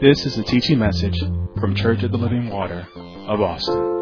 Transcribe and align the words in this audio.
This 0.00 0.24
is 0.24 0.38
a 0.38 0.44
teaching 0.44 0.78
message 0.78 1.18
from 1.58 1.74
Church 1.74 2.04
of 2.04 2.12
the 2.12 2.18
Living 2.18 2.50
Water 2.50 2.86
of 3.26 3.40
Austin. 3.40 3.96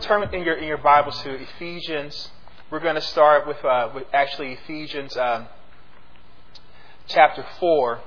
Turn 0.00 0.28
in 0.34 0.42
your 0.42 0.56
in 0.56 0.66
your 0.66 0.78
Bibles 0.78 1.22
to 1.22 1.34
Ephesians. 1.34 2.32
We're 2.68 2.80
going 2.80 2.96
to 2.96 3.00
start 3.00 3.46
with 3.46 3.64
uh, 3.64 3.90
with 3.94 4.06
actually 4.12 4.54
Ephesians 4.54 5.16
um, 5.16 5.46
chapter 7.06 7.46
four, 7.60 8.00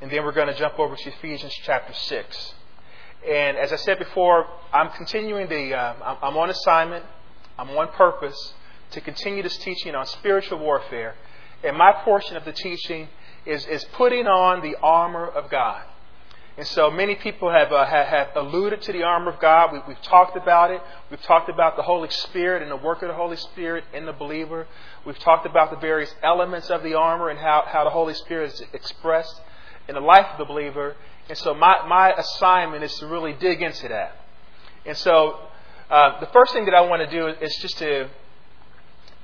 and 0.00 0.10
then 0.10 0.24
we're 0.24 0.32
going 0.32 0.48
to 0.48 0.54
jump 0.54 0.78
over 0.78 0.96
to 0.96 1.08
Ephesians 1.10 1.52
chapter 1.62 1.92
six. 1.92 2.54
And 3.28 3.56
as 3.56 3.72
I 3.72 3.76
said 3.76 3.98
before, 3.98 4.46
I'm 4.72 4.90
continuing 4.90 5.48
the. 5.48 5.74
Uh, 5.74 6.16
I'm, 6.22 6.36
on 6.36 6.48
assignment. 6.48 7.04
I'm 7.58 7.70
on 7.70 7.88
purpose 7.88 8.54
to 8.92 9.00
continue 9.00 9.42
this 9.42 9.56
teaching 9.58 9.94
on 9.94 10.06
spiritual 10.06 10.58
warfare, 10.58 11.16
and 11.64 11.76
my 11.76 11.92
portion 12.04 12.36
of 12.36 12.44
the 12.44 12.52
teaching 12.52 13.08
is 13.44 13.66
is 13.66 13.84
putting 13.94 14.26
on 14.26 14.62
the 14.62 14.76
armor 14.80 15.26
of 15.26 15.50
God. 15.50 15.82
And 16.58 16.66
so 16.66 16.90
many 16.90 17.16
people 17.16 17.50
have, 17.50 17.70
uh, 17.70 17.84
have, 17.84 18.06
have 18.06 18.28
alluded 18.34 18.80
to 18.82 18.92
the 18.92 19.02
armor 19.02 19.30
of 19.30 19.38
God. 19.40 19.72
We, 19.74 19.80
we've 19.88 20.00
talked 20.00 20.38
about 20.38 20.70
it. 20.70 20.80
We've 21.10 21.20
talked 21.20 21.50
about 21.50 21.76
the 21.76 21.82
Holy 21.82 22.08
Spirit 22.08 22.62
and 22.62 22.70
the 22.70 22.76
work 22.76 23.02
of 23.02 23.08
the 23.08 23.14
Holy 23.14 23.36
Spirit 23.36 23.84
in 23.92 24.06
the 24.06 24.14
believer. 24.14 24.66
We've 25.04 25.18
talked 25.18 25.44
about 25.44 25.70
the 25.70 25.76
various 25.76 26.14
elements 26.22 26.70
of 26.70 26.82
the 26.82 26.94
armor 26.94 27.28
and 27.28 27.38
how, 27.38 27.64
how 27.66 27.84
the 27.84 27.90
Holy 27.90 28.14
Spirit 28.14 28.54
is 28.54 28.62
expressed 28.72 29.38
in 29.86 29.96
the 29.96 30.00
life 30.00 30.26
of 30.32 30.38
the 30.38 30.46
believer. 30.46 30.96
And 31.28 31.36
so 31.36 31.54
my, 31.54 31.86
my 31.88 32.12
assignment 32.12 32.84
is 32.84 32.94
to 32.98 33.06
really 33.06 33.32
dig 33.32 33.62
into 33.62 33.88
that. 33.88 34.16
And 34.84 34.96
so 34.96 35.40
uh, 35.90 36.20
the 36.20 36.26
first 36.26 36.52
thing 36.52 36.66
that 36.66 36.74
I 36.74 36.82
want 36.82 37.08
to 37.08 37.10
do 37.10 37.26
is 37.26 37.56
just 37.56 37.78
to, 37.78 38.08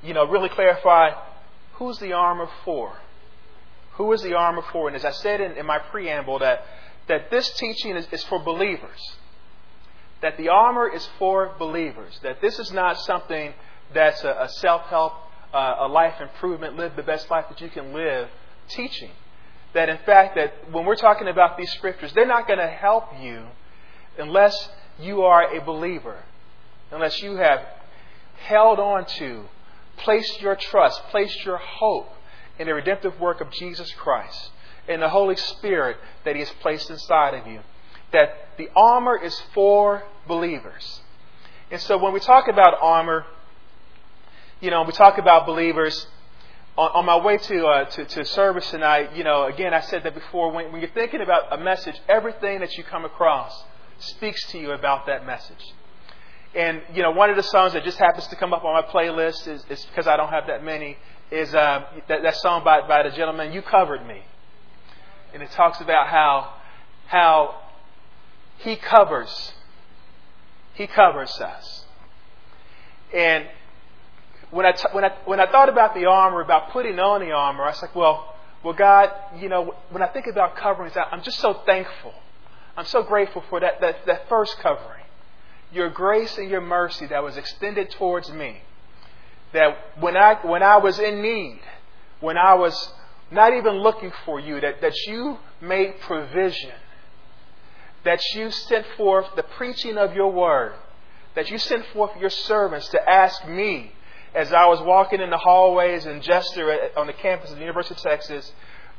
you 0.02 0.14
know, 0.14 0.26
really 0.26 0.48
clarify 0.48 1.10
who's 1.74 1.98
the 1.98 2.12
armor 2.12 2.48
for. 2.64 2.96
Who 3.92 4.12
is 4.12 4.22
the 4.22 4.34
armor 4.34 4.62
for? 4.72 4.88
And 4.88 4.96
as 4.96 5.04
I 5.04 5.10
said 5.12 5.40
in, 5.40 5.52
in 5.52 5.66
my 5.66 5.78
preamble, 5.78 6.38
that 6.40 6.64
that 7.08 7.30
this 7.30 7.50
teaching 7.56 7.96
is, 7.96 8.06
is 8.12 8.22
for 8.24 8.38
believers. 8.38 9.16
That 10.20 10.36
the 10.36 10.48
armor 10.48 10.88
is 10.88 11.08
for 11.18 11.54
believers. 11.58 12.18
That 12.22 12.40
this 12.40 12.58
is 12.58 12.72
not 12.72 12.98
something 13.00 13.52
that's 13.92 14.22
a, 14.24 14.36
a 14.42 14.48
self 14.48 14.82
help, 14.82 15.12
uh, 15.52 15.76
a 15.80 15.88
life 15.88 16.20
improvement, 16.20 16.76
live 16.76 16.96
the 16.96 17.02
best 17.02 17.30
life 17.30 17.46
that 17.48 17.60
you 17.60 17.68
can 17.68 17.92
live 17.92 18.28
teaching. 18.68 19.10
That 19.74 19.88
in 19.88 19.98
fact, 19.98 20.36
that 20.36 20.70
when 20.70 20.84
we're 20.84 20.96
talking 20.96 21.28
about 21.28 21.56
these 21.56 21.70
scriptures, 21.72 22.12
they're 22.12 22.26
not 22.26 22.46
going 22.46 22.58
to 22.58 22.68
help 22.68 23.04
you 23.20 23.46
unless 24.18 24.68
you 25.00 25.22
are 25.22 25.54
a 25.54 25.60
believer, 25.64 26.24
unless 26.90 27.22
you 27.22 27.36
have 27.36 27.60
held 28.44 28.78
on 28.78 29.06
to, 29.06 29.44
placed 29.98 30.40
your 30.42 30.56
trust, 30.56 31.02
placed 31.10 31.44
your 31.44 31.56
hope 31.56 32.10
in 32.58 32.66
the 32.66 32.74
redemptive 32.74 33.18
work 33.18 33.40
of 33.40 33.50
Jesus 33.50 33.90
Christ 33.92 34.50
in 34.88 35.00
the 35.00 35.08
Holy 35.08 35.36
Spirit 35.36 35.96
that 36.24 36.34
He 36.34 36.40
has 36.40 36.50
placed 36.60 36.90
inside 36.90 37.34
of 37.34 37.46
you. 37.46 37.60
That 38.12 38.34
the 38.58 38.68
armor 38.76 39.16
is 39.16 39.40
for 39.54 40.02
believers. 40.26 41.00
And 41.70 41.80
so 41.80 41.96
when 41.96 42.12
we 42.12 42.20
talk 42.20 42.48
about 42.48 42.74
armor, 42.80 43.24
you 44.60 44.70
know, 44.70 44.82
we 44.82 44.92
talk 44.92 45.18
about 45.18 45.46
believers. 45.46 46.06
On, 46.76 46.90
on 46.94 47.04
my 47.04 47.16
way 47.16 47.36
to, 47.36 47.66
uh, 47.66 47.84
to, 47.84 48.04
to 48.04 48.24
service 48.24 48.70
tonight, 48.70 49.14
you 49.14 49.24
know, 49.24 49.44
again, 49.44 49.74
I 49.74 49.80
said 49.80 50.04
that 50.04 50.14
before. 50.14 50.50
When, 50.50 50.72
when 50.72 50.80
you're 50.80 50.90
thinking 50.90 51.20
about 51.20 51.52
a 51.52 51.58
message, 51.62 52.00
everything 52.08 52.60
that 52.60 52.76
you 52.78 52.84
come 52.84 53.04
across 53.04 53.64
speaks 53.98 54.46
to 54.52 54.58
you 54.58 54.72
about 54.72 55.06
that 55.06 55.26
message. 55.26 55.74
And 56.54 56.82
you 56.94 57.02
know, 57.02 57.10
one 57.10 57.30
of 57.30 57.36
the 57.36 57.42
songs 57.42 57.74
that 57.74 57.84
just 57.84 57.98
happens 57.98 58.26
to 58.28 58.36
come 58.36 58.52
up 58.52 58.64
on 58.64 58.74
my 58.74 58.82
playlist 58.82 59.48
is, 59.48 59.64
is 59.70 59.84
because 59.86 60.06
I 60.06 60.16
don't 60.16 60.30
have 60.30 60.46
that 60.46 60.64
many. 60.64 60.96
Is 61.30 61.54
uh, 61.54 61.84
that, 62.08 62.22
that 62.22 62.36
song 62.36 62.62
by 62.62 62.86
by 62.86 63.02
the 63.02 63.10
gentleman 63.10 63.52
"You 63.52 63.62
Covered 63.62 64.06
Me." 64.06 64.22
and 65.32 65.42
it 65.42 65.50
talks 65.52 65.80
about 65.80 66.08
how 66.08 66.54
how 67.06 67.60
he 68.58 68.76
covers 68.76 69.52
he 70.74 70.86
covers 70.86 71.38
us. 71.40 71.84
And 73.14 73.46
when 74.52 74.66
I, 74.66 74.72
t- 74.72 74.88
when, 74.92 75.04
I, 75.04 75.12
when 75.24 75.40
I 75.40 75.50
thought 75.50 75.70
about 75.70 75.94
the 75.94 76.04
armor, 76.04 76.42
about 76.42 76.70
putting 76.70 76.98
on 76.98 77.20
the 77.20 77.32
armor, 77.32 77.64
I 77.64 77.70
was 77.70 77.82
like, 77.82 77.94
well, 77.96 78.34
well, 78.62 78.74
God, 78.74 79.10
you 79.40 79.48
know, 79.48 79.74
when 79.90 80.02
I 80.02 80.08
think 80.08 80.26
about 80.26 80.56
coverings, 80.56 80.92
I'm 80.96 81.22
just 81.22 81.40
so 81.40 81.54
thankful. 81.66 82.12
I'm 82.76 82.84
so 82.84 83.02
grateful 83.02 83.42
for 83.48 83.60
that, 83.60 83.80
that, 83.80 84.06
that 84.06 84.28
first 84.28 84.58
covering. 84.58 85.04
Your 85.72 85.88
grace 85.88 86.36
and 86.36 86.50
your 86.50 86.60
mercy 86.60 87.06
that 87.06 87.22
was 87.24 87.36
extended 87.36 87.90
towards 87.92 88.30
me. 88.30 88.60
That 89.54 89.76
when 89.98 90.16
I, 90.16 90.34
when 90.42 90.62
I 90.62 90.76
was 90.76 90.98
in 90.98 91.22
need, 91.22 91.60
when 92.20 92.36
I 92.36 92.54
was 92.54 92.92
not 93.30 93.54
even 93.54 93.76
looking 93.76 94.12
for 94.26 94.38
you, 94.38 94.60
that, 94.60 94.82
that 94.82 94.94
you 95.06 95.38
made 95.62 95.98
provision, 96.00 96.72
that 98.04 98.20
you 98.34 98.50
sent 98.50 98.86
forth 98.98 99.26
the 99.34 99.42
preaching 99.42 99.96
of 99.96 100.14
your 100.14 100.30
word, 100.30 100.74
that 101.34 101.50
you 101.50 101.58
sent 101.58 101.86
forth 101.94 102.12
your 102.20 102.30
servants 102.30 102.88
to 102.88 103.10
ask 103.10 103.48
me 103.48 103.92
as 104.34 104.52
I 104.52 104.66
was 104.66 104.80
walking 104.80 105.20
in 105.20 105.30
the 105.30 105.38
hallways 105.38 106.06
in 106.06 106.22
Jester 106.22 106.90
on 106.96 107.06
the 107.06 107.12
campus 107.12 107.50
of 107.50 107.56
the 107.56 107.62
University 107.62 107.94
of 107.94 108.00
Texas, 108.00 108.52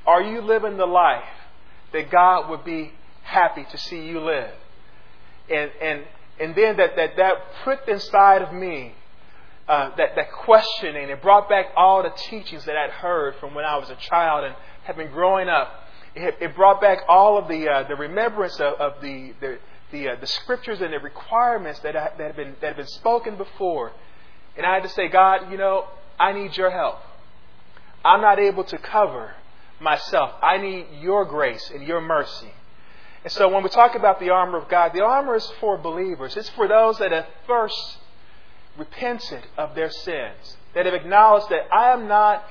are 0.06 0.22
you 0.22 0.42
living 0.42 0.78
the 0.78 0.86
life 0.86 1.24
that 1.92 2.12
God 2.12 2.50
would 2.50 2.64
be 2.64 2.92
happy 3.24 3.66
to 3.72 3.78
see 3.78 4.06
you 4.06 4.20
live? 4.20 4.52
And, 5.50 5.72
and, 5.82 6.04
and 6.40 6.56
then 6.56 6.78
that, 6.78 6.96
that, 6.96 7.18
that 7.18 7.36
pricked 7.64 7.90
inside 7.90 8.42
of 8.42 8.54
me 8.54 8.94
uh, 9.68 9.96
that, 9.96 10.16
that 10.16 10.32
questioning. 10.32 11.10
It 11.10 11.22
brought 11.22 11.50
back 11.50 11.68
all 11.76 12.04
the 12.04 12.12
teachings 12.30 12.66
that 12.66 12.76
I'd 12.76 12.92
heard 12.92 13.36
from 13.40 13.54
when 13.54 13.66
I 13.66 13.78
was 13.78 13.90
a 13.90 13.96
child 13.96 14.46
and 14.46 14.56
had 14.84 14.98
been 14.98 15.12
growing 15.12 15.48
up. 15.48 15.72
It, 16.16 16.36
it 16.42 16.56
brought 16.56 16.82
back 16.82 17.00
all 17.08 17.38
of 17.38 17.48
the, 17.48 17.68
uh, 17.70 17.88
the 17.88 17.96
remembrance 17.96 18.60
of, 18.60 18.74
of 18.74 19.02
the, 19.02 19.34
the, 19.40 19.58
the, 19.92 20.10
uh, 20.10 20.16
the, 20.20 20.28
scriptures 20.28 20.82
and 20.82 20.94
the 20.94 21.00
requirements 21.00 21.80
that, 21.80 21.96
I, 21.96 22.12
that, 22.18 22.28
have 22.28 22.36
been, 22.36 22.56
that 22.62 22.68
have 22.68 22.78
been 22.78 22.88
spoken 22.88 23.38
before. 23.38 23.94
And 24.58 24.66
I 24.66 24.74
had 24.76 24.84
to 24.84 24.90
say, 24.90 25.08
God, 25.08 25.52
you 25.52 25.58
know, 25.58 25.86
I 26.20 26.32
need 26.34 26.56
your 26.56 26.70
help. 26.70 27.00
I'm 28.06 28.22
not 28.22 28.40
able 28.40 28.64
to 28.66 28.78
cover 28.78 29.34
myself. 29.80 30.32
I 30.42 30.58
need 30.58 30.88
your 31.00 31.26
grace 31.26 31.72
and 31.74 31.84
your 31.84 32.02
mercy. 32.02 32.52
And 33.24 33.32
so 33.32 33.48
when 33.48 33.64
we 33.64 33.70
talk 33.70 33.96
about 33.96 34.20
the 34.20 34.30
armor 34.30 34.58
of 34.58 34.68
God, 34.70 34.92
the 34.94 35.04
armor 35.04 35.36
is 35.36 35.50
for 35.60 35.78
believers. 35.78 36.36
It's 36.36 36.50
for 36.50 36.68
those 36.68 36.98
that 37.00 37.12
have 37.12 37.26
first 37.48 37.98
repented 38.78 39.44
of 39.58 39.76
their 39.76 39.90
sins, 39.90 40.58
that 40.76 40.86
have 40.86 40.94
acknowledged 40.94 41.50
that 41.50 41.74
I 41.74 41.94
am 41.94 42.08
not 42.08 42.44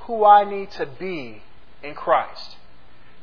who 0.00 0.24
I 0.24 0.44
need 0.48 0.70
to 0.72 0.86
be 0.86 1.42
in 1.82 1.94
Christ, 1.94 2.56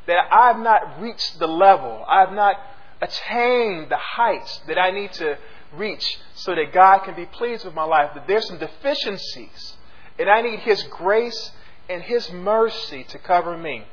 that 0.06 0.28
I 0.32 0.48
have 0.48 0.60
not 0.60 1.02
reached 1.02 1.40
the 1.40 1.48
level, 1.48 2.06
I 2.08 2.20
have 2.20 2.34
not 2.34 2.58
attained 3.02 3.90
the 3.90 3.98
heights 3.98 4.62
that 4.68 4.78
I 4.78 4.92
need 4.92 5.12
to 5.14 5.38
reach 5.76 6.20
so 6.36 6.56
that 6.56 6.74
God 6.74 7.00
can 7.00 7.16
be 7.16 7.26
pleased 7.26 7.66
with 7.66 7.74
my 7.74 7.84
life, 7.84 8.12
that 8.14 8.28
there's 8.28 8.48
some 8.48 8.60
deficiencies, 8.60 9.78
and 10.20 10.30
I 10.30 10.42
need 10.42 10.60
His 10.60 10.84
grace 10.84 11.52
and 11.90 12.02
His 12.02 12.32
mercy 12.32 13.04
to 13.06 13.20
cover 13.20 13.58
me. 13.58 13.84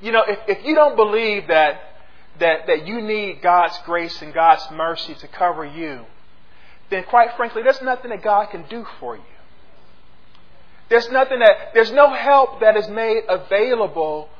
You 0.00 0.12
know, 0.12 0.22
if, 0.26 0.38
if 0.48 0.64
you 0.64 0.74
don't 0.74 0.96
believe 0.96 1.48
that, 1.48 1.80
that, 2.38 2.66
that 2.66 2.86
you 2.86 3.00
need 3.00 3.42
God's 3.42 3.78
grace 3.84 4.20
and 4.22 4.32
God's 4.32 4.66
mercy 4.70 5.14
to 5.14 5.28
cover 5.28 5.64
you, 5.64 6.04
then 6.90 7.04
quite 7.04 7.36
frankly, 7.36 7.62
there's 7.62 7.82
nothing 7.82 8.10
that 8.10 8.22
God 8.22 8.46
can 8.46 8.64
do 8.68 8.86
for 9.00 9.16
you. 9.16 9.22
There's 10.88 11.10
nothing 11.10 11.40
that, 11.40 11.74
there's 11.74 11.92
no 11.92 12.14
help 12.14 12.60
that 12.60 12.76
is 12.76 12.88
made 12.88 13.24
available 13.28 14.30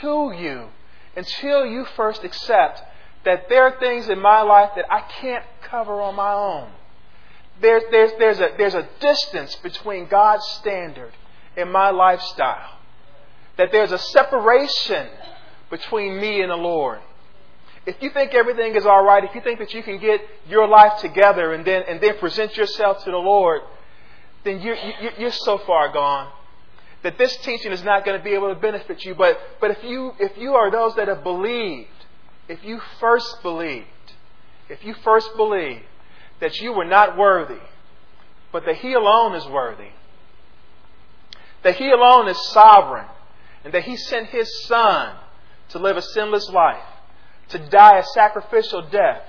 to 0.00 0.32
you 0.36 0.66
until 1.16 1.64
you 1.64 1.86
first 1.96 2.24
accept 2.24 2.82
that 3.24 3.48
there 3.48 3.64
are 3.64 3.78
things 3.78 4.08
in 4.08 4.20
my 4.20 4.42
life 4.42 4.70
that 4.76 4.86
I 4.90 5.00
can't 5.20 5.44
cover 5.62 6.00
on 6.00 6.14
my 6.14 6.32
own. 6.32 6.70
There's, 7.60 7.82
there's, 7.90 8.12
there's, 8.18 8.40
a, 8.40 8.50
there's 8.56 8.74
a 8.74 8.88
distance 9.00 9.56
between 9.56 10.06
God's 10.08 10.46
standard 10.60 11.12
and 11.56 11.72
my 11.72 11.90
lifestyle. 11.90 12.78
That 13.56 13.72
there's 13.72 13.92
a 13.92 13.98
separation 13.98 15.08
between 15.70 16.20
me 16.20 16.40
and 16.40 16.50
the 16.50 16.56
Lord 16.56 17.00
if 17.88 17.96
you 18.02 18.10
think 18.10 18.34
everything 18.34 18.74
is 18.76 18.84
all 18.84 19.02
right, 19.02 19.24
if 19.24 19.34
you 19.34 19.40
think 19.40 19.60
that 19.60 19.72
you 19.72 19.82
can 19.82 19.98
get 19.98 20.20
your 20.46 20.68
life 20.68 21.00
together 21.00 21.54
and 21.54 21.64
then 21.64 21.84
and 21.88 21.98
then 22.02 22.18
present 22.18 22.54
yourself 22.54 23.02
to 23.04 23.10
the 23.10 23.16
Lord, 23.16 23.62
then 24.44 24.60
you're 24.60 24.76
you're 25.18 25.32
so 25.32 25.56
far 25.56 25.90
gone 25.90 26.30
that 27.02 27.16
this 27.16 27.34
teaching 27.38 27.72
is 27.72 27.82
not 27.82 28.04
going 28.04 28.18
to 28.18 28.22
be 28.22 28.34
able 28.34 28.52
to 28.52 28.60
benefit 28.60 29.06
you. 29.06 29.14
But 29.14 29.40
but 29.58 29.70
if 29.70 29.82
you 29.82 30.12
if 30.18 30.36
you 30.36 30.54
are 30.54 30.70
those 30.70 30.96
that 30.96 31.08
have 31.08 31.22
believed, 31.22 31.88
if 32.48 32.64
you 32.64 32.80
first 33.00 33.42
believed, 33.42 33.86
if 34.68 34.84
you 34.84 34.94
first 35.04 35.36
believed 35.36 35.84
that 36.40 36.60
you 36.60 36.72
were 36.72 36.84
not 36.84 37.16
worthy, 37.16 37.60
but 38.52 38.64
that 38.64 38.76
He 38.76 38.92
alone 38.92 39.34
is 39.34 39.46
worthy, 39.46 39.90
that 41.62 41.76
He 41.76 41.90
alone 41.90 42.28
is 42.28 42.38
sovereign, 42.48 43.06
and 43.64 43.74
that 43.74 43.84
He 43.84 43.96
sent 43.96 44.28
His 44.28 44.48
Son 44.64 45.16
to 45.70 45.78
live 45.78 45.96
a 45.96 46.02
sinless 46.02 46.48
life 46.48 46.82
to 47.48 47.58
die 47.58 47.98
a 47.98 48.04
sacrificial 48.04 48.82
death 48.82 49.22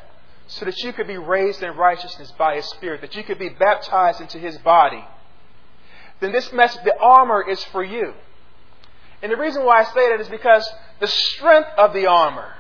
so 0.48 0.66
that 0.66 0.78
you 0.80 0.92
could 0.94 1.08
be 1.08 1.18
raised 1.18 1.62
in 1.64 1.76
righteousness 1.76 2.32
by 2.38 2.56
His 2.56 2.66
Spirit, 2.66 3.02
that 3.02 3.16
you 3.16 3.24
could 3.24 3.40
be 3.40 3.50
baptized 3.50 4.20
into 4.20 4.38
His 4.38 4.58
body, 4.60 5.04
then 6.20 6.32
this 6.32 6.52
message, 6.52 6.84
the 6.84 6.98
armor 7.00 7.46
is 7.48 7.64
for 7.66 7.84
you. 7.84 8.14
And 9.22 9.32
the 9.32 9.38
reason 9.38 9.64
why 9.64 9.82
I 9.82 9.84
say 9.84 10.10
that 10.10 10.20
is 10.20 10.30
because 10.30 10.70
the 11.00 11.08
strength 11.08 11.70
of 11.78 11.94
the 11.94 12.08
armor, 12.08 12.54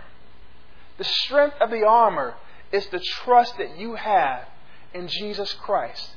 the 0.99 1.03
strength 1.05 1.55
of 1.59 1.71
the 1.71 1.83
armor 1.83 2.35
is 2.71 2.85
the 2.87 2.99
trust 2.99 3.57
that 3.57 3.79
you 3.79 3.95
have 3.95 4.43
in 4.93 5.07
Jesus 5.07 5.51
Christ. 5.53 6.11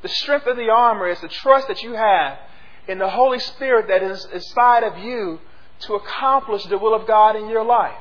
The 0.00 0.08
strength 0.08 0.46
of 0.46 0.56
the 0.56 0.70
armor 0.70 1.08
is 1.08 1.20
the 1.20 1.28
trust 1.28 1.68
that 1.68 1.82
you 1.82 1.92
have 1.92 2.38
in 2.86 2.98
the 2.98 3.10
Holy 3.10 3.40
Spirit 3.40 3.88
that 3.88 4.02
is 4.02 4.26
inside 4.32 4.84
of 4.84 4.96
you 4.98 5.40
to 5.80 5.94
accomplish 5.94 6.64
the 6.64 6.78
will 6.78 6.94
of 6.94 7.06
God 7.06 7.36
in 7.36 7.48
your 7.48 7.64
life. 7.64 8.00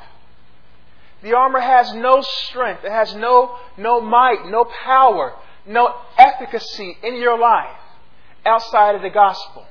The 1.23 1.33
armor 1.33 1.59
has 1.59 1.93
no 1.93 2.21
strength, 2.21 2.83
it 2.83 2.91
has 2.91 3.15
no, 3.15 3.57
no 3.75 3.99
might, 3.99 4.45
no 4.45 4.65
power, 4.65 5.33
no 5.65 5.93
efficacy 6.17 6.97
in 7.03 7.15
your 7.15 7.37
life 7.37 7.75
outside 8.45 8.95
of 8.95 9.01
the 9.01 9.09
gospel. 9.09 9.65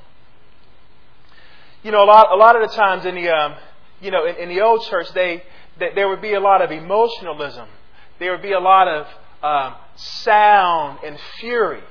You 1.82 1.92
know, 1.92 2.02
a 2.02 2.04
lot, 2.04 2.32
a 2.32 2.36
lot 2.36 2.60
of 2.60 2.68
the 2.68 2.74
times 2.74 3.06
in 3.06 3.14
the, 3.14 3.28
um, 3.28 3.54
you 4.00 4.10
know, 4.10 4.26
in, 4.26 4.36
in, 4.36 4.48
the 4.48 4.60
old 4.60 4.84
church, 4.86 5.06
they, 5.14 5.44
they, 5.78 5.90
there 5.94 6.08
would 6.08 6.22
be 6.22 6.34
a 6.34 6.40
lot 6.40 6.62
of 6.62 6.70
emotionalism. 6.70 7.68
There 8.18 8.32
would 8.32 8.42
be 8.42 8.52
a 8.52 8.60
lot 8.60 8.88
of 8.88 9.06
um, 9.42 9.74
sound 9.96 11.00
and 11.04 11.18
fury. 11.38 11.82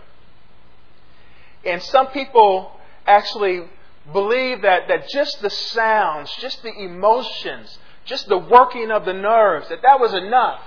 And 1.64 1.82
some 1.82 2.08
people 2.08 2.72
actually 3.06 3.64
believe 4.12 4.62
that, 4.62 4.88
that 4.88 5.10
just 5.10 5.42
the 5.42 5.50
sounds, 5.50 6.32
just 6.40 6.62
the 6.64 6.74
emotions, 6.74 7.78
just 8.06 8.28
the 8.28 8.38
working 8.38 8.92
of 8.92 9.06
the 9.06 9.14
nerves, 9.14 9.70
that 9.70 9.82
that 9.82 10.00
was 10.00 10.14
enough. 10.14 10.62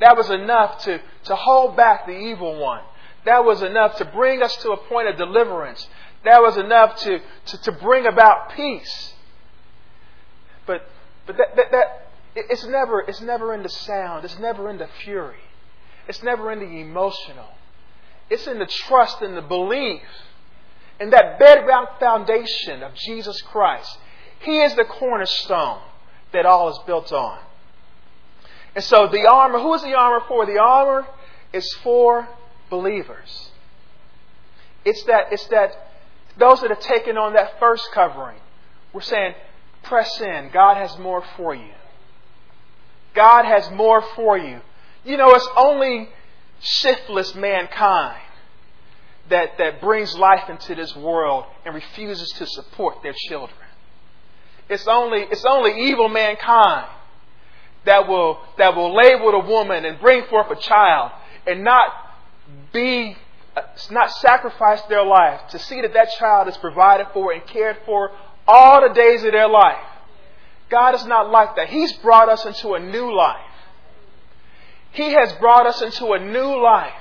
That 0.00 0.16
was 0.16 0.30
enough 0.30 0.82
to, 0.84 1.00
to 1.24 1.36
hold 1.36 1.76
back 1.76 2.06
the 2.06 2.16
evil 2.16 2.58
one. 2.58 2.82
That 3.24 3.44
was 3.44 3.62
enough 3.62 3.96
to 3.98 4.04
bring 4.06 4.42
us 4.42 4.56
to 4.56 4.70
a 4.72 4.76
point 4.76 5.08
of 5.08 5.16
deliverance. 5.16 5.86
That 6.24 6.40
was 6.40 6.56
enough 6.56 6.96
to, 7.00 7.20
to, 7.46 7.62
to 7.62 7.72
bring 7.72 8.06
about 8.06 8.52
peace. 8.56 9.14
But, 10.66 10.86
but 11.26 11.36
that, 11.36 11.56
that, 11.56 11.70
that, 11.70 12.09
it's, 12.34 12.64
never, 12.66 13.00
it's 13.00 13.20
never 13.20 13.54
in 13.54 13.62
the 13.62 13.68
sound, 13.68 14.24
it's 14.24 14.38
never 14.38 14.70
in 14.70 14.78
the 14.78 14.88
fury, 15.02 15.40
it's 16.08 16.22
never 16.22 16.50
in 16.52 16.60
the 16.60 16.80
emotional. 16.80 17.48
It's 18.30 18.46
in 18.46 18.60
the 18.60 18.66
trust 18.66 19.22
and 19.22 19.36
the 19.36 19.42
belief 19.42 20.02
in 21.00 21.10
that 21.10 21.38
bedrock 21.38 21.98
foundation 21.98 22.82
of 22.82 22.94
Jesus 22.94 23.40
Christ. 23.42 23.98
He 24.40 24.60
is 24.60 24.74
the 24.76 24.84
cornerstone 24.84 25.80
that 26.32 26.46
all 26.46 26.68
is 26.68 26.78
built 26.86 27.12
on. 27.12 27.40
And 28.74 28.84
so 28.84 29.08
the 29.08 29.26
armor, 29.26 29.58
who 29.58 29.74
is 29.74 29.82
the 29.82 29.94
armor 29.94 30.24
for? 30.28 30.46
The 30.46 30.60
armor 30.60 31.06
is 31.52 31.72
for 31.82 32.28
believers. 32.68 33.50
It's 34.84 35.02
that, 35.04 35.32
it's 35.32 35.46
that 35.48 35.72
those 36.38 36.60
that 36.60 36.70
have 36.70 36.80
taken 36.80 37.18
on 37.18 37.32
that 37.32 37.58
first 37.58 37.88
covering, 37.92 38.38
we're 38.92 39.00
saying, 39.00 39.34
press 39.82 40.20
in. 40.20 40.50
God 40.52 40.76
has 40.76 40.96
more 40.98 41.24
for 41.36 41.54
you. 41.54 41.72
God 43.14 43.44
has 43.44 43.70
more 43.70 44.02
for 44.14 44.38
you. 44.38 44.60
You 45.04 45.16
know, 45.16 45.34
it's 45.34 45.48
only 45.56 46.08
shiftless 46.60 47.34
mankind 47.34 48.20
that, 49.30 49.58
that 49.58 49.80
brings 49.80 50.14
life 50.16 50.48
into 50.48 50.74
this 50.74 50.94
world 50.94 51.46
and 51.64 51.74
refuses 51.74 52.30
to 52.32 52.46
support 52.46 53.02
their 53.02 53.14
children. 53.28 53.56
It's 54.68 54.86
only, 54.86 55.22
it's 55.22 55.44
only 55.44 55.88
evil 55.88 56.08
mankind 56.08 56.86
that 57.86 58.06
will, 58.06 58.38
that 58.58 58.76
will 58.76 58.94
label 58.94 59.30
a 59.30 59.46
woman 59.46 59.84
and 59.84 59.98
bring 60.00 60.24
forth 60.26 60.50
a 60.50 60.60
child 60.60 61.12
and 61.46 61.64
not 61.64 61.92
be, 62.72 63.16
not 63.90 64.12
sacrifice 64.12 64.82
their 64.82 65.04
life 65.04 65.40
to 65.50 65.58
see 65.58 65.80
that 65.80 65.94
that 65.94 66.10
child 66.18 66.48
is 66.48 66.56
provided 66.58 67.06
for 67.12 67.32
and 67.32 67.44
cared 67.46 67.78
for 67.84 68.12
all 68.46 68.86
the 68.86 68.94
days 68.94 69.24
of 69.24 69.32
their 69.32 69.48
life. 69.48 69.82
God 70.70 70.94
is 70.94 71.04
not 71.04 71.30
like 71.30 71.56
that. 71.56 71.68
He's 71.68 71.92
brought 71.94 72.28
us 72.28 72.46
into 72.46 72.74
a 72.74 72.80
new 72.80 73.14
life. 73.14 73.40
He 74.92 75.12
has 75.12 75.32
brought 75.34 75.66
us 75.66 75.82
into 75.82 76.12
a 76.12 76.18
new 76.18 76.62
life. 76.62 76.92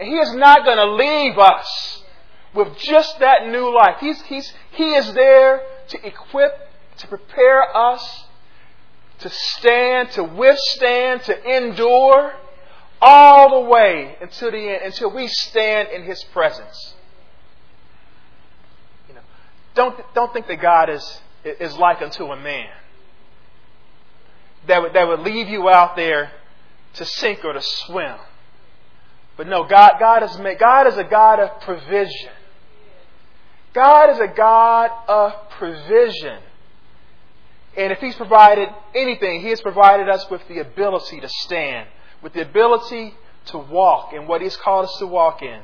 And 0.00 0.08
He 0.08 0.16
is 0.16 0.32
not 0.34 0.64
going 0.64 0.78
to 0.78 0.92
leave 0.94 1.38
us 1.38 2.02
with 2.54 2.76
just 2.78 3.18
that 3.18 3.48
new 3.48 3.74
life. 3.74 3.96
He's, 4.00 4.20
he's, 4.22 4.52
he 4.72 4.94
is 4.94 5.12
there 5.12 5.62
to 5.88 6.06
equip 6.06 6.68
to 6.98 7.06
prepare 7.06 7.76
us 7.76 8.24
to 9.20 9.30
stand, 9.30 10.10
to 10.12 10.22
withstand, 10.24 11.22
to 11.24 11.56
endure 11.56 12.34
all 13.00 13.62
the 13.62 13.68
way 13.68 14.16
until 14.20 14.50
the 14.50 14.58
end, 14.58 14.82
until 14.84 15.10
we 15.10 15.26
stand 15.28 15.88
in 15.88 16.04
His 16.04 16.22
presence. 16.24 16.94
Don't, 19.74 19.96
don't 20.14 20.32
think 20.32 20.48
that 20.48 20.60
God 20.60 20.90
is, 20.90 21.20
is 21.44 21.76
like 21.76 22.02
unto 22.02 22.24
a 22.24 22.36
man 22.36 22.68
that 24.68 24.82
would, 24.82 24.92
that 24.92 25.08
would 25.08 25.20
leave 25.20 25.48
you 25.48 25.68
out 25.68 25.96
there 25.96 26.30
to 26.94 27.04
sink 27.04 27.44
or 27.44 27.52
to 27.52 27.62
swim. 27.62 28.16
But 29.36 29.46
no, 29.46 29.64
God, 29.64 29.94
God, 29.98 30.22
is, 30.22 30.36
God 30.58 30.86
is 30.86 30.96
a 30.96 31.04
God 31.04 31.40
of 31.40 31.60
provision. 31.60 32.30
God 33.72 34.10
is 34.10 34.18
a 34.18 34.28
God 34.28 34.90
of 35.08 35.50
provision. 35.50 36.40
And 37.76 37.92
if 37.92 38.00
He's 38.00 38.16
provided 38.16 38.68
anything, 38.94 39.40
He 39.40 39.50
has 39.50 39.60
provided 39.60 40.08
us 40.08 40.28
with 40.30 40.42
the 40.48 40.58
ability 40.58 41.20
to 41.20 41.28
stand, 41.28 41.88
with 42.22 42.32
the 42.32 42.42
ability 42.42 43.14
to 43.46 43.58
walk 43.58 44.12
in 44.12 44.26
what 44.26 44.42
He's 44.42 44.56
called 44.56 44.86
us 44.86 44.96
to 44.98 45.06
walk 45.06 45.42
in. 45.42 45.60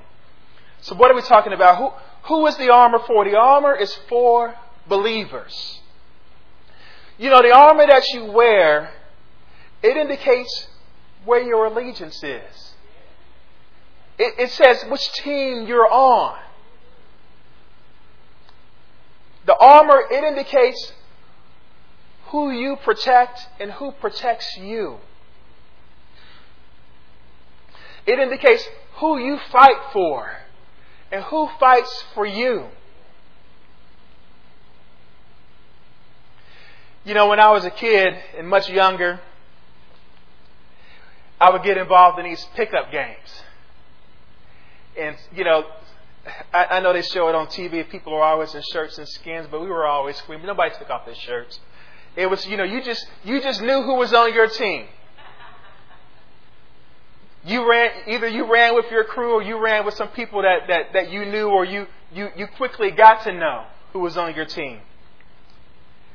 So, 0.83 0.95
what 0.95 1.11
are 1.11 1.15
we 1.15 1.23
talking 1.23 1.53
about? 1.53 1.79
Who, 1.79 1.91
who 2.29 2.47
is 2.47 2.57
the 2.57 2.71
armor 2.71 3.01
for? 3.07 3.25
The 3.25 3.37
armor 3.37 3.75
is 3.75 3.93
for 4.09 4.55
believers. 4.87 5.81
You 7.19 7.31
know, 7.31 7.43
the 7.43 7.53
armor 7.53 7.87
that 7.87 8.03
you 8.13 8.25
wear, 8.25 8.93
it 9.83 9.97
indicates 9.97 10.69
where 11.25 11.43
your 11.43 11.67
allegiance 11.67 12.23
is. 12.23 12.75
It, 14.19 14.35
it 14.39 14.51
says 14.51 14.85
which 14.89 15.13
team 15.13 15.67
you're 15.67 15.91
on. 15.91 16.39
The 19.47 19.57
armor, 19.57 20.03
it 20.11 20.25
indicates 20.25 20.93
who 22.27 22.51
you 22.51 22.77
protect 22.77 23.49
and 23.61 23.71
who 23.73 23.93
protects 23.93 24.57
you. 24.57 24.99
It 28.07 28.19
indicates 28.19 28.67
who 28.97 29.19
you 29.19 29.39
fight 29.51 29.77
for 29.93 30.37
and 31.13 31.23
who 31.25 31.49
fights 31.61 32.05
for 32.15 32.27
you. 32.27 32.67
You 37.05 37.13
know, 37.15 37.29
when 37.29 37.39
I 37.39 37.51
was 37.51 37.65
a 37.65 37.71
kid 37.71 38.15
and 38.39 38.49
much 38.49 38.69
younger, 38.69 39.21
I 41.41 41.51
would 41.51 41.63
get 41.63 41.77
involved 41.77 42.19
in 42.19 42.25
these 42.25 42.43
pickup 42.55 42.91
games. 42.91 43.43
And, 44.99 45.17
you 45.35 45.45
know, 45.45 45.65
I, 46.53 46.65
I 46.65 46.81
know 46.81 46.93
they 46.93 47.03
show 47.03 47.29
it 47.29 47.35
on 47.35 47.49
TV. 47.49 47.89
People 47.91 48.15
are 48.15 48.23
always 48.23 48.55
in 48.55 48.63
shirts 48.73 48.97
and 48.97 49.07
skins, 49.07 49.49
but 49.51 49.61
we 49.61 49.69
were 49.69 49.87
always 49.87 50.17
screaming. 50.17 50.47
Nobody 50.47 50.75
took 50.79 50.89
off 50.89 51.05
their 51.05 51.15
shirts. 51.15 51.61
It 52.17 52.27
was, 52.27 52.47
you 52.47 52.57
know, 52.57 52.65
you 52.65 52.83
just 52.83 53.07
you 53.25 53.43
just 53.43 53.61
knew 53.61 53.83
who 53.83 53.97
was 53.97 54.15
on 54.15 54.33
your 54.33 54.47
team. 54.47 54.87
You 57.45 57.69
ran 57.69 57.91
either 58.09 58.29
you 58.29 58.51
ran 58.51 58.75
with 58.75 58.91
your 58.91 59.05
crew 59.05 59.35
or 59.35 59.43
you 59.43 59.59
ran 59.59 59.85
with 59.85 59.95
some 59.95 60.09
people 60.09 60.43
that, 60.43 60.69
that, 60.69 60.93
that 60.95 61.11
you 61.11 61.27
knew 61.27 61.49
or 61.49 61.67
you, 61.67 61.87
you, 62.15 62.31
you 62.37 62.47
quickly 62.47 62.91
got 62.91 63.25
to 63.25 63.33
know 63.33 63.67
who 63.93 63.99
was 63.99 64.17
on 64.17 64.35
your 64.35 64.47
team. 64.47 64.81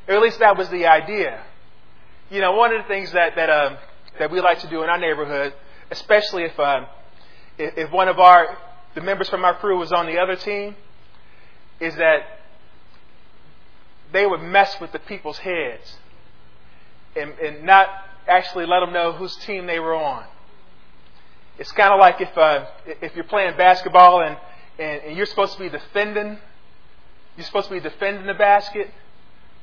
Or 0.10 0.16
at 0.16 0.22
least 0.22 0.40
that 0.40 0.58
was 0.58 0.68
the 0.70 0.88
idea. 0.88 1.40
You 2.32 2.42
know, 2.42 2.54
one 2.54 2.74
of 2.74 2.82
the 2.82 2.88
things 2.88 3.12
that 3.12 3.36
that 3.36 3.50
um, 3.50 3.78
that 4.18 4.32
we 4.32 4.42
like 4.42 4.60
to 4.62 4.68
do 4.68 4.82
in 4.82 4.90
our 4.90 4.98
neighborhood, 4.98 5.54
especially 5.92 6.44
if 6.44 6.60
um, 6.60 6.88
if, 7.60 7.78
if 7.78 7.92
one 7.92 8.08
of 8.08 8.20
our 8.20 8.58
the 8.96 9.02
members 9.02 9.30
from 9.30 9.46
our 9.46 9.56
crew 9.56 9.78
was 9.78 9.92
on 9.92 10.08
the 10.08 10.18
other 10.18 10.36
team, 10.36 10.76
is 11.80 11.96
that 11.98 12.40
they 14.12 14.26
would 14.26 14.42
mess 14.42 14.82
with 14.82 14.92
the 14.92 15.00
people's 15.00 15.38
heads 15.38 15.98
and, 17.16 17.34
and 17.38 17.64
not 17.64 17.88
actually 18.28 18.66
let 18.66 18.80
them 18.80 18.92
know 18.92 19.12
whose 19.12 19.36
team 19.36 19.68
they 19.68 19.80
were 19.80 19.94
on. 19.94 20.26
It's 21.60 21.72
kind 21.72 21.94
of 21.94 22.00
like 22.00 22.20
if 22.20 22.36
uh, 22.36 22.66
if 23.02 23.16
you're 23.16 23.26
playing 23.26 23.58
basketball 23.58 24.24
and, 24.24 24.38
and, 24.80 25.02
and 25.04 25.18
you're 25.18 25.28
supposed 25.28 25.54
to 25.54 25.60
be 25.60 25.70
defending, 25.70 26.40
you're 27.38 27.46
supposed 27.46 27.68
to 27.68 27.76
be 27.76 27.80
defending 27.80 28.26
the 28.26 28.34
basket, 28.34 28.90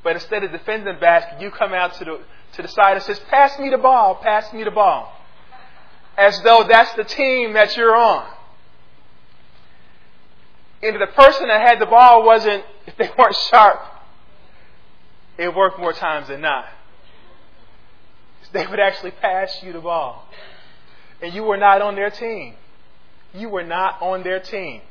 but 0.07 0.15
instead 0.15 0.45
of 0.45 0.53
defending 0.53 0.85
the 0.95 1.01
basket, 1.01 1.41
you 1.41 1.51
come 1.51 1.75
out 1.75 1.95
to 1.95 2.05
the 2.05 2.21
to 2.53 2.63
the 2.63 2.69
side 2.69 2.93
and 2.93 3.03
says, 3.03 3.19
"Pass 3.29 3.59
me 3.59 3.71
the 3.71 3.77
ball, 3.77 4.15
pass 4.15 4.53
me 4.53 4.63
the 4.63 4.71
ball," 4.71 5.13
as 6.17 6.41
though 6.43 6.63
that's 6.63 6.93
the 6.95 7.03
team 7.03 7.55
that 7.55 7.77
you're 7.77 7.97
on. 7.97 8.25
And 10.81 11.01
the 11.03 11.09
person 11.09 11.49
that 11.49 11.61
had 11.61 11.81
the 11.81 11.87
ball 11.87 12.23
wasn't, 12.23 12.65
if 12.87 12.97
they 12.99 13.11
weren't 13.19 13.35
sharp, 13.51 13.81
it 15.39 15.53
worked 15.53 15.81
more 15.81 15.93
times 15.93 16.29
than 16.29 16.41
not. 16.41 16.67
They 18.53 18.65
would 18.65 18.79
actually 18.79 19.11
pass 19.11 19.61
you 19.65 19.73
the 19.73 19.81
ball. 19.81 20.29
and 21.21 21.35
you 21.35 21.43
were 21.43 21.57
not 21.57 21.83
on 21.83 21.97
their 21.97 22.11
team. 22.11 22.55
You 23.35 23.49
were 23.49 23.65
not 23.65 24.01
on 24.01 24.23
their 24.23 24.39
team. 24.39 24.83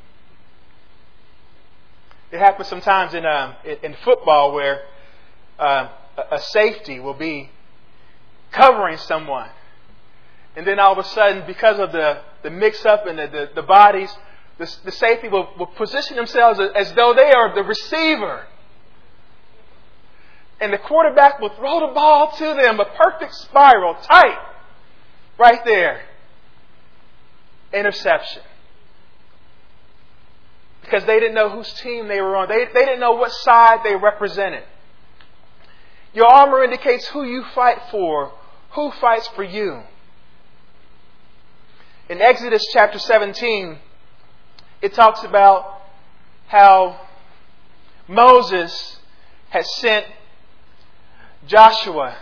It 2.30 2.38
happens 2.38 2.68
sometimes 2.68 3.14
in, 3.14 3.24
um, 3.24 3.54
in, 3.82 3.94
football 4.04 4.52
where 4.52 4.82
uh, 5.58 5.88
a 6.30 6.40
safety 6.40 7.00
will 7.00 7.14
be 7.14 7.50
covering 8.52 8.98
someone. 8.98 9.50
And 10.54 10.66
then 10.66 10.78
all 10.78 10.92
of 10.92 10.98
a 10.98 11.08
sudden, 11.08 11.46
because 11.46 11.78
of 11.78 11.92
the, 11.92 12.22
the 12.42 12.50
mix 12.50 12.84
up 12.86 13.06
and 13.06 13.18
the, 13.18 13.26
the, 13.26 13.50
the 13.56 13.62
bodies, 13.62 14.10
the, 14.58 14.74
the 14.84 14.92
safety 14.92 15.28
will, 15.28 15.48
will 15.58 15.66
position 15.66 16.16
themselves 16.16 16.58
as 16.74 16.92
though 16.94 17.12
they 17.14 17.30
are 17.30 17.54
the 17.54 17.62
receiver. 17.62 18.46
And 20.58 20.72
the 20.72 20.78
quarterback 20.78 21.38
will 21.40 21.50
throw 21.50 21.86
the 21.86 21.92
ball 21.92 22.32
to 22.38 22.44
them, 22.54 22.80
a 22.80 22.86
perfect 22.86 23.34
spiral, 23.34 23.94
tight, 24.02 24.38
right 25.38 25.62
there. 25.66 26.00
Interception. 27.74 28.42
Because 30.80 31.04
they 31.04 31.20
didn't 31.20 31.34
know 31.34 31.50
whose 31.50 31.70
team 31.74 32.08
they 32.08 32.22
were 32.22 32.36
on. 32.36 32.48
They, 32.48 32.64
they 32.72 32.84
didn't 32.86 33.00
know 33.00 33.12
what 33.12 33.32
side 33.32 33.80
they 33.84 33.96
represented. 33.96 34.62
Your 36.16 36.28
armor 36.28 36.64
indicates 36.64 37.06
who 37.08 37.24
you 37.24 37.44
fight 37.54 37.78
for, 37.90 38.32
who 38.70 38.90
fights 38.90 39.28
for 39.36 39.44
you. 39.44 39.82
In 42.08 42.22
Exodus 42.22 42.66
chapter 42.72 42.98
17, 42.98 43.76
it 44.80 44.94
talks 44.94 45.22
about 45.24 45.82
how 46.46 46.98
Moses 48.08 48.98
had 49.50 49.66
sent 49.66 50.06
Joshua 51.46 52.16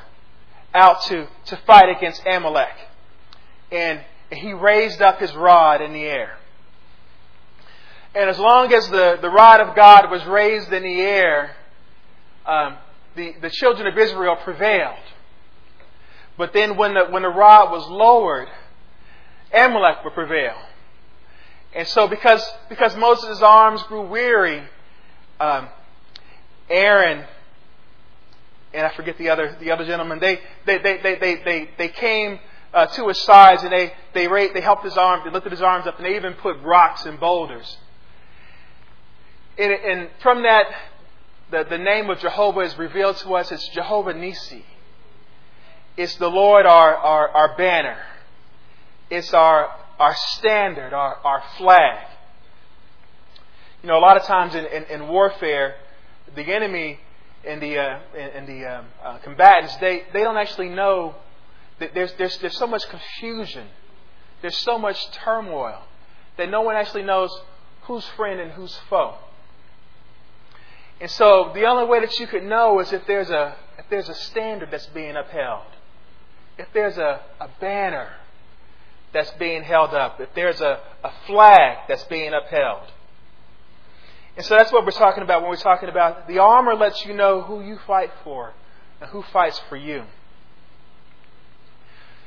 out 0.74 1.02
to, 1.02 1.28
to 1.44 1.56
fight 1.58 1.96
against 1.96 2.20
Amalek. 2.26 2.74
And 3.70 4.00
he 4.32 4.54
raised 4.54 5.02
up 5.02 5.20
his 5.20 5.32
rod 5.36 5.80
in 5.80 5.92
the 5.92 6.02
air. 6.02 6.38
And 8.12 8.28
as 8.28 8.40
long 8.40 8.72
as 8.72 8.88
the, 8.88 9.18
the 9.22 9.30
rod 9.30 9.60
of 9.60 9.76
God 9.76 10.10
was 10.10 10.24
raised 10.24 10.72
in 10.72 10.82
the 10.82 11.00
air, 11.00 11.54
um, 12.44 12.78
the, 13.16 13.35
the 13.40 13.50
children 13.50 13.87
of 13.87 13.97
Israel 13.99 14.37
prevailed. 14.37 14.99
But 16.37 16.52
then 16.52 16.76
when 16.76 16.94
the, 16.94 17.04
when 17.06 17.23
the 17.23 17.28
rod 17.28 17.71
was 17.71 17.88
lowered, 17.88 18.49
Amalek 19.52 20.04
would 20.04 20.14
prevail. 20.14 20.56
And 21.75 21.87
so 21.88 22.09
because, 22.09 22.44
because 22.68 22.97
Moses' 22.97 23.40
arms 23.40 23.83
grew 23.85 24.02
weary, 24.02 24.62
um, 25.40 25.68
Aaron 26.68 27.25
and 28.75 28.85
I 28.85 28.90
forget 28.90 29.16
the 29.18 29.30
other 29.30 29.56
the 29.61 29.71
other 29.71 29.87
gentleman, 29.87 30.18
they 30.18 30.40
they 30.66 30.78
they 30.78 30.99
they 30.99 31.14
they 31.14 31.35
they, 31.37 31.71
they 31.78 31.88
came 31.88 32.40
uh, 32.75 32.87
to 32.87 33.06
his 33.09 33.21
sides 33.23 33.62
and 33.62 33.73
they 33.73 33.92
they 34.12 34.26
they 34.26 34.61
helped 34.61 34.85
his 34.85 34.97
arms, 34.97 35.23
they 35.25 35.30
lifted 35.30 35.52
his 35.52 35.62
arms 35.62 35.87
up, 35.87 35.97
and 35.97 36.04
they 36.04 36.16
even 36.16 36.35
put 36.35 36.61
rocks 36.62 37.06
and 37.06 37.18
boulders. 37.21 37.78
And, 39.56 39.73
and 39.73 40.09
from 40.21 40.42
that, 40.42 40.66
the, 41.50 41.64
the 41.68 41.78
name 41.78 42.10
of 42.10 42.18
Jehovah 42.18 42.60
is 42.60 42.76
revealed 42.78 43.16
to 43.18 43.34
us. 43.34 43.52
It's 43.52 43.68
Jehovah 43.68 44.14
Nissi. 44.14 44.62
It's 45.96 46.16
the 46.16 46.28
Lord, 46.28 46.66
our, 46.66 46.94
our, 46.94 47.28
our 47.28 47.56
banner. 47.56 47.98
It's 49.10 49.32
our, 49.32 49.70
our 49.98 50.14
standard, 50.14 50.92
our, 50.92 51.16
our 51.24 51.42
flag. 51.58 52.06
You 53.82 53.88
know, 53.88 53.98
a 53.98 54.00
lot 54.00 54.16
of 54.16 54.24
times 54.24 54.54
in, 54.54 54.64
in, 54.66 54.84
in 54.84 55.08
warfare, 55.08 55.76
the 56.34 56.42
enemy 56.42 56.98
and 57.46 57.60
the, 57.60 57.78
uh, 57.78 57.98
and 58.16 58.48
the 58.48 58.64
um, 58.64 58.86
uh, 59.02 59.18
combatants, 59.18 59.76
they, 59.76 60.04
they 60.12 60.22
don't 60.22 60.38
actually 60.38 60.70
know 60.70 61.14
that 61.78 61.94
there's, 61.94 62.12
there's, 62.14 62.38
there's 62.38 62.56
so 62.56 62.66
much 62.66 62.88
confusion, 62.88 63.66
there's 64.40 64.56
so 64.56 64.78
much 64.78 65.10
turmoil 65.12 65.82
that 66.38 66.50
no 66.50 66.62
one 66.62 66.76
actually 66.76 67.02
knows 67.02 67.30
who's 67.82 68.04
friend 68.16 68.40
and 68.40 68.52
who's 68.52 68.74
foe. 68.88 69.16
And 71.00 71.10
so 71.10 71.50
the 71.54 71.64
only 71.64 71.86
way 71.86 72.00
that 72.00 72.18
you 72.18 72.26
could 72.26 72.44
know 72.44 72.80
is 72.80 72.92
if 72.92 73.06
there's 73.06 73.30
a 73.30 73.56
if 73.78 73.86
there's 73.90 74.08
a 74.08 74.14
standard 74.14 74.70
that's 74.70 74.86
being 74.86 75.16
upheld, 75.16 75.66
if 76.56 76.68
there's 76.72 76.96
a, 76.96 77.20
a 77.40 77.48
banner 77.60 78.08
that's 79.12 79.30
being 79.32 79.62
held 79.62 79.92
up, 79.94 80.20
if 80.20 80.28
there's 80.34 80.60
a, 80.60 80.80
a 81.02 81.12
flag 81.26 81.78
that's 81.88 82.04
being 82.04 82.32
upheld. 82.32 82.82
And 84.36 84.44
so 84.44 84.56
that's 84.56 84.72
what 84.72 84.84
we're 84.84 84.92
talking 84.92 85.22
about 85.22 85.42
when 85.42 85.50
we're 85.50 85.56
talking 85.56 85.88
about 85.88 86.26
the 86.26 86.38
armor 86.38 86.74
lets 86.74 87.04
you 87.04 87.14
know 87.14 87.42
who 87.42 87.62
you 87.62 87.78
fight 87.86 88.10
for 88.24 88.52
and 89.00 89.10
who 89.10 89.22
fights 89.22 89.60
for 89.68 89.76
you. 89.76 90.04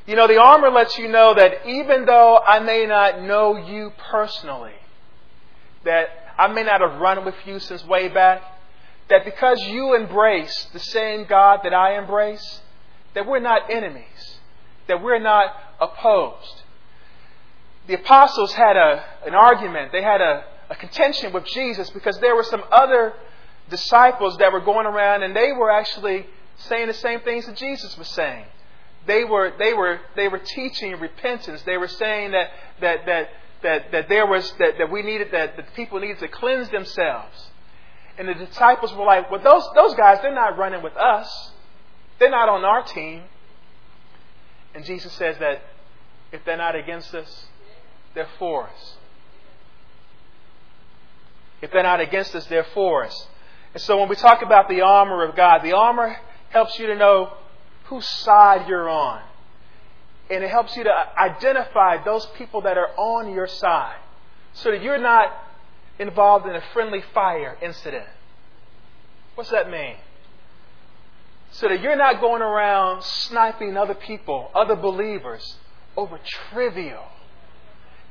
You 0.05 0.15
know, 0.15 0.27
the 0.27 0.41
armor 0.41 0.69
lets 0.69 0.97
you 0.97 1.09
know 1.09 1.33
that 1.33 1.67
even 1.67 2.05
though 2.05 2.38
I 2.38 2.59
may 2.59 2.86
not 2.86 3.21
know 3.21 3.57
you 3.57 3.91
personally, 4.09 4.75
that 5.83 6.07
I 6.38 6.47
may 6.47 6.63
not 6.63 6.79
have 6.79 7.01
run 7.01 7.25
with 7.25 7.36
you 7.45 7.59
since 7.59 7.83
way 7.83 8.07
back, 8.07 8.41
that 9.09 9.25
because 9.25 9.61
you 9.61 9.95
embrace 9.95 10.67
the 10.73 10.79
same 10.79 11.25
God 11.25 11.61
that 11.63 11.73
I 11.73 11.97
embrace, 11.97 12.61
that 13.13 13.25
we're 13.25 13.39
not 13.39 13.71
enemies, 13.71 14.39
that 14.87 15.01
we're 15.01 15.19
not 15.19 15.53
opposed. 15.79 16.63
The 17.87 17.95
apostles 17.95 18.53
had 18.53 18.75
a, 18.75 19.03
an 19.25 19.33
argument, 19.33 19.91
they 19.91 20.03
had 20.03 20.21
a, 20.21 20.43
a 20.69 20.75
contention 20.75 21.31
with 21.31 21.45
Jesus 21.45 21.89
because 21.89 22.19
there 22.19 22.35
were 22.35 22.43
some 22.43 22.63
other 22.71 23.13
disciples 23.69 24.37
that 24.37 24.51
were 24.51 24.61
going 24.61 24.85
around 24.85 25.23
and 25.23 25.35
they 25.35 25.51
were 25.51 25.71
actually 25.71 26.25
saying 26.57 26.87
the 26.87 26.93
same 26.93 27.21
things 27.21 27.45
that 27.45 27.55
Jesus 27.55 27.97
was 27.97 28.07
saying. 28.09 28.45
They 29.05 29.23
were, 29.23 29.53
they 29.57 29.73
were, 29.73 30.01
they 30.17 30.27
were 30.27 30.39
teaching 30.39 30.99
repentance. 30.99 31.61
They 31.63 31.77
were 31.77 31.87
saying 31.87 32.31
that, 32.31 32.49
that, 32.81 33.05
that, 33.05 33.29
that, 33.63 33.91
that 33.93 34.09
there 34.09 34.25
was, 34.25 34.51
that, 34.59 34.77
that 34.77 34.91
we 34.91 35.01
needed, 35.01 35.29
that 35.31 35.55
the 35.55 35.63
people 35.75 35.99
needed 35.99 36.19
to 36.19 36.27
cleanse 36.27 36.69
themselves. 36.69 37.51
And 38.17 38.27
the 38.27 38.33
disciples 38.33 38.93
were 38.95 39.05
like, 39.05 39.29
well, 39.29 39.41
those, 39.41 39.63
those 39.75 39.93
guys, 39.95 40.19
they're 40.21 40.33
not 40.33 40.57
running 40.57 40.81
with 40.81 40.95
us. 40.97 41.51
They're 42.19 42.31
not 42.31 42.50
on 42.50 42.65
our 42.65 42.83
team. 42.83 43.24
And 44.74 44.83
Jesus 44.83 45.13
says 45.13 45.38
that 45.39 45.62
if 46.31 46.43
they're 46.45 46.57
not 46.57 46.75
against 46.75 47.13
us, 47.13 47.45
they're 48.15 48.27
for 48.39 48.67
us. 48.67 48.97
If 51.62 51.71
they're 51.71 51.83
not 51.83 52.00
against 52.00 52.36
us, 52.36 52.45
they're 52.47 52.67
for 52.74 53.05
us. 53.05 53.27
And 53.74 53.81
so 53.81 53.97
when 54.00 54.09
we 54.09 54.15
talk 54.15 54.41
about 54.41 54.69
the 54.69 54.81
armor 54.81 55.24
of 55.24 55.36
God, 55.36 55.59
the 55.63 55.74
armor 55.74 56.17
helps 56.50 56.79
you 56.79 56.88
to 56.88 56.95
know 56.95 57.33
whose 57.86 58.07
side 58.07 58.67
you're 58.67 58.89
on. 58.89 59.21
And 60.29 60.43
it 60.43 60.50
helps 60.50 60.75
you 60.75 60.83
to 60.83 60.93
identify 61.17 62.03
those 62.03 62.25
people 62.38 62.62
that 62.62 62.77
are 62.77 62.89
on 62.97 63.33
your 63.33 63.47
side 63.47 63.97
so 64.53 64.71
that 64.71 64.81
you're 64.81 64.97
not 64.97 65.31
involved 66.00 66.48
in 66.48 66.56
a 66.56 66.62
friendly 66.74 67.04
fire 67.13 67.58
incident. 67.62 68.08
What's 69.36 69.51
that 69.51 69.70
mean? 69.70 69.96
So 71.51 71.68
that 71.70 71.82
you're 71.82 71.96
not 71.96 72.20
going 72.20 72.42
around 72.42 73.04
sniping 73.04 73.77
other 73.77 73.94
people, 73.94 74.51
other 74.54 74.75
believers, 74.75 75.58
over 75.96 76.20
trivial, 76.51 77.06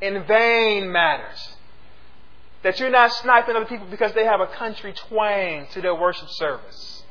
in 0.00 0.24
vain 0.24 0.90
matters. 0.90 1.54
That 2.62 2.80
you're 2.80 2.90
not 2.90 3.12
sniping 3.12 3.54
other 3.54 3.66
people 3.66 3.86
because 3.90 4.12
they 4.14 4.24
have 4.24 4.40
a 4.40 4.46
country 4.46 4.92
twang 4.92 5.68
to 5.72 5.80
their 5.80 5.94
worship 5.94 6.28
service. 6.30 7.04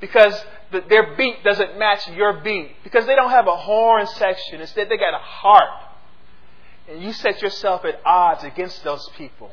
Because 0.00 0.34
the, 0.70 0.82
their 0.88 1.16
beat 1.16 1.42
doesn't 1.42 1.78
match 1.78 2.06
your 2.08 2.34
beat. 2.34 2.76
Because 2.84 3.06
they 3.06 3.14
don't 3.14 3.30
have 3.30 3.46
a 3.46 3.56
horn 3.56 4.06
section. 4.06 4.60
Instead, 4.60 4.88
they 4.88 4.96
got 4.96 5.14
a 5.14 5.18
harp. 5.18 5.82
And 6.88 7.02
you 7.02 7.12
set 7.12 7.40
yourself 7.40 7.84
at 7.84 8.00
odds 8.04 8.44
against 8.44 8.84
those 8.84 9.08
people. 9.16 9.50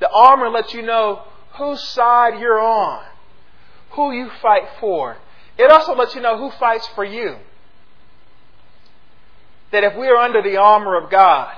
The 0.00 0.10
armor 0.10 0.48
lets 0.48 0.72
you 0.74 0.82
know 0.82 1.24
whose 1.54 1.82
side 1.88 2.38
you're 2.40 2.60
on, 2.60 3.04
who 3.90 4.12
you 4.12 4.30
fight 4.40 4.68
for. 4.80 5.16
It 5.56 5.70
also 5.70 5.94
lets 5.94 6.14
you 6.14 6.20
know 6.20 6.38
who 6.38 6.50
fights 6.58 6.86
for 6.94 7.04
you. 7.04 7.36
That 9.72 9.84
if 9.84 9.96
we 9.96 10.06
are 10.08 10.16
under 10.16 10.40
the 10.40 10.56
armor 10.56 10.96
of 10.96 11.10
God, 11.10 11.54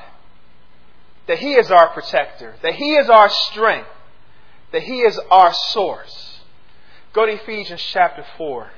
that 1.29 1.39
He 1.39 1.53
is 1.53 1.71
our 1.71 1.91
protector, 1.91 2.57
that 2.63 2.75
He 2.75 2.95
is 2.95 3.09
our 3.09 3.29
strength, 3.29 3.89
that 4.73 4.83
He 4.83 5.01
is 5.01 5.19
our 5.31 5.53
source. 5.53 6.41
Go 7.13 7.27
to 7.27 7.33
Ephesians 7.33 7.83
chapter 7.83 8.25
4. 8.37 8.71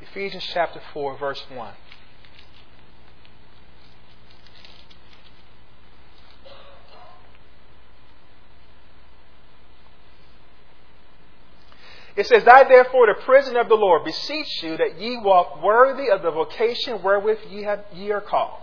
Ephesians 0.00 0.44
chapter 0.52 0.80
4, 0.92 1.18
verse 1.18 1.42
1. 1.52 1.72
It 12.16 12.26
says, 12.26 12.44
I 12.46 12.64
therefore, 12.64 13.08
the 13.08 13.22
prisoner 13.22 13.60
of 13.60 13.68
the 13.68 13.74
Lord, 13.74 14.04
beseech 14.04 14.62
you 14.62 14.76
that 14.76 15.00
ye 15.00 15.16
walk 15.16 15.62
worthy 15.62 16.10
of 16.10 16.22
the 16.22 16.30
vocation 16.30 17.02
wherewith 17.02 17.40
ye, 17.50 17.62
have, 17.62 17.84
ye 17.92 18.12
are 18.12 18.20
called, 18.20 18.60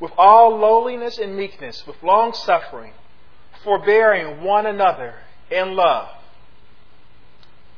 with 0.00 0.10
all 0.18 0.58
lowliness 0.58 1.18
and 1.18 1.36
meekness, 1.36 1.86
with 1.86 2.02
long 2.02 2.32
suffering, 2.34 2.92
forbearing 3.62 4.42
one 4.42 4.66
another 4.66 5.14
in 5.50 5.76
love. 5.76 6.08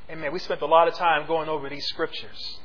Amen. 0.09 0.33
We 0.33 0.39
spent 0.39 0.63
a 0.63 0.67
lot 0.67 0.89
of 0.89 0.95
time 0.95 1.27
going 1.27 1.49
over 1.49 1.69
these 1.69 1.87
scriptures 1.87 2.59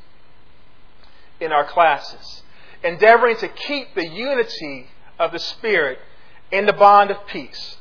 in 1.41 1.51
our 1.51 1.65
classes. 1.65 2.43
endeavoring 2.83 3.37
to 3.37 3.47
keep 3.47 3.93
the 3.95 4.07
unity 4.07 4.87
of 5.19 5.31
the 5.31 5.39
Spirit 5.39 5.99
in 6.51 6.65
the 6.65 6.73
bond 6.73 7.11
of 7.11 7.17
peace. 7.27 7.77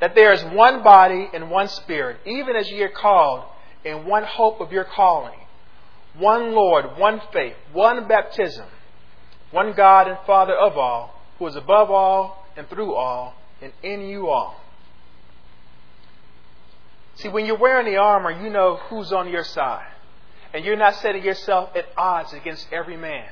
That 0.00 0.14
there 0.14 0.32
is 0.32 0.42
one 0.44 0.82
body 0.82 1.28
and 1.32 1.50
one 1.50 1.68
Spirit, 1.68 2.18
even 2.24 2.54
as 2.56 2.70
ye 2.70 2.82
are 2.82 2.88
called 2.88 3.44
in 3.84 4.06
one 4.06 4.24
hope 4.24 4.60
of 4.60 4.72
your 4.72 4.84
calling, 4.84 5.38
one 6.16 6.52
Lord, 6.52 6.96
one 6.96 7.20
faith, 7.32 7.56
one 7.72 8.06
baptism, 8.06 8.66
one 9.50 9.72
God 9.72 10.08
and 10.08 10.18
Father 10.26 10.54
of 10.54 10.76
all, 10.76 11.20
who 11.38 11.46
is 11.46 11.56
above 11.56 11.90
all 11.90 12.46
and 12.56 12.68
through 12.68 12.94
all 12.94 13.34
and 13.60 13.72
in 13.82 14.02
you 14.02 14.28
all. 14.28 14.60
See, 17.16 17.28
when 17.28 17.46
you're 17.46 17.58
wearing 17.58 17.86
the 17.86 17.96
armor, 17.96 18.30
you 18.30 18.48
know 18.50 18.76
who's 18.88 19.12
on 19.12 19.28
your 19.28 19.42
side. 19.42 19.90
And 20.54 20.64
you're 20.64 20.76
not 20.76 20.94
setting 20.96 21.24
yourself 21.24 21.70
at 21.74 21.86
odds 21.96 22.32
against 22.32 22.68
every 22.72 22.96
man. 22.96 23.28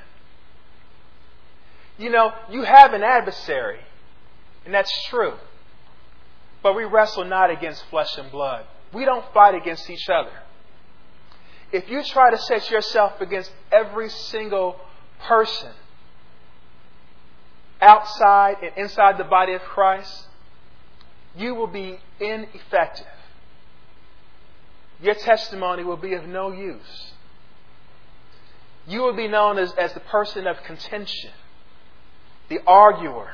You 1.96 2.10
know, 2.10 2.32
you 2.50 2.62
have 2.62 2.92
an 2.92 3.02
adversary, 3.02 3.80
and 4.64 4.74
that's 4.74 4.90
true. 5.08 5.34
But 6.66 6.74
we 6.74 6.82
wrestle 6.82 7.22
not 7.22 7.48
against 7.48 7.84
flesh 7.90 8.18
and 8.18 8.28
blood. 8.28 8.66
We 8.92 9.04
don't 9.04 9.24
fight 9.32 9.54
against 9.54 9.88
each 9.88 10.08
other. 10.08 10.32
If 11.70 11.88
you 11.88 12.02
try 12.02 12.32
to 12.32 12.38
set 12.38 12.72
yourself 12.72 13.20
against 13.20 13.52
every 13.70 14.08
single 14.08 14.74
person 15.28 15.70
outside 17.80 18.56
and 18.64 18.72
inside 18.78 19.16
the 19.16 19.22
body 19.22 19.52
of 19.52 19.62
Christ, 19.62 20.26
you 21.36 21.54
will 21.54 21.68
be 21.68 22.00
ineffective. 22.18 23.06
Your 25.00 25.14
testimony 25.14 25.84
will 25.84 25.96
be 25.96 26.14
of 26.14 26.26
no 26.26 26.50
use. 26.50 27.12
You 28.88 29.02
will 29.02 29.14
be 29.14 29.28
known 29.28 29.56
as, 29.60 29.72
as 29.74 29.92
the 29.92 30.00
person 30.00 30.48
of 30.48 30.60
contention, 30.64 31.30
the 32.48 32.58
arguer, 32.66 33.30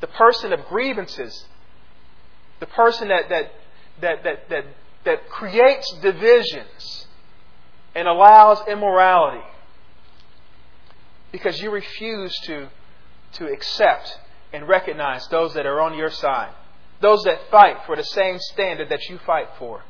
the 0.00 0.06
person 0.06 0.52
of 0.52 0.64
grievances, 0.66 1.44
the 2.58 2.66
person 2.66 3.08
that, 3.08 3.28
that, 3.28 3.52
that, 4.00 4.24
that, 4.24 4.48
that, 4.48 4.64
that 5.04 5.28
creates 5.28 5.92
divisions 6.02 7.06
and 7.94 8.08
allows 8.08 8.66
immorality 8.68 9.44
because 11.32 11.60
you 11.60 11.70
refuse 11.70 12.34
to, 12.44 12.68
to 13.32 13.46
accept 13.46 14.18
and 14.52 14.66
recognize 14.66 15.26
those 15.28 15.54
that 15.54 15.66
are 15.66 15.80
on 15.80 15.96
your 15.96 16.10
side, 16.10 16.52
those 17.00 17.22
that 17.24 17.38
fight 17.50 17.76
for 17.86 17.96
the 17.96 18.04
same 18.04 18.38
standard 18.38 18.88
that 18.88 19.08
you 19.08 19.18
fight 19.18 19.48
for. 19.58 19.82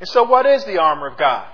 And 0.00 0.08
so, 0.08 0.24
what 0.24 0.46
is 0.46 0.64
the 0.64 0.78
armor 0.78 1.06
of 1.06 1.18
God? 1.18 1.46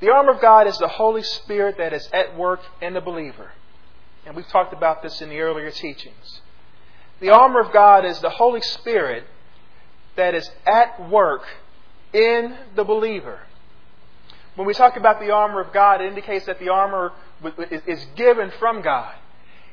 The 0.00 0.10
armor 0.10 0.32
of 0.32 0.40
God 0.40 0.66
is 0.66 0.78
the 0.78 0.88
Holy 0.88 1.22
Spirit 1.22 1.76
that 1.78 1.92
is 1.92 2.08
at 2.12 2.36
work 2.36 2.60
in 2.80 2.94
the 2.94 3.00
believer. 3.00 3.52
And 4.26 4.36
we've 4.36 4.48
talked 4.48 4.72
about 4.72 5.02
this 5.02 5.20
in 5.20 5.28
the 5.28 5.40
earlier 5.40 5.70
teachings. 5.70 6.40
The 7.20 7.30
armor 7.30 7.60
of 7.60 7.72
God 7.72 8.04
is 8.04 8.20
the 8.20 8.30
Holy 8.30 8.60
Spirit 8.60 9.24
that 10.16 10.34
is 10.34 10.50
at 10.66 11.10
work 11.10 11.42
in 12.12 12.56
the 12.76 12.84
believer. 12.84 13.40
When 14.54 14.66
we 14.66 14.74
talk 14.74 14.96
about 14.96 15.20
the 15.20 15.30
armor 15.30 15.60
of 15.60 15.72
God, 15.72 16.00
it 16.00 16.08
indicates 16.08 16.46
that 16.46 16.58
the 16.58 16.68
armor 16.68 17.12
is 17.70 18.04
given 18.16 18.50
from 18.58 18.82
God. 18.82 19.14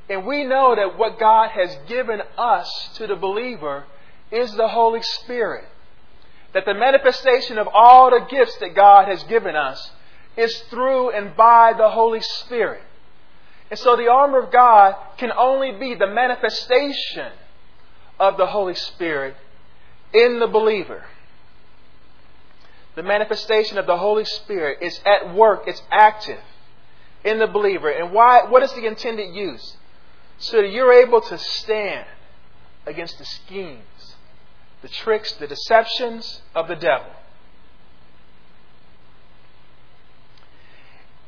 And 0.10 0.26
we 0.26 0.44
know 0.44 0.76
that 0.76 0.98
what 0.98 1.20
God 1.20 1.50
has 1.50 1.76
given 1.88 2.22
us 2.38 2.90
to 2.96 3.08
the 3.08 3.16
believer 3.16 3.86
is 4.32 4.54
the 4.54 4.68
Holy 4.68 5.02
Spirit. 5.02 5.66
That 6.54 6.66
the 6.66 6.76
manifestation 6.76 7.58
of 7.58 7.68
all 7.68 8.12
the 8.12 8.26
gifts 8.30 8.56
that 8.58 8.76
God 8.76 9.08
has 9.08 9.24
given 9.24 9.56
us 9.56 9.92
is 10.38 10.56
through 10.70 11.10
and 11.10 11.36
by 11.36 11.74
the 11.76 11.90
Holy 11.90 12.22
Spirit. 12.22 12.84
And 13.70 13.80
so 13.80 13.96
the 13.96 14.08
armor 14.08 14.40
of 14.40 14.52
God 14.52 14.96
can 15.18 15.32
only 15.32 15.72
be 15.72 15.96
the 15.96 16.08
manifestation 16.08 17.32
of 18.20 18.38
the 18.38 18.46
Holy 18.46 18.76
Spirit 18.76 19.36
in 20.14 20.40
the 20.40 20.48
believer 20.48 21.06
the 22.96 23.04
manifestation 23.04 23.78
of 23.78 23.86
the 23.86 23.98
Holy 23.98 24.26
Spirit 24.26 24.80
is 24.82 25.00
at 25.06 25.36
work, 25.36 25.64
it's 25.68 25.82
active 25.92 26.40
in 27.24 27.40
the 27.40 27.48
believer. 27.48 27.90
And 27.90 28.12
why 28.14 28.46
what 28.46 28.64
is 28.64 28.72
the 28.74 28.86
intended 28.86 29.36
use? 29.36 29.78
So 30.38 30.62
that 30.62 30.72
you're 30.72 30.94
able 30.94 31.22
to 31.22 31.38
stand 31.38 32.06
against 32.86 33.18
the 33.18 33.26
schemes, 33.26 34.16
the 34.82 34.88
tricks, 34.88 35.34
the 35.34 35.48
deceptions 35.48 36.42
of 36.54 36.68
the 36.68 36.76
devil. 36.76 37.12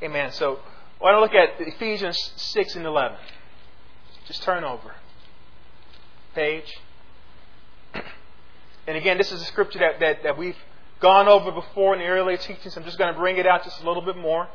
Amen. 0.02 0.32
So 0.32 0.60
I 0.99 1.03
want 1.03 1.15
to 1.15 1.19
look 1.19 1.33
at 1.33 1.62
Ephesians 1.67 2.33
6 2.36 2.75
and 2.75 2.86
11. 2.86 3.17
Just 4.25 4.41
turn 4.43 4.63
over. 4.63 4.95
Page. 6.33 6.75
And 8.88 8.97
again, 8.97 9.17
this 9.17 9.31
is 9.31 9.41
a 9.41 9.45
scripture 9.45 9.79
that, 9.79 9.99
that, 9.99 10.23
that 10.23 10.38
we've 10.38 10.57
gone 10.99 11.27
over 11.27 11.51
before 11.51 11.93
in 11.93 11.99
the 11.99 12.07
earlier 12.07 12.38
teachings. 12.38 12.75
I'm 12.75 12.83
just 12.83 12.97
going 12.97 13.13
to 13.13 13.19
bring 13.19 13.38
it 13.38 13.45
out 13.45 13.63
just 13.63 13.81
a 13.81 13.88
little 13.88 14.01
bit 14.01 14.17
more. 14.17 14.47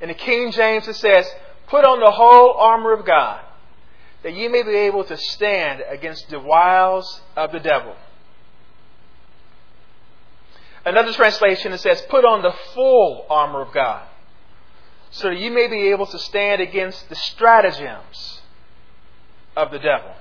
In 0.00 0.08
the 0.08 0.14
King 0.14 0.50
James, 0.50 0.86
it 0.88 0.96
says, 0.96 1.26
Put 1.68 1.84
on 1.84 2.00
the 2.00 2.10
whole 2.10 2.52
armor 2.58 2.92
of 2.92 3.06
God, 3.06 3.40
that 4.22 4.34
ye 4.34 4.48
may 4.48 4.62
be 4.62 4.74
able 4.74 5.04
to 5.04 5.16
stand 5.16 5.82
against 5.88 6.28
the 6.28 6.40
wiles 6.40 7.22
of 7.36 7.52
the 7.52 7.60
devil. 7.60 7.94
Another 10.84 11.12
translation 11.12 11.72
it 11.72 11.78
says, 11.78 12.02
Put 12.10 12.24
on 12.24 12.42
the 12.42 12.52
full 12.74 13.24
armor 13.30 13.62
of 13.62 13.72
God, 13.72 14.06
so 15.12 15.28
that 15.28 15.38
you 15.38 15.50
may 15.50 15.68
be 15.68 15.88
able 15.88 16.06
to 16.06 16.18
stand 16.18 16.60
against 16.62 17.08
the 17.08 17.14
stratagems 17.14 18.40
of 19.54 19.70
the 19.70 19.78
devil. 19.78 20.14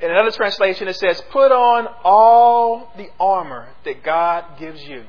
In 0.00 0.10
another 0.10 0.32
translation, 0.32 0.88
it 0.88 0.96
says, 0.96 1.22
Put 1.30 1.52
on 1.52 1.86
all 2.02 2.92
the 2.96 3.08
armor 3.20 3.68
that 3.84 4.02
God 4.02 4.58
gives 4.58 4.82
you. 4.82 5.04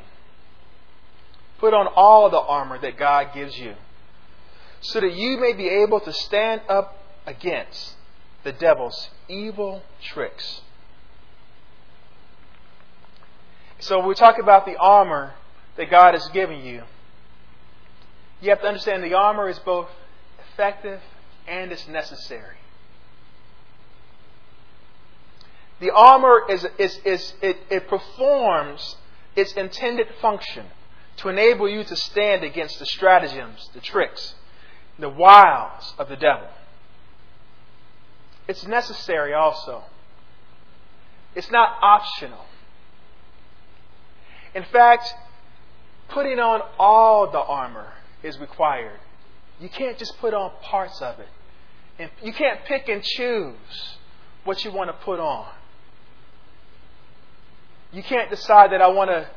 Put 1.57 1.73
on 1.73 1.87
all 1.95 2.29
the 2.29 2.39
armor 2.39 2.77
that 2.77 2.95
God 2.95 3.33
gives 3.33 3.57
you, 3.57 3.73
so 4.81 4.99
that 4.99 5.15
you 5.15 5.39
may 5.39 5.53
be 5.53 5.67
able 5.67 5.99
to 6.01 6.13
stand 6.13 6.61
up 6.69 6.99
against 7.25 7.95
the 8.43 8.51
devil's 8.51 9.09
evil 9.27 9.81
tricks. 10.03 10.61
So, 13.79 14.05
we 14.05 14.13
talk 14.13 14.37
about 14.37 14.65
the 14.67 14.77
armor 14.77 15.33
that 15.77 15.89
God 15.89 16.13
has 16.13 16.27
given 16.29 16.63
you, 16.63 16.83
you 18.41 18.49
have 18.49 18.61
to 18.61 18.67
understand 18.67 19.03
the 19.03 19.13
armor 19.13 19.49
is 19.49 19.57
both 19.59 19.87
effective 20.51 20.99
and 21.47 21.71
it's 21.71 21.87
necessary. 21.87 22.57
The 25.79 25.91
armor 25.91 26.43
is, 26.49 26.65
is, 26.77 26.99
is 27.03 27.33
it, 27.41 27.57
it 27.69 27.87
performs 27.87 28.97
its 29.35 29.53
intended 29.53 30.07
function 30.21 30.65
to 31.17 31.29
enable 31.29 31.69
you 31.69 31.83
to 31.83 31.95
stand 31.95 32.43
against 32.43 32.79
the 32.79 32.85
stratagems, 32.85 33.69
the 33.73 33.81
tricks, 33.81 34.35
the 34.99 35.09
wiles 35.09 35.93
of 35.97 36.09
the 36.09 36.15
devil. 36.15 36.47
It's 38.47 38.65
necessary 38.65 39.33
also. 39.33 39.83
It's 41.35 41.49
not 41.49 41.77
optional. 41.81 42.45
In 44.53 44.63
fact, 44.65 45.13
putting 46.09 46.39
on 46.39 46.61
all 46.77 47.31
the 47.31 47.39
armor 47.39 47.93
is 48.21 48.37
required. 48.39 48.99
You 49.59 49.69
can't 49.69 49.97
just 49.97 50.17
put 50.19 50.33
on 50.33 50.51
parts 50.61 51.01
of 51.01 51.19
it. 51.19 51.27
And 51.99 52.09
you 52.21 52.33
can't 52.33 52.65
pick 52.65 52.89
and 52.89 53.03
choose 53.03 53.97
what 54.43 54.65
you 54.65 54.71
want 54.71 54.89
to 54.89 55.05
put 55.05 55.19
on. 55.19 55.47
You 57.91 58.01
can't 58.01 58.29
decide 58.29 58.71
that 58.71 58.81
I 58.81 58.87
want 58.87 59.09
to, 59.11 59.29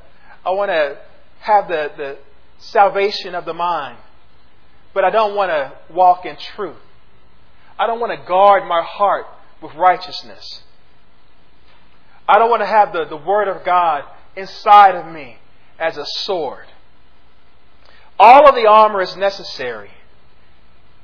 I 0.45 0.51
want 0.51 0.71
to 0.71 0.99
have 1.41 1.69
the, 1.69 1.91
the 1.97 2.19
salvation 2.59 3.35
of 3.35 3.45
the 3.45 3.53
mind, 3.53 3.99
but 4.95 5.05
I 5.05 5.11
don't 5.11 5.35
want 5.35 5.51
to 5.51 5.73
walk 5.93 6.25
in 6.25 6.37
truth. 6.37 6.77
I 7.79 7.87
don't 7.87 8.01
want 8.01 8.19
to 8.19 8.27
guard 8.27 8.65
my 8.67 8.83
heart 8.83 9.27
with 9.61 9.75
righteousness. 9.75 10.63
I 12.29 12.39
don't 12.39 12.51
want 12.51 12.63
to 12.63 12.67
have 12.67 12.93
the, 12.93 13.05
the 13.05 13.17
Word 13.17 13.49
of 13.49 13.65
God 13.65 14.05
inside 14.35 14.95
of 14.95 15.13
me 15.13 15.39
as 15.79 15.97
a 15.97 16.05
sword. 16.07 16.67
All 18.19 18.49
of 18.49 18.55
the 18.55 18.67
armor 18.67 19.03
is 19.03 19.17
necessary, 19.17 19.91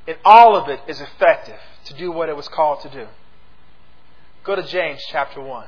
and 0.07 0.17
all 0.25 0.57
of 0.57 0.69
it 0.69 0.81
is 0.89 1.01
effective 1.01 1.61
to 1.85 1.95
do 1.95 2.11
what 2.11 2.29
it 2.29 2.37
was 2.37 2.49
called 2.49 2.81
to 2.83 2.89
do. 2.89 3.07
Go 4.45 4.57
to 4.57 4.63
James 4.63 5.01
chapter 5.09 5.41
1. 5.41 5.67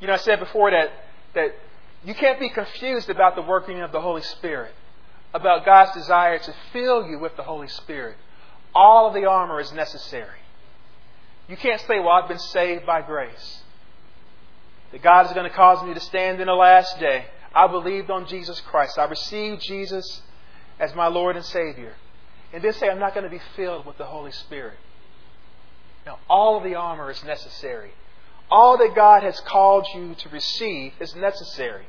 You 0.00 0.06
know, 0.06 0.12
I 0.12 0.16
said 0.18 0.38
before 0.38 0.70
that 0.70 0.92
that 1.34 1.56
You 2.04 2.14
can't 2.14 2.40
be 2.40 2.48
confused 2.48 3.10
about 3.10 3.34
the 3.34 3.42
working 3.42 3.80
of 3.80 3.92
the 3.92 4.00
Holy 4.00 4.22
Spirit, 4.22 4.72
about 5.34 5.64
God's 5.64 5.92
desire 5.92 6.38
to 6.38 6.54
fill 6.72 7.06
you 7.06 7.18
with 7.18 7.36
the 7.36 7.42
Holy 7.42 7.68
Spirit. 7.68 8.16
All 8.74 9.08
of 9.08 9.14
the 9.14 9.24
armor 9.24 9.60
is 9.60 9.72
necessary. 9.72 10.38
You 11.48 11.56
can't 11.56 11.80
say, 11.82 11.98
Well, 11.98 12.10
I've 12.10 12.28
been 12.28 12.38
saved 12.38 12.86
by 12.86 13.02
grace. 13.02 13.62
That 14.92 15.02
God 15.02 15.26
is 15.26 15.32
going 15.32 15.48
to 15.48 15.54
cause 15.54 15.82
me 15.86 15.94
to 15.94 16.00
stand 16.00 16.40
in 16.40 16.46
the 16.46 16.54
last 16.54 16.98
day. 16.98 17.26
I 17.54 17.66
believed 17.66 18.10
on 18.10 18.26
Jesus 18.26 18.60
Christ. 18.60 18.98
I 18.98 19.04
received 19.04 19.62
Jesus 19.62 20.22
as 20.78 20.94
my 20.94 21.08
Lord 21.08 21.36
and 21.36 21.44
Savior. 21.44 21.94
And 22.52 22.62
then 22.62 22.72
say, 22.74 22.88
I'm 22.88 22.98
not 22.98 23.14
going 23.14 23.24
to 23.24 23.30
be 23.30 23.42
filled 23.56 23.84
with 23.84 23.98
the 23.98 24.04
Holy 24.04 24.32
Spirit. 24.32 24.78
Now, 26.06 26.18
all 26.30 26.56
of 26.56 26.64
the 26.64 26.74
armor 26.74 27.10
is 27.10 27.22
necessary. 27.24 27.90
All 28.50 28.78
that 28.78 28.94
God 28.94 29.22
has 29.22 29.38
called 29.40 29.86
you 29.94 30.14
to 30.14 30.28
receive 30.30 30.92
is 31.00 31.14
necessary. 31.14 31.84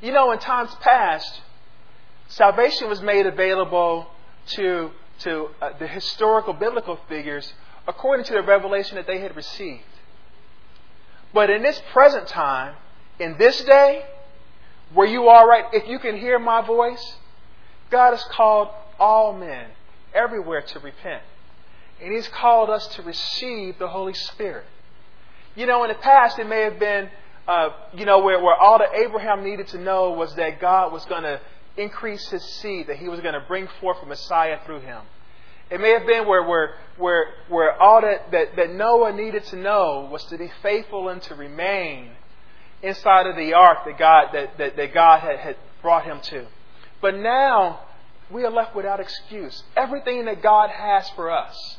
You 0.00 0.12
know, 0.12 0.30
in 0.32 0.38
times 0.38 0.74
past, 0.80 1.40
salvation 2.28 2.88
was 2.88 3.02
made 3.02 3.26
available 3.26 4.06
to, 4.48 4.90
to 5.20 5.48
uh, 5.60 5.70
the 5.78 5.86
historical 5.86 6.52
biblical 6.52 6.98
figures 7.08 7.52
according 7.86 8.24
to 8.26 8.32
the 8.32 8.42
revelation 8.42 8.96
that 8.96 9.06
they 9.06 9.20
had 9.20 9.34
received. 9.34 9.82
But 11.32 11.50
in 11.50 11.62
this 11.62 11.80
present 11.92 12.28
time, 12.28 12.76
in 13.18 13.36
this 13.38 13.62
day, 13.64 14.04
where 14.94 15.06
you 15.06 15.28
are 15.28 15.48
right, 15.48 15.64
if 15.72 15.88
you 15.88 15.98
can 15.98 16.16
hear 16.16 16.38
my 16.38 16.60
voice, 16.64 17.16
God 17.90 18.12
has 18.12 18.22
called 18.24 18.68
all 18.98 19.32
men 19.32 19.70
everywhere 20.14 20.62
to 20.62 20.78
repent. 20.80 21.22
And 22.02 22.12
He's 22.12 22.28
called 22.28 22.70
us 22.70 22.86
to 22.94 23.02
receive 23.02 23.78
the 23.78 23.88
Holy 23.88 24.14
Spirit. 24.14 24.66
You 25.56 25.66
know, 25.66 25.82
in 25.84 25.88
the 25.88 25.96
past, 25.96 26.38
it 26.38 26.48
may 26.48 26.62
have 26.62 26.78
been, 26.78 27.08
uh, 27.48 27.70
you 27.94 28.04
know, 28.04 28.20
where, 28.20 28.40
where 28.40 28.54
all 28.54 28.78
that 28.78 28.94
Abraham 28.94 29.44
needed 29.44 29.68
to 29.68 29.78
know 29.78 30.12
was 30.12 30.34
that 30.36 30.60
God 30.60 30.92
was 30.92 31.04
going 31.06 31.24
to 31.24 31.40
increase 31.76 32.28
his 32.28 32.44
seed, 32.60 32.86
that 32.88 32.96
he 32.96 33.08
was 33.08 33.20
going 33.20 33.34
to 33.34 33.44
bring 33.46 33.68
forth 33.80 33.98
a 34.02 34.06
Messiah 34.06 34.58
through 34.64 34.80
him. 34.80 35.02
It 35.70 35.80
may 35.80 35.90
have 35.90 36.06
been 36.06 36.26
where, 36.26 36.42
where, 36.42 36.74
where, 36.98 37.26
where 37.48 37.80
all 37.80 38.00
that, 38.00 38.32
that, 38.32 38.56
that 38.56 38.74
Noah 38.74 39.12
needed 39.12 39.44
to 39.46 39.56
know 39.56 40.08
was 40.10 40.24
to 40.24 40.38
be 40.38 40.50
faithful 40.62 41.08
and 41.08 41.22
to 41.22 41.34
remain 41.34 42.10
inside 42.82 43.26
of 43.26 43.36
the 43.36 43.54
ark 43.54 43.78
that 43.86 43.98
God, 43.98 44.28
that, 44.32 44.58
that, 44.58 44.76
that 44.76 44.94
God 44.94 45.20
had, 45.20 45.38
had 45.38 45.56
brought 45.80 46.04
him 46.04 46.20
to. 46.22 46.46
But 47.00 47.16
now, 47.16 47.80
we 48.30 48.44
are 48.44 48.50
left 48.50 48.74
without 48.74 49.00
excuse. 49.00 49.62
Everything 49.76 50.24
that 50.24 50.42
God 50.42 50.70
has 50.70 51.08
for 51.10 51.30
us, 51.30 51.76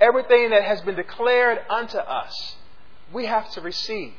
everything 0.00 0.50
that 0.50 0.62
has 0.64 0.80
been 0.82 0.96
declared 0.96 1.58
unto 1.68 1.98
us, 1.98 2.56
we 3.12 3.26
have 3.26 3.50
to 3.52 3.60
receive. 3.60 4.12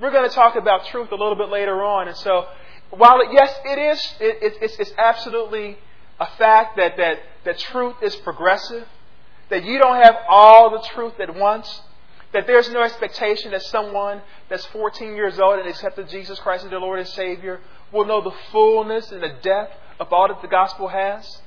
We're 0.00 0.10
going 0.10 0.28
to 0.28 0.34
talk 0.34 0.56
about 0.56 0.86
truth 0.86 1.12
a 1.12 1.14
little 1.14 1.36
bit 1.36 1.48
later 1.48 1.82
on. 1.84 2.08
And 2.08 2.16
so, 2.16 2.46
while 2.90 3.20
it, 3.20 3.28
yes, 3.32 3.54
it 3.64 3.78
is, 3.78 4.14
it, 4.20 4.42
it, 4.42 4.58
it's, 4.60 4.76
it's 4.78 4.92
absolutely 4.98 5.78
a 6.18 6.26
fact 6.36 6.76
that, 6.76 6.96
that, 6.96 7.18
that 7.44 7.58
truth 7.58 7.96
is 8.02 8.14
progressive, 8.16 8.86
that 9.48 9.64
you 9.64 9.78
don't 9.78 10.02
have 10.02 10.16
all 10.28 10.70
the 10.70 10.86
truth 10.88 11.14
at 11.20 11.34
once, 11.34 11.82
that 12.32 12.46
there's 12.46 12.70
no 12.70 12.82
expectation 12.82 13.50
that 13.52 13.62
someone 13.62 14.22
that's 14.48 14.64
14 14.66 15.14
years 15.14 15.38
old 15.38 15.58
and 15.58 15.68
accepted 15.68 16.08
Jesus 16.08 16.38
Christ 16.38 16.64
as 16.64 16.70
their 16.70 16.80
Lord 16.80 16.98
and 16.98 17.08
Savior 17.08 17.60
will 17.92 18.06
know 18.06 18.22
the 18.22 18.34
fullness 18.50 19.10
and 19.12 19.22
the 19.22 19.36
depth 19.42 19.76
of 20.00 20.12
all 20.12 20.28
that 20.28 20.40
the 20.40 20.48
gospel 20.48 20.88
has. 20.88 21.40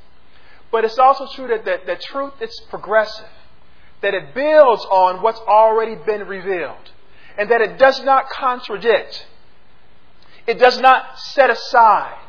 But 0.71 0.85
it's 0.85 0.97
also 0.97 1.27
true 1.35 1.47
that, 1.47 1.65
that, 1.65 1.85
that 1.87 2.01
truth 2.01 2.33
is 2.41 2.59
progressive, 2.69 3.25
that 4.05 4.13
it 4.13 4.35
builds 4.35 4.85
on 4.85 5.23
what's 5.23 5.39
already 5.39 5.95
been 5.95 6.27
revealed, 6.27 6.91
and 7.39 7.49
that 7.49 7.59
it 7.59 7.79
does 7.79 8.03
not 8.03 8.29
contradict, 8.29 9.25
it 10.45 10.59
does 10.59 10.79
not 10.79 11.17
set 11.19 11.49
aside. 11.49 12.19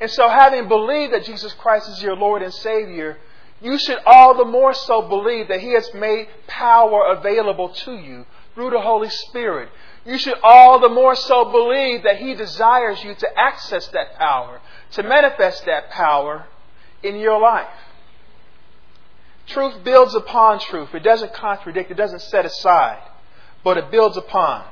And 0.00 0.10
so, 0.10 0.28
having 0.28 0.66
believed 0.66 1.12
that 1.12 1.24
Jesus 1.24 1.52
Christ 1.52 1.88
is 1.88 2.02
your 2.02 2.16
Lord 2.16 2.42
and 2.42 2.52
Savior, 2.52 3.16
you 3.60 3.78
should 3.78 3.98
all 4.06 4.36
the 4.36 4.44
more 4.44 4.74
so 4.74 5.02
believe 5.02 5.46
that 5.48 5.60
He 5.60 5.72
has 5.74 5.88
made 5.94 6.26
power 6.48 7.14
available 7.16 7.68
to 7.68 7.92
you 7.92 8.26
through 8.56 8.70
the 8.70 8.80
Holy 8.80 9.08
Spirit. 9.08 9.68
You 10.04 10.18
should 10.18 10.38
all 10.42 10.80
the 10.80 10.88
more 10.88 11.14
so 11.14 11.44
believe 11.44 12.02
that 12.02 12.16
He 12.16 12.34
desires 12.34 13.04
you 13.04 13.14
to 13.14 13.38
access 13.38 13.86
that 13.88 14.16
power, 14.18 14.60
to 14.92 15.04
manifest 15.04 15.64
that 15.66 15.90
power 15.90 16.46
in 17.04 17.20
your 17.20 17.40
life. 17.40 17.68
Truth 19.48 19.82
builds 19.82 20.14
upon 20.14 20.60
truth. 20.60 20.94
It 20.94 21.02
doesn't 21.02 21.32
contradict, 21.32 21.90
it 21.90 21.96
doesn't 21.96 22.22
set 22.22 22.44
aside, 22.44 23.02
but 23.64 23.78
it 23.78 23.90
builds 23.90 24.16
upon. 24.16 24.64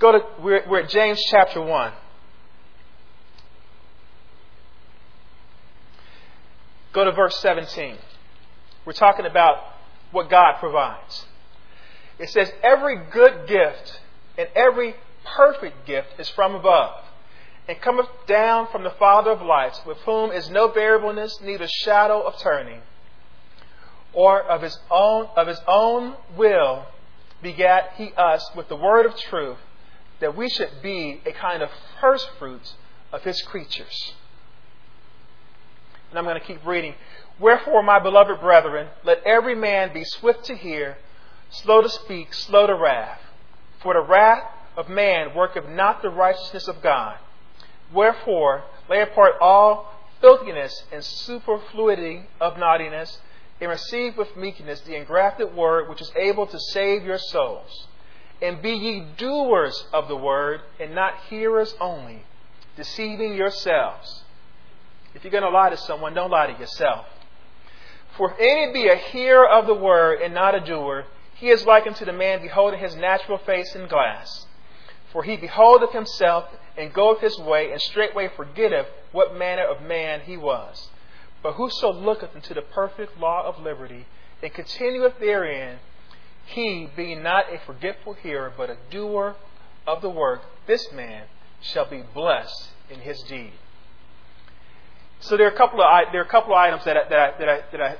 Go 0.00 0.12
to, 0.12 0.24
we're, 0.40 0.68
we're 0.68 0.80
at 0.80 0.90
James 0.90 1.22
chapter 1.30 1.60
1. 1.60 1.92
Go 6.92 7.04
to 7.04 7.12
verse 7.12 7.36
17. 7.38 7.96
We're 8.84 8.92
talking 8.92 9.26
about 9.26 9.58
what 10.10 10.28
God 10.28 10.58
provides. 10.58 11.26
It 12.18 12.30
says, 12.30 12.50
Every 12.62 12.96
good 13.10 13.46
gift 13.46 14.00
and 14.36 14.48
every 14.54 14.94
perfect 15.24 15.86
gift 15.86 16.08
is 16.18 16.28
from 16.30 16.54
above, 16.54 17.02
and 17.68 17.80
cometh 17.80 18.08
down 18.26 18.68
from 18.70 18.82
the 18.82 18.90
Father 18.90 19.30
of 19.30 19.40
lights, 19.40 19.80
with 19.86 19.98
whom 19.98 20.32
is 20.32 20.50
no 20.50 20.68
variableness, 20.68 21.40
neither 21.40 21.66
shadow 21.68 22.20
of 22.20 22.36
turning. 22.38 22.80
Or 24.14 24.40
of 24.42 24.62
his 24.62 24.78
own 24.90 25.28
of 25.36 25.46
his 25.48 25.60
own 25.66 26.14
will 26.36 26.86
begat 27.42 27.94
he 27.96 28.12
us 28.16 28.48
with 28.56 28.68
the 28.68 28.76
word 28.76 29.06
of 29.06 29.16
truth, 29.16 29.58
that 30.20 30.36
we 30.36 30.48
should 30.48 30.82
be 30.82 31.20
a 31.26 31.32
kind 31.32 31.62
of 31.62 31.70
first 32.00 32.28
fruits 32.38 32.74
of 33.12 33.22
his 33.22 33.40
creatures. 33.42 34.14
And 36.10 36.18
I'm 36.18 36.24
going 36.24 36.40
to 36.40 36.46
keep 36.46 36.64
reading. 36.64 36.94
Wherefore, 37.40 37.82
my 37.82 37.98
beloved 37.98 38.40
brethren, 38.40 38.88
let 39.02 39.22
every 39.24 39.56
man 39.56 39.92
be 39.92 40.04
swift 40.04 40.44
to 40.44 40.56
hear, 40.56 40.96
slow 41.50 41.82
to 41.82 41.88
speak, 41.88 42.32
slow 42.32 42.66
to 42.68 42.74
wrath. 42.74 43.20
For 43.82 43.94
the 43.94 44.00
wrath 44.00 44.44
of 44.76 44.88
man 44.88 45.34
worketh 45.34 45.68
not 45.68 46.02
the 46.02 46.10
righteousness 46.10 46.68
of 46.68 46.82
God. 46.82 47.18
Wherefore, 47.92 48.62
lay 48.88 49.02
apart 49.02 49.34
all 49.40 49.92
filthiness 50.20 50.84
and 50.92 51.04
superfluity 51.04 52.26
of 52.40 52.58
naughtiness, 52.58 53.18
and 53.60 53.70
receive 53.70 54.16
with 54.16 54.36
meekness 54.36 54.80
the 54.80 54.96
engrafted 54.96 55.54
word 55.54 55.88
which 55.88 56.00
is 56.00 56.12
able 56.16 56.46
to 56.46 56.58
save 56.58 57.04
your 57.04 57.18
souls. 57.18 57.86
And 58.42 58.60
be 58.60 58.72
ye 58.72 59.06
doers 59.16 59.86
of 59.92 60.08
the 60.08 60.16
word, 60.16 60.60
and 60.80 60.94
not 60.94 61.14
hearers 61.30 61.74
only, 61.80 62.24
deceiving 62.76 63.34
yourselves. 63.34 64.24
If 65.14 65.22
you're 65.22 65.30
going 65.30 65.44
to 65.44 65.50
lie 65.50 65.70
to 65.70 65.76
someone, 65.76 66.14
don't 66.14 66.30
lie 66.30 66.48
to 66.52 66.58
yourself. 66.58 67.06
For 68.16 68.32
if 68.32 68.36
any 68.38 68.72
be 68.72 68.88
a 68.88 68.96
hearer 68.96 69.48
of 69.48 69.66
the 69.66 69.74
word 69.74 70.20
and 70.20 70.34
not 70.34 70.54
a 70.54 70.60
doer, 70.60 71.06
he 71.34 71.50
is 71.50 71.64
like 71.64 71.86
unto 71.86 72.04
the 72.04 72.12
man 72.12 72.42
beholding 72.42 72.80
his 72.80 72.96
natural 72.96 73.38
face 73.38 73.74
in 73.74 73.86
glass. 73.86 74.46
For 75.12 75.22
he 75.22 75.36
beholdeth 75.36 75.92
himself 75.92 76.46
and 76.76 76.92
goeth 76.92 77.20
his 77.20 77.38
way, 77.38 77.70
and 77.70 77.80
straightway 77.80 78.28
forgetteth 78.28 78.86
what 79.12 79.36
manner 79.36 79.64
of 79.64 79.80
man 79.82 80.22
he 80.22 80.36
was. 80.36 80.90
But 81.44 81.52
whoso 81.52 81.92
looketh 81.92 82.34
into 82.34 82.54
the 82.54 82.62
perfect 82.62 83.20
law 83.20 83.46
of 83.46 83.62
liberty, 83.62 84.06
and 84.42 84.52
continueth 84.52 85.18
therein, 85.20 85.78
he, 86.46 86.88
being 86.96 87.22
not 87.22 87.52
a 87.52 87.58
forgetful 87.66 88.14
hearer, 88.14 88.50
but 88.56 88.70
a 88.70 88.78
doer 88.90 89.36
of 89.86 90.00
the 90.00 90.08
work, 90.08 90.40
this 90.66 90.90
man 90.90 91.26
shall 91.60 91.84
be 91.84 92.02
blessed 92.14 92.70
in 92.88 93.00
his 93.00 93.22
deed. 93.24 93.52
So 95.20 95.36
there 95.36 95.46
are 95.46 95.50
a 95.50 95.56
couple 95.56 95.82
of 95.82 95.86
there 96.12 96.22
are 96.22 96.24
a 96.24 96.28
couple 96.28 96.54
of 96.54 96.58
items 96.58 96.84
that 96.86 96.96
I, 96.96 97.08
that 97.10 97.18
I, 97.18 97.38
that 97.38 97.48
I, 97.48 97.62
that, 97.72 97.80
I, 97.80 97.96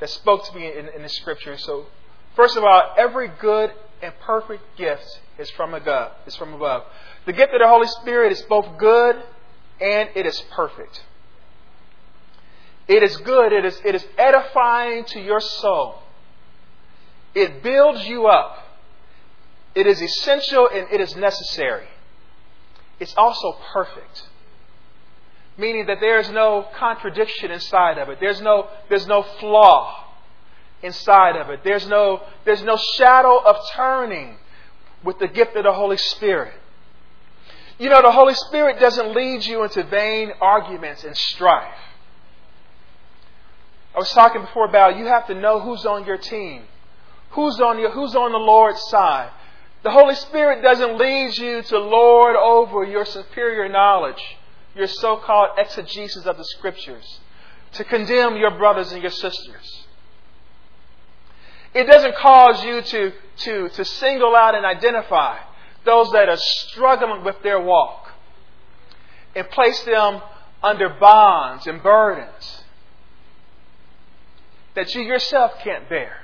that 0.00 0.10
spoke 0.10 0.44
to 0.50 0.56
me 0.56 0.76
in, 0.76 0.88
in 0.88 1.02
the 1.02 1.08
scripture. 1.08 1.56
So 1.56 1.86
first 2.34 2.56
of 2.56 2.64
all, 2.64 2.94
every 2.98 3.28
good 3.40 3.72
and 4.02 4.12
perfect 4.20 4.76
gift 4.76 5.20
is 5.38 5.48
from 5.50 5.72
above. 5.72 6.12
Is 6.26 6.34
from 6.34 6.54
above. 6.54 6.82
The 7.26 7.32
gift 7.32 7.54
of 7.54 7.60
the 7.60 7.68
Holy 7.68 7.86
Spirit 7.86 8.32
is 8.32 8.42
both 8.42 8.76
good 8.76 9.22
and 9.80 10.10
it 10.16 10.26
is 10.26 10.40
perfect. 10.50 11.04
It 12.90 13.02
is 13.02 13.16
good. 13.18 13.52
It 13.52 13.64
is, 13.64 13.80
it 13.84 13.94
is 13.94 14.06
edifying 14.18 15.04
to 15.04 15.20
your 15.20 15.40
soul. 15.40 16.02
It 17.34 17.62
builds 17.62 18.06
you 18.06 18.26
up. 18.26 18.58
It 19.74 19.86
is 19.86 20.02
essential 20.02 20.68
and 20.68 20.88
it 20.92 21.00
is 21.00 21.16
necessary. 21.16 21.86
It's 22.98 23.14
also 23.16 23.56
perfect 23.72 24.24
meaning 25.60 25.86
that 25.86 26.00
there 26.00 26.18
is 26.18 26.30
no 26.30 26.66
contradiction 26.76 27.50
inside 27.50 27.98
of 27.98 28.08
it. 28.08 28.18
There's 28.18 28.40
no, 28.40 28.68
there's 28.88 29.06
no 29.06 29.22
flaw 29.22 30.06
inside 30.82 31.36
of 31.36 31.50
it. 31.50 31.60
There's 31.62 31.86
no, 31.86 32.22
there's 32.44 32.62
no 32.62 32.76
shadow 32.96 33.38
of 33.38 33.56
turning 33.74 34.38
with 35.04 35.18
the 35.18 35.28
gift 35.28 35.54
of 35.56 35.64
the 35.64 35.72
Holy 35.72 35.98
Spirit. 35.98 36.54
You 37.78 37.88
know, 37.88 38.02
the 38.02 38.10
Holy 38.10 38.34
Spirit 38.34 38.80
doesn't 38.80 39.14
lead 39.14 39.44
you 39.44 39.62
into 39.62 39.82
vain 39.84 40.32
arguments 40.40 41.04
and 41.04 41.16
strife. 41.16 41.74
I 43.94 43.98
was 43.98 44.10
talking 44.12 44.42
before 44.42 44.66
about 44.66 44.98
you 44.98 45.06
have 45.06 45.26
to 45.26 45.34
know 45.34 45.60
who's 45.60 45.84
on 45.84 46.04
your 46.04 46.18
team, 46.18 46.62
who's 47.30 47.60
on 47.60 47.78
your, 47.78 47.90
who's 47.90 48.14
on 48.14 48.32
the 48.32 48.38
Lord's 48.38 48.80
side. 48.88 49.30
The 49.82 49.90
Holy 49.90 50.14
Spirit 50.14 50.62
doesn't 50.62 50.98
lead 50.98 51.36
you 51.36 51.62
to 51.62 51.78
lord 51.78 52.36
over 52.36 52.84
your 52.84 53.04
superior 53.04 53.68
knowledge, 53.68 54.22
your 54.76 54.86
so 54.86 55.16
called 55.16 55.50
exegesis 55.58 56.26
of 56.26 56.36
the 56.36 56.44
Scriptures, 56.44 57.20
to 57.72 57.84
condemn 57.84 58.36
your 58.36 58.52
brothers 58.52 58.92
and 58.92 59.02
your 59.02 59.10
sisters. 59.10 59.86
It 61.72 61.84
doesn't 61.84 62.16
cause 62.16 62.62
you 62.64 62.82
to, 62.82 63.12
to, 63.38 63.68
to 63.70 63.84
single 63.84 64.36
out 64.36 64.54
and 64.54 64.66
identify 64.66 65.38
those 65.84 66.10
that 66.12 66.28
are 66.28 66.36
struggling 66.36 67.24
with 67.24 67.42
their 67.42 67.60
walk 67.60 68.10
and 69.34 69.48
place 69.50 69.80
them 69.84 70.20
under 70.62 70.90
bonds 70.90 71.66
and 71.66 71.82
burdens 71.82 72.59
that 74.74 74.94
you 74.94 75.02
yourself 75.02 75.52
can't 75.62 75.88
bear. 75.88 76.16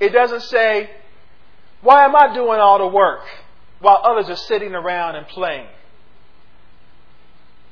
It 0.00 0.10
doesn't 0.10 0.42
say, 0.42 0.90
Why 1.80 2.04
am 2.04 2.16
I 2.16 2.34
doing 2.34 2.58
all 2.58 2.78
the 2.78 2.88
work 2.88 3.22
while 3.80 4.00
others 4.02 4.28
are 4.30 4.36
sitting 4.36 4.74
around 4.74 5.16
and 5.16 5.26
playing? 5.28 5.68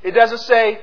It 0.02 0.12
doesn't 0.12 0.38
say, 0.38 0.80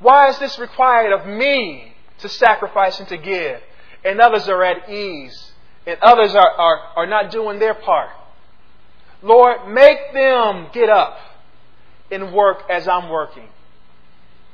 Why 0.00 0.28
is 0.28 0.38
this 0.38 0.58
required 0.58 1.12
of 1.12 1.26
me 1.26 1.94
to 2.18 2.28
sacrifice 2.28 2.98
and 2.98 3.08
to 3.08 3.16
give? 3.16 3.60
And 4.04 4.20
others 4.20 4.48
are 4.48 4.62
at 4.64 4.88
ease, 4.90 5.52
and 5.86 5.98
others 6.00 6.34
are, 6.34 6.50
are, 6.50 6.80
are 6.96 7.06
not 7.06 7.30
doing 7.30 7.58
their 7.58 7.74
part. 7.74 8.10
Lord, 9.22 9.68
make 9.68 10.12
them 10.12 10.68
get 10.72 10.88
up 10.88 11.18
and 12.10 12.32
work 12.32 12.62
as 12.70 12.86
I'm 12.86 13.08
working. 13.08 13.48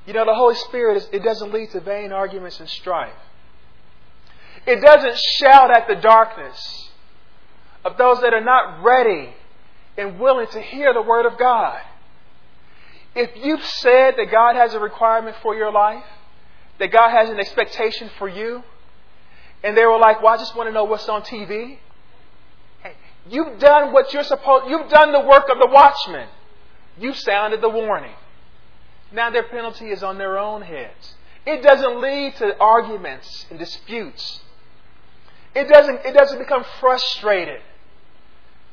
You 0.07 0.12
know, 0.12 0.25
the 0.25 0.35
Holy 0.35 0.55
Spirit, 0.57 1.09
it 1.12 1.23
doesn't 1.23 1.53
lead 1.53 1.71
to 1.71 1.81
vain 1.81 2.12
arguments 2.12 2.61
and 2.61 2.69
strife. 2.69 3.12
It 4.67 4.81
doesn't 4.81 5.17
shout 5.38 5.71
at 5.71 5.88
the 5.88 5.97
darkness 5.97 6.90
of 7.85 7.97
those 7.97 8.21
that 8.21 8.33
are 8.33 8.45
not 8.45 8.83
ready 8.83 9.35
and 9.97 10.19
willing 10.19 10.47
to 10.49 10.61
hear 10.61 10.93
the 10.93 11.03
Word 11.03 11.27
of 11.27 11.38
God. 11.38 11.81
If 13.14 13.31
you've 13.37 13.64
said 13.64 14.14
that 14.17 14.31
God 14.31 14.57
has 14.57 14.75
a 14.75 14.81
requirement 14.81 15.37
for 15.43 15.55
your 15.55 15.71
life, 15.71 16.05
that 16.79 16.90
God 16.90 17.11
has 17.11 17.31
an 17.31 17.38
expectation 17.38 18.11
for 18.19 18.29
you, 18.29 18.62
and 19.62 19.77
they 19.77 19.87
were 19.87 19.99
like, 19.99 20.23
Well, 20.23 20.35
I 20.35 20.37
just 20.37 20.57
want 20.57 20.69
to 20.69 20.73
know 20.73 20.85
what's 20.85 21.09
on 21.09 21.23
TV. 21.23 21.79
You've 23.31 23.59
done 23.59 23.93
what 23.93 24.12
you're 24.12 24.25
supposed 24.25 24.69
you've 24.69 24.90
done 24.90 25.12
the 25.12 25.21
work 25.21 25.49
of 25.51 25.59
the 25.59 25.69
watchman. 25.71 26.29
You've 26.99 27.17
sounded 27.17 27.62
the 27.62 27.71
warning. 27.71 28.14
Now 29.14 29.31
their 29.31 29.44
penalty 29.44 29.90
is 29.90 30.03
on 30.03 30.18
their 30.18 30.38
own 30.38 30.62
heads. 30.62 31.14
It 31.46 31.62
doesn't 31.62 32.00
lead 32.00 32.35
to 32.37 32.59
arguments 32.59 33.46
and 33.48 33.59
disputes. 33.59 34.40
It 35.55 35.68
doesn't, 35.68 36.05
it 36.05 36.12
doesn't 36.12 36.38
become 36.38 36.64
frustrated, 36.81 37.61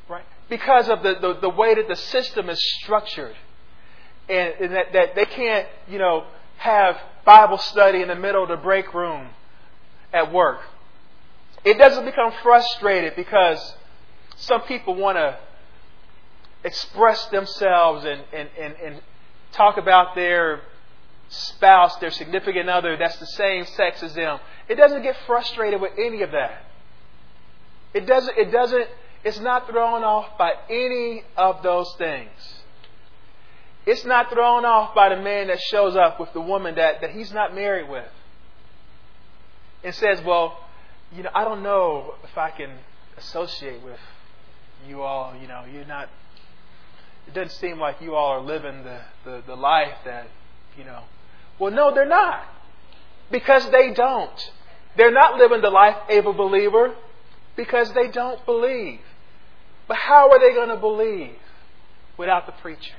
right? 0.08 0.24
Because 0.48 0.88
of 0.88 1.02
the, 1.04 1.14
the, 1.20 1.38
the 1.42 1.48
way 1.48 1.74
that 1.76 1.86
the 1.86 1.94
system 1.94 2.50
is 2.50 2.60
structured. 2.80 3.36
And, 4.28 4.54
and 4.60 4.72
that, 4.74 4.92
that 4.92 5.14
they 5.14 5.26
can't, 5.26 5.68
you 5.88 5.98
know, 5.98 6.26
have 6.56 6.98
Bible 7.24 7.58
study 7.58 8.02
in 8.02 8.08
the 8.08 8.16
middle 8.16 8.42
of 8.42 8.48
the 8.48 8.56
break 8.56 8.92
room 8.94 9.28
at 10.12 10.32
work. 10.32 10.60
It 11.64 11.78
doesn't 11.78 12.04
become 12.04 12.32
frustrated 12.42 13.14
because 13.14 13.74
some 14.36 14.62
people 14.62 14.96
want 14.96 15.18
to 15.18 15.38
express 16.64 17.26
themselves 17.26 18.04
and, 18.04 18.22
and, 18.32 18.48
and, 18.58 18.74
and 18.84 19.00
talk 19.52 19.76
about 19.76 20.14
their 20.14 20.62
spouse, 21.28 21.96
their 21.96 22.10
significant 22.10 22.68
other 22.68 22.96
that's 22.96 23.16
the 23.18 23.26
same 23.26 23.64
sex 23.64 24.02
as 24.02 24.14
them. 24.14 24.38
It 24.68 24.76
doesn't 24.76 25.02
get 25.02 25.16
frustrated 25.26 25.80
with 25.80 25.92
any 25.98 26.22
of 26.22 26.32
that. 26.32 26.64
It 27.94 28.06
doesn't, 28.06 28.36
it 28.36 28.50
doesn't, 28.50 28.86
it's 29.24 29.40
not 29.40 29.68
thrown 29.68 30.02
off 30.02 30.38
by 30.38 30.52
any 30.68 31.24
of 31.36 31.62
those 31.62 31.94
things. 31.96 32.30
It's 33.84 34.04
not 34.04 34.30
thrown 34.30 34.64
off 34.64 34.94
by 34.94 35.08
the 35.08 35.20
man 35.20 35.48
that 35.48 35.60
shows 35.60 35.96
up 35.96 36.20
with 36.20 36.32
the 36.32 36.40
woman 36.40 36.76
that, 36.76 37.00
that 37.00 37.10
he's 37.10 37.32
not 37.32 37.54
married 37.54 37.88
with. 37.88 38.08
And 39.82 39.94
says, 39.94 40.22
Well, 40.24 40.56
you 41.12 41.24
know, 41.24 41.30
I 41.34 41.44
don't 41.44 41.62
know 41.62 42.14
if 42.22 42.38
I 42.38 42.50
can 42.50 42.70
associate 43.18 43.82
with 43.82 43.98
you 44.86 45.02
all. 45.02 45.34
You 45.40 45.48
know, 45.48 45.64
you're 45.70 45.84
not 45.84 46.08
it 47.26 47.34
doesn't 47.34 47.50
seem 47.50 47.78
like 47.78 48.00
you 48.00 48.14
all 48.14 48.32
are 48.32 48.40
living 48.40 48.84
the, 48.84 49.00
the, 49.24 49.42
the 49.46 49.54
life 49.54 49.96
that, 50.04 50.28
you 50.76 50.84
know. 50.84 51.04
Well, 51.58 51.72
no, 51.72 51.94
they're 51.94 52.06
not. 52.06 52.44
Because 53.30 53.68
they 53.70 53.92
don't. 53.92 54.52
They're 54.96 55.12
not 55.12 55.38
living 55.38 55.62
the 55.62 55.70
life 55.70 55.96
of 56.10 56.26
a 56.26 56.32
believer 56.32 56.94
because 57.56 57.92
they 57.92 58.08
don't 58.08 58.44
believe. 58.44 59.00
But 59.88 59.96
how 59.96 60.30
are 60.30 60.38
they 60.38 60.54
going 60.54 60.68
to 60.68 60.76
believe 60.76 61.36
without 62.16 62.46
the 62.46 62.52
preacher? 62.52 62.94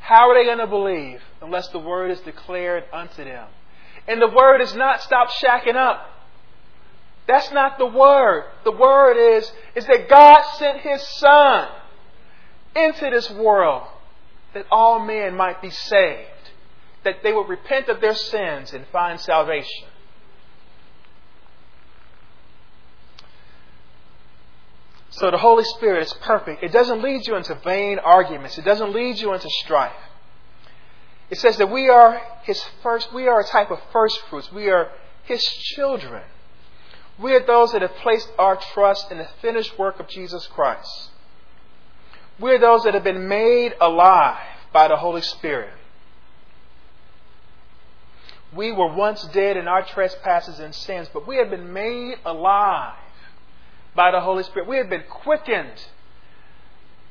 How 0.00 0.30
are 0.30 0.34
they 0.34 0.44
going 0.44 0.58
to 0.58 0.66
believe 0.66 1.22
unless 1.40 1.68
the 1.68 1.78
word 1.78 2.10
is 2.10 2.20
declared 2.20 2.84
unto 2.92 3.24
them? 3.24 3.48
And 4.06 4.20
the 4.20 4.28
word 4.28 4.60
is 4.60 4.74
not 4.74 5.02
stop 5.02 5.30
shacking 5.30 5.76
up. 5.76 6.10
That's 7.26 7.50
not 7.52 7.78
the 7.78 7.86
word. 7.86 8.44
The 8.64 8.72
word 8.72 9.16
is, 9.36 9.50
is 9.74 9.86
that 9.86 10.08
God 10.08 10.42
sent 10.58 10.80
His 10.80 11.00
Son 11.18 11.68
into 12.74 13.10
this 13.10 13.30
world 13.30 13.86
that 14.54 14.66
all 14.70 15.00
men 15.00 15.36
might 15.36 15.60
be 15.60 15.70
saved, 15.70 16.28
that 17.04 17.22
they 17.22 17.32
would 17.32 17.48
repent 17.48 17.88
of 17.88 18.00
their 18.00 18.14
sins 18.14 18.72
and 18.72 18.86
find 18.88 19.20
salvation. 19.20 19.88
So 25.10 25.30
the 25.30 25.38
Holy 25.38 25.64
Spirit 25.64 26.02
is 26.02 26.12
perfect. 26.14 26.64
It 26.64 26.72
doesn't 26.72 27.00
lead 27.00 27.26
you 27.26 27.36
into 27.36 27.54
vain 27.56 28.00
arguments. 28.00 28.58
It 28.58 28.64
doesn't 28.64 28.92
lead 28.92 29.18
you 29.20 29.32
into 29.32 29.48
strife. 29.48 29.92
It 31.30 31.38
says 31.38 31.56
that 31.58 31.70
we 31.70 31.88
are 31.88 32.20
his 32.42 32.62
first 32.82 33.12
we 33.12 33.28
are 33.28 33.40
a 33.40 33.44
type 33.44 33.70
of 33.70 33.80
first 33.92 34.20
fruits. 34.28 34.52
We 34.52 34.70
are 34.70 34.90
his 35.22 35.42
children. 35.44 36.22
We 37.18 37.32
are 37.34 37.46
those 37.46 37.72
that 37.72 37.82
have 37.82 37.94
placed 37.96 38.28
our 38.38 38.56
trust 38.56 39.12
in 39.12 39.18
the 39.18 39.28
finished 39.40 39.78
work 39.78 40.00
of 40.00 40.08
Jesus 40.08 40.48
Christ. 40.48 41.10
We're 42.38 42.58
those 42.58 42.82
that 42.84 42.94
have 42.94 43.04
been 43.04 43.28
made 43.28 43.74
alive 43.80 44.40
by 44.72 44.88
the 44.88 44.96
Holy 44.96 45.22
Spirit. 45.22 45.72
We 48.54 48.72
were 48.72 48.92
once 48.92 49.24
dead 49.32 49.56
in 49.56 49.68
our 49.68 49.84
trespasses 49.84 50.58
and 50.58 50.74
sins, 50.74 51.08
but 51.12 51.26
we 51.26 51.36
have 51.36 51.50
been 51.50 51.72
made 51.72 52.18
alive 52.24 52.94
by 53.94 54.10
the 54.10 54.20
Holy 54.20 54.42
Spirit. 54.42 54.68
We 54.68 54.76
have 54.76 54.88
been 54.88 55.04
quickened. 55.08 55.86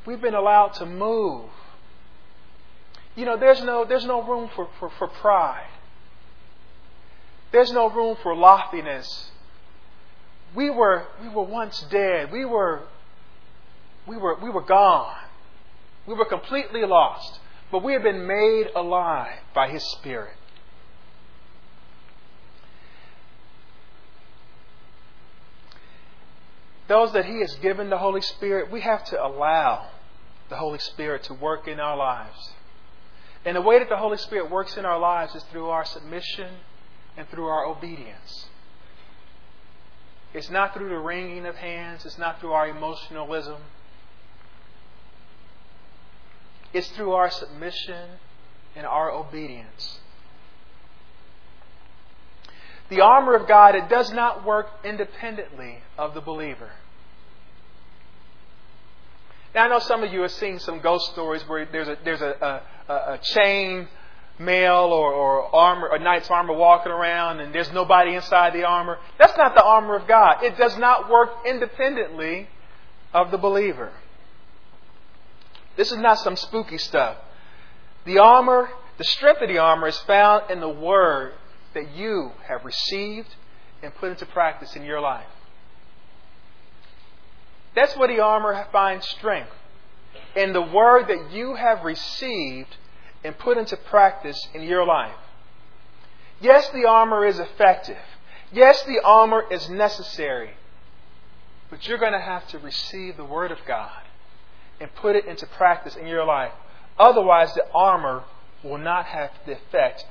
We've 0.06 0.22
been 0.22 0.36
allowed 0.36 0.74
to 0.76 0.86
move. 0.86 1.50
You 3.16 3.26
know, 3.26 3.38
there's 3.38 3.64
no, 3.64 3.86
there's 3.86 4.06
no 4.06 4.24
room 4.24 4.50
for, 4.56 4.70
for, 4.80 4.90
for 4.90 5.08
pride. 5.08 5.68
There's 7.52 7.72
no 7.72 7.90
room 7.90 8.18
for 8.24 8.36
loftiness. 8.36 9.32
We 10.56 10.70
were, 10.70 11.08
we 11.22 11.30
were 11.30 11.44
once 11.44 11.86
dead. 11.90 12.32
We 12.32 12.46
were 12.46 12.84
we 14.08 14.18
were, 14.18 14.38
we 14.42 14.50
were 14.50 14.62
gone. 14.62 15.16
We 16.06 16.14
were 16.14 16.26
completely 16.26 16.82
lost. 16.86 17.40
But 17.72 17.84
we 17.84 17.94
have 17.94 18.04
been 18.04 18.28
made 18.28 18.68
alive 18.76 19.40
by 19.54 19.70
His 19.70 19.84
Spirit. 19.94 20.36
Those 26.88 27.14
that 27.14 27.26
He 27.26 27.40
has 27.40 27.56
given 27.56 27.90
the 27.90 27.98
Holy 27.98 28.22
Spirit, 28.22 28.72
we 28.72 28.82
have 28.82 29.04
to 29.06 29.26
allow 29.26 29.88
the 30.50 30.58
Holy 30.58 30.80
Spirit 30.80 31.24
to 31.24 31.34
work 31.34 31.68
in 31.68 31.80
our 31.80 31.96
lives. 31.96 32.52
And 33.46 33.56
the 33.56 33.62
way 33.62 33.80
that 33.80 33.90
the 33.90 33.98
Holy 33.98 34.18
Spirit 34.18 34.52
works 34.52 34.78
in 34.78 34.86
our 34.86 35.00
lives 35.00 35.34
is 35.36 35.44
through 35.46 35.70
our 35.70 35.86
submission 35.86 36.52
and 37.18 37.28
through 37.30 37.48
our 37.48 37.66
obedience. 37.66 38.48
It's 40.34 40.50
not 40.50 40.74
through 40.74 40.90
the 40.90 40.98
wringing 40.98 41.46
of 41.46 41.56
hands, 41.56 42.06
it's 42.06 42.18
not 42.18 42.40
through 42.40 42.54
our 42.54 42.68
emotionalism. 42.68 43.62
It's 46.74 46.88
through 46.90 47.14
our 47.14 47.30
submission 47.30 48.10
and 48.76 48.86
our 48.86 49.12
obedience. 49.12 50.00
The 52.90 53.02
armor 53.02 53.36
of 53.36 53.48
God, 53.48 53.76
it 53.76 53.90
does 53.90 54.12
not 54.12 54.46
work 54.46 54.68
independently 54.84 55.80
of 55.98 56.14
the 56.14 56.22
believer. 56.22 56.72
Now, 59.56 59.66
I 59.66 59.68
know 59.68 59.80
some 59.80 60.04
of 60.04 60.12
you 60.12 60.22
have 60.22 60.32
seen 60.32 60.60
some 60.60 60.80
ghost 60.80 61.12
stories 61.12 61.44
where 61.48 61.66
there's 61.66 61.88
a, 61.88 61.98
there's 62.04 62.22
a, 62.22 62.62
a, 62.90 62.94
a 62.94 63.20
chain 63.22 63.88
mail 64.40 64.90
or, 64.92 65.14
or 65.14 65.56
armor, 65.56 65.90
a 65.94 66.00
knight's 66.00 66.30
armor 66.30 66.54
walking 66.54 66.92
around 66.92 67.40
and 67.40 67.54
there's 67.54 67.72
nobody 67.72 68.16
inside 68.16 68.54
the 68.54 68.64
armor. 68.64 68.98
That's 69.20 69.38
not 69.38 69.54
the 69.54 69.64
armor 69.64 69.96
of 69.96 70.08
God. 70.08 70.44
It 70.44 70.58
does 70.58 70.76
not 70.78 71.10
work 71.10 71.30
independently 71.46 72.48
of 73.14 73.30
the 73.30 73.38
believer. 73.38 73.92
This 75.76 75.92
is 75.92 75.98
not 75.98 76.20
some 76.20 76.36
spooky 76.36 76.78
stuff. 76.78 77.18
The 78.06 78.20
armor, 78.20 78.70
the 78.98 79.04
strength 79.04 79.42
of 79.42 79.48
the 79.48 79.58
armor 79.58 79.88
is 79.88 79.98
found 80.00 80.52
in 80.52 80.60
the 80.60 80.70
word 80.70 81.34
that 81.74 81.96
you 81.96 82.32
have 82.48 82.64
received 82.64 83.36
and 83.82 83.94
put 83.96 84.12
into 84.12 84.26
practice 84.26 84.76
in 84.76 84.84
your 84.84 85.02
life. 85.02 85.28
That's 87.76 87.96
where 87.98 88.08
the 88.08 88.20
armor 88.20 88.68
finds 88.72 89.08
strength. 89.08 89.52
In 90.36 90.54
the 90.54 90.62
word 90.62 91.08
that 91.08 91.32
you 91.32 91.56
have 91.56 91.84
received 91.84 92.78
and 93.24 93.38
put 93.38 93.58
into 93.58 93.78
practice 93.78 94.48
in 94.54 94.62
your 94.64 94.86
life. 94.86 95.16
Yes, 96.40 96.70
the 96.70 96.86
armor 96.86 97.26
is 97.26 97.40
effective. 97.40 97.98
Yes, 98.52 98.84
the 98.84 99.02
armor 99.04 99.46
is 99.50 99.70
necessary. 99.70 100.52
But 101.70 101.88
you're 101.88 101.98
going 101.98 102.14
to 102.14 102.20
have 102.20 102.48
to 102.50 102.60
receive 102.60 103.18
the 103.18 103.26
Word 103.26 103.52
of 103.52 103.58
God 103.66 104.03
and 104.84 104.94
put 104.96 105.16
it 105.16 105.26
into 105.26 105.48
practice 105.48 105.96
in 105.96 106.06
your 106.06 106.26
life. 106.26 106.52
Otherwise, 107.00 107.54
the 107.54 107.66
armor 107.74 108.26
will 108.64 108.78
not 108.78 109.06
have 109.06 109.32
the 109.46 109.54
effect 109.54 110.06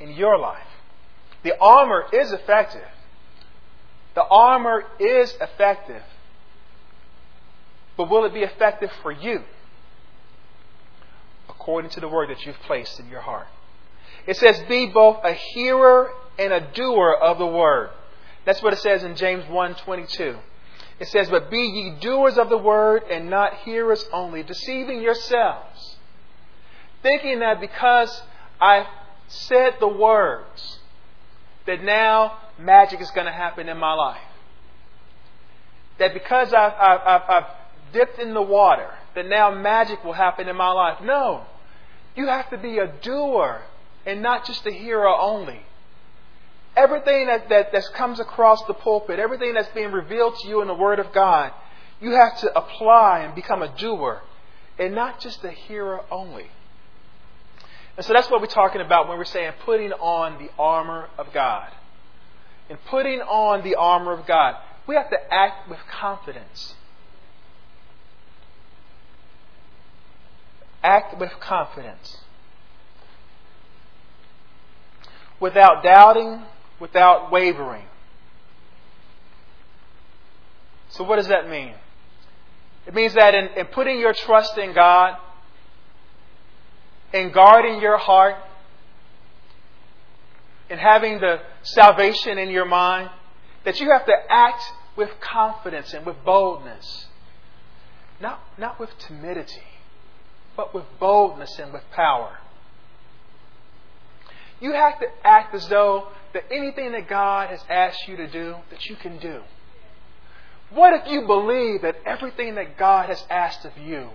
in 0.00 0.10
your 0.10 0.38
life. 0.38 0.66
The 1.42 1.58
armor 1.60 2.06
is 2.12 2.30
effective. 2.30 2.86
The 4.14 4.22
armor 4.22 4.84
is 5.00 5.36
effective. 5.40 6.02
But 7.96 8.08
will 8.08 8.24
it 8.24 8.32
be 8.32 8.42
effective 8.42 8.92
for 9.02 9.10
you? 9.10 9.42
According 11.48 11.90
to 11.90 12.00
the 12.00 12.08
word 12.08 12.30
that 12.30 12.46
you've 12.46 12.60
placed 12.60 13.00
in 13.00 13.08
your 13.08 13.22
heart. 13.22 13.48
It 14.26 14.36
says, 14.36 14.62
Be 14.68 14.86
both 14.86 15.18
a 15.24 15.32
hearer 15.32 16.12
and 16.38 16.52
a 16.52 16.60
doer 16.72 17.12
of 17.20 17.38
the 17.38 17.46
word. 17.46 17.90
That's 18.44 18.62
what 18.62 18.72
it 18.72 18.78
says 18.78 19.02
in 19.02 19.16
James 19.16 19.48
1 19.48 19.74
22. 19.74 20.38
It 21.02 21.08
says, 21.08 21.28
But 21.28 21.50
be 21.50 21.58
ye 21.58 21.96
doers 22.00 22.38
of 22.38 22.48
the 22.48 22.56
word 22.56 23.02
and 23.10 23.28
not 23.28 23.54
hearers 23.64 24.08
only, 24.12 24.44
deceiving 24.44 25.02
yourselves, 25.02 25.96
thinking 27.02 27.40
that 27.40 27.60
because 27.60 28.22
I 28.60 28.86
said 29.26 29.78
the 29.80 29.88
words, 29.88 30.78
that 31.66 31.82
now 31.82 32.38
magic 32.56 33.00
is 33.00 33.10
going 33.10 33.26
to 33.26 33.32
happen 33.32 33.68
in 33.68 33.78
my 33.78 33.94
life. 33.94 34.22
That 35.98 36.14
because 36.14 36.54
I've, 36.54 36.72
I've, 36.72 37.22
I've, 37.28 37.44
dipped 37.92 38.20
in 38.20 38.32
the 38.32 38.40
water, 38.40 38.88
that 39.16 39.26
now 39.26 39.50
magic 39.50 40.04
will 40.04 40.12
happen 40.12 40.48
in 40.48 40.54
my 40.54 40.70
life. 40.70 40.98
No. 41.02 41.46
You 42.14 42.28
have 42.28 42.48
to 42.50 42.56
be 42.56 42.78
a 42.78 42.86
doer 42.86 43.62
and 44.06 44.22
not 44.22 44.46
just 44.46 44.64
a 44.66 44.70
hearer 44.70 45.08
only. 45.08 45.62
Everything 46.76 47.26
that, 47.26 47.48
that, 47.50 47.72
that 47.72 47.84
comes 47.94 48.18
across 48.18 48.64
the 48.64 48.74
pulpit, 48.74 49.18
everything 49.18 49.54
that's 49.54 49.68
being 49.74 49.92
revealed 49.92 50.36
to 50.40 50.48
you 50.48 50.62
in 50.62 50.68
the 50.68 50.74
Word 50.74 50.98
of 50.98 51.12
God, 51.12 51.52
you 52.00 52.12
have 52.12 52.38
to 52.40 52.58
apply 52.58 53.20
and 53.20 53.34
become 53.34 53.62
a 53.62 53.76
doer 53.76 54.22
and 54.78 54.94
not 54.94 55.20
just 55.20 55.44
a 55.44 55.50
hearer 55.50 56.00
only. 56.10 56.46
And 57.96 58.06
so 58.06 58.12
that's 58.14 58.30
what 58.30 58.40
we're 58.40 58.46
talking 58.46 58.80
about 58.80 59.08
when 59.08 59.18
we're 59.18 59.24
saying 59.24 59.52
putting 59.64 59.92
on 59.92 60.42
the 60.42 60.50
armor 60.58 61.08
of 61.18 61.32
God. 61.32 61.68
And 62.70 62.78
putting 62.86 63.20
on 63.20 63.62
the 63.62 63.74
armor 63.74 64.12
of 64.12 64.26
God, 64.26 64.56
we 64.86 64.94
have 64.94 65.10
to 65.10 65.18
act 65.32 65.68
with 65.68 65.78
confidence. 65.90 66.74
Act 70.82 71.18
with 71.20 71.32
confidence. 71.38 72.16
Without 75.38 75.82
doubting, 75.82 76.42
without 76.82 77.30
wavering. 77.30 77.86
So, 80.88 81.04
what 81.04 81.16
does 81.16 81.28
that 81.28 81.48
mean? 81.48 81.74
It 82.88 82.92
means 82.92 83.14
that 83.14 83.34
in, 83.34 83.50
in 83.56 83.66
putting 83.66 84.00
your 84.00 84.12
trust 84.12 84.58
in 84.58 84.74
God, 84.74 85.16
in 87.14 87.30
guarding 87.30 87.80
your 87.80 87.98
heart, 87.98 88.34
in 90.68 90.78
having 90.78 91.20
the 91.20 91.40
salvation 91.62 92.36
in 92.36 92.50
your 92.50 92.64
mind, 92.64 93.10
that 93.64 93.78
you 93.78 93.92
have 93.92 94.04
to 94.06 94.14
act 94.28 94.64
with 94.96 95.08
confidence 95.20 95.94
and 95.94 96.04
with 96.04 96.16
boldness. 96.24 97.06
Not, 98.20 98.40
not 98.58 98.80
with 98.80 98.90
timidity, 98.98 99.62
but 100.56 100.74
with 100.74 100.84
boldness 100.98 101.60
and 101.60 101.72
with 101.72 101.84
power. 101.92 102.38
You 104.60 104.72
have 104.72 104.98
to 104.98 105.06
act 105.22 105.54
as 105.54 105.68
though 105.68 106.08
that 106.32 106.44
anything 106.50 106.92
that 106.92 107.08
God 107.08 107.50
has 107.50 107.60
asked 107.68 108.08
you 108.08 108.16
to 108.16 108.26
do, 108.26 108.56
that 108.70 108.86
you 108.86 108.96
can 108.96 109.18
do. 109.18 109.42
What 110.70 110.94
if 110.94 111.12
you 111.12 111.26
believe 111.26 111.82
that 111.82 111.96
everything 112.06 112.54
that 112.54 112.78
God 112.78 113.08
has 113.08 113.22
asked 113.28 113.64
of 113.64 113.76
you, 113.76 114.08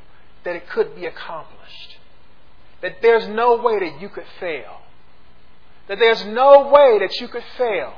that 0.43 0.56
it 0.56 0.67
could 0.69 0.95
be 0.95 1.06
accomplished? 1.06 1.97
That 2.82 2.97
there's 3.01 3.27
no 3.27 3.58
way 3.58 3.80
that 3.80 4.01
you 4.01 4.10
could 4.10 4.25
fail. 4.39 4.82
That 5.88 5.99
there's 5.99 6.25
no 6.25 6.69
way 6.69 6.99
that 6.99 7.15
you 7.21 7.27
could 7.27 7.43
fail. 7.58 7.93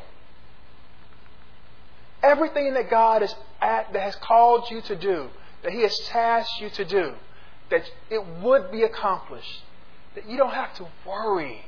Everything 2.21 2.73
that 2.73 2.89
God 2.89 3.21
has, 3.21 3.33
at, 3.61 3.93
that 3.93 4.01
has 4.01 4.15
called 4.17 4.69
you 4.69 4.81
to 4.81 4.95
do, 4.95 5.29
that 5.63 5.71
He 5.71 5.81
has 5.81 5.97
tasked 6.07 6.59
you 6.59 6.69
to 6.71 6.85
do, 6.85 7.13
that 7.69 7.83
it 8.09 8.25
would 8.41 8.71
be 8.71 8.83
accomplished. 8.83 9.63
That 10.15 10.27
you 10.27 10.37
don't 10.37 10.53
have 10.53 10.75
to 10.75 10.87
worry 11.05 11.65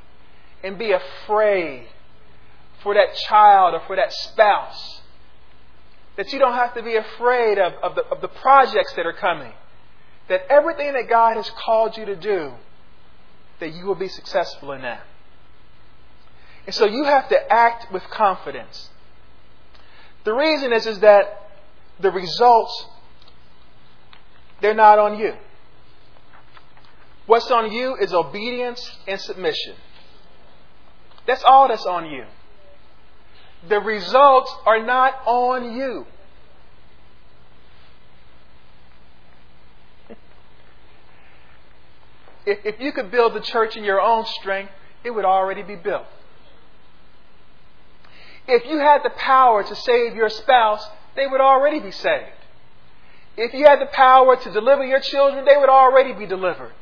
and 0.63 0.77
be 0.77 0.91
afraid 0.91 1.87
for 2.84 2.94
that 2.94 3.15
child 3.15 3.74
or 3.74 3.82
for 3.88 3.96
that 3.96 4.12
spouse. 4.12 5.02
That 6.17 6.32
you 6.34 6.39
don't 6.39 6.54
have 6.54 6.74
to 6.76 6.84
be 6.84 6.96
afraid 6.96 7.58
of, 7.58 7.74
of, 7.82 7.96
the, 7.96 8.04
of 8.08 8.22
the 8.22 8.28
projects 8.28 8.94
that 8.96 9.06
are 9.06 9.13
coming. 9.13 9.54
That 10.28 10.41
everything 10.50 10.94
that 10.94 11.10
God 11.10 11.36
has 11.36 11.50
called 11.52 11.98
you 11.98 12.06
to 12.06 12.15
do, 12.15 12.54
that 13.60 13.74
you 13.74 13.86
will 13.86 13.96
be 13.96 14.08
successful 14.08 14.72
in 14.74 14.82
that. 14.82 15.04
And 16.65 16.76
so 16.76 16.86
you 16.86 17.06
have 17.06 17.30
to 17.30 17.52
act 17.52 17.91
with 17.91 18.04
confidence. 18.04 18.89
The 20.24 20.34
reason 20.34 20.74
is, 20.74 20.86
is 20.86 21.00
that 21.00 21.50
the 22.00 22.12
results, 22.12 22.86
they're 24.62 24.76
not 24.76 25.00
on 25.00 25.17
you. 25.17 25.34
What's 27.26 27.50
on 27.50 27.72
you 27.72 27.96
is 27.96 28.13
obedience 28.13 28.98
and 29.08 29.20
submission. 29.20 29.76
That's 31.26 31.44
all 31.44 31.67
that's 31.67 31.86
on 31.86 32.10
you. 32.12 32.26
The 33.67 33.80
results 33.80 34.54
are 34.65 34.84
not 34.84 35.13
on 35.26 35.76
you. 35.76 36.06
If, 42.43 42.80
you 42.80 42.91
could 42.91 43.12
build 43.12 43.34
the 43.34 43.39
church 43.39 43.78
in 43.78 43.84
your 43.84 44.02
own 44.02 44.26
strength, 44.26 44.71
it 45.04 45.12
would 45.12 45.26
already 45.26 45.62
be 45.62 45.76
built. 45.76 46.08
If 48.47 48.65
you 48.65 48.80
had 48.80 49.04
the 49.04 49.12
power 49.12 49.63
to 49.63 49.76
save 49.76 50.15
your 50.15 50.30
spouse, 50.30 50.84
they 51.15 51.28
would 51.28 51.41
already 51.41 51.80
be 51.80 51.91
saved. 51.91 52.26
If 53.38 53.54
you 53.54 53.65
had 53.65 53.80
the 53.80 53.86
power 53.86 54.36
to 54.36 54.52
deliver 54.52 54.84
your 54.84 55.00
children, 55.00 55.45
they 55.45 55.56
would 55.56 55.69
already 55.69 56.13
be 56.13 56.26
delivered. 56.26 56.74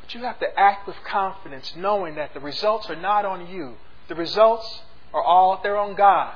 But 0.00 0.14
you 0.14 0.22
have 0.22 0.40
to 0.40 0.58
act 0.58 0.86
with 0.86 0.96
confidence, 1.04 1.74
knowing 1.76 2.16
that 2.16 2.34
the 2.34 2.40
results 2.40 2.88
are 2.88 2.96
not 2.96 3.24
on 3.24 3.46
you. 3.48 3.74
The 4.08 4.14
results 4.14 4.82
are 5.12 5.22
all 5.22 5.60
they're 5.62 5.78
on 5.78 5.94
God. 5.94 6.34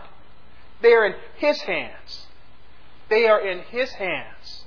They 0.82 0.92
are 0.92 1.06
in 1.06 1.14
His 1.36 1.60
hands. 1.62 2.26
They 3.08 3.26
are 3.26 3.40
in 3.40 3.60
His 3.60 3.92
hands. 3.92 4.64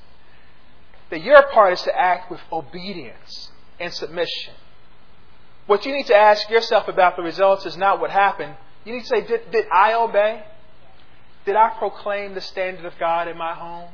That 1.10 1.22
your 1.22 1.43
part 1.52 1.74
is 1.74 1.82
to 1.84 1.98
act 1.98 2.32
with 2.32 2.39
obedience 2.52 3.52
and 3.80 3.93
submission. 3.93 4.54
What 5.65 5.86
you 5.86 5.93
need 5.93 6.08
to 6.08 6.15
ask 6.15 6.50
yourself 6.50 6.88
about 6.88 7.15
the 7.15 7.24
results 7.24 7.65
is 7.65 7.78
not 7.78 8.00
what 8.00 8.10
happened. 8.10 8.56
You 8.86 8.93
need 8.93 9.02
to 9.02 9.08
say, 9.08 9.22
did, 9.22 9.52
did 9.52 9.65
I 9.72 9.93
obey? 9.93 10.43
Did 11.46 11.56
I 11.56 11.69
proclaim 11.77 12.34
the 12.34 12.42
standard 12.42 12.86
of 12.86 12.94
God 13.00 13.27
in 13.27 13.38
my 13.38 13.54
home? 13.54 13.90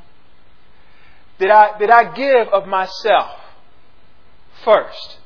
Did 1.37 1.49
I, 1.49 1.77
did 1.77 1.89
I 1.89 2.13
give 2.13 2.47
of 2.47 2.67
myself 2.67 3.39
first 4.63 5.17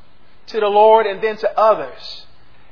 to 0.48 0.60
the 0.60 0.68
Lord 0.68 1.06
and 1.06 1.24
then 1.24 1.38
to 1.38 1.60
others 1.60 2.26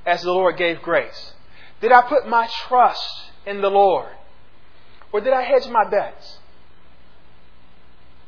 as 0.05 0.23
the 0.23 0.31
Lord 0.31 0.57
gave 0.57 0.81
grace? 0.81 1.33
Did 1.81 1.91
I 1.91 2.01
put 2.01 2.27
my 2.27 2.47
trust 2.67 3.31
in 3.45 3.61
the 3.61 3.69
Lord? 3.69 4.09
Or 5.11 5.21
did 5.21 5.33
I 5.33 5.43
hedge 5.43 5.67
my 5.67 5.87
bets? 5.89 6.39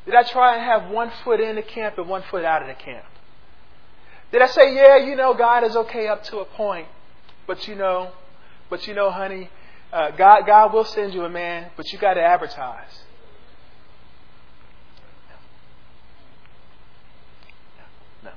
Did 0.06 0.16
I 0.16 0.24
try 0.24 0.56
and 0.56 0.66
have 0.66 0.92
one 0.92 1.12
foot 1.24 1.40
in 1.40 1.56
the 1.56 1.62
camp 1.62 1.98
and 1.98 2.08
one 2.08 2.24
foot 2.30 2.44
out 2.44 2.62
of 2.62 2.68
the 2.68 2.74
camp? 2.74 3.06
Did 4.32 4.42
I 4.42 4.48
say, 4.48 4.76
yeah, 4.76 4.98
you 4.98 5.16
know, 5.16 5.34
God 5.34 5.64
is 5.64 5.76
okay 5.76 6.08
up 6.08 6.24
to 6.26 6.40
a 6.40 6.46
point, 6.46 6.88
but 7.48 7.68
you 7.68 7.76
know, 7.76 8.12
but 8.70 8.88
you 8.88 8.94
know, 8.94 9.10
honey, 9.10 9.50
uh, 9.92 10.12
God, 10.12 10.46
God 10.46 10.74
will 10.74 10.86
send 10.86 11.14
you 11.14 11.26
a 11.26 11.30
man, 11.30 11.72
but 11.76 11.92
you 11.92 11.98
got 11.98 12.14
to 12.14 12.22
advertise. 12.22 13.04
No. 18.24 18.30
no. 18.30 18.36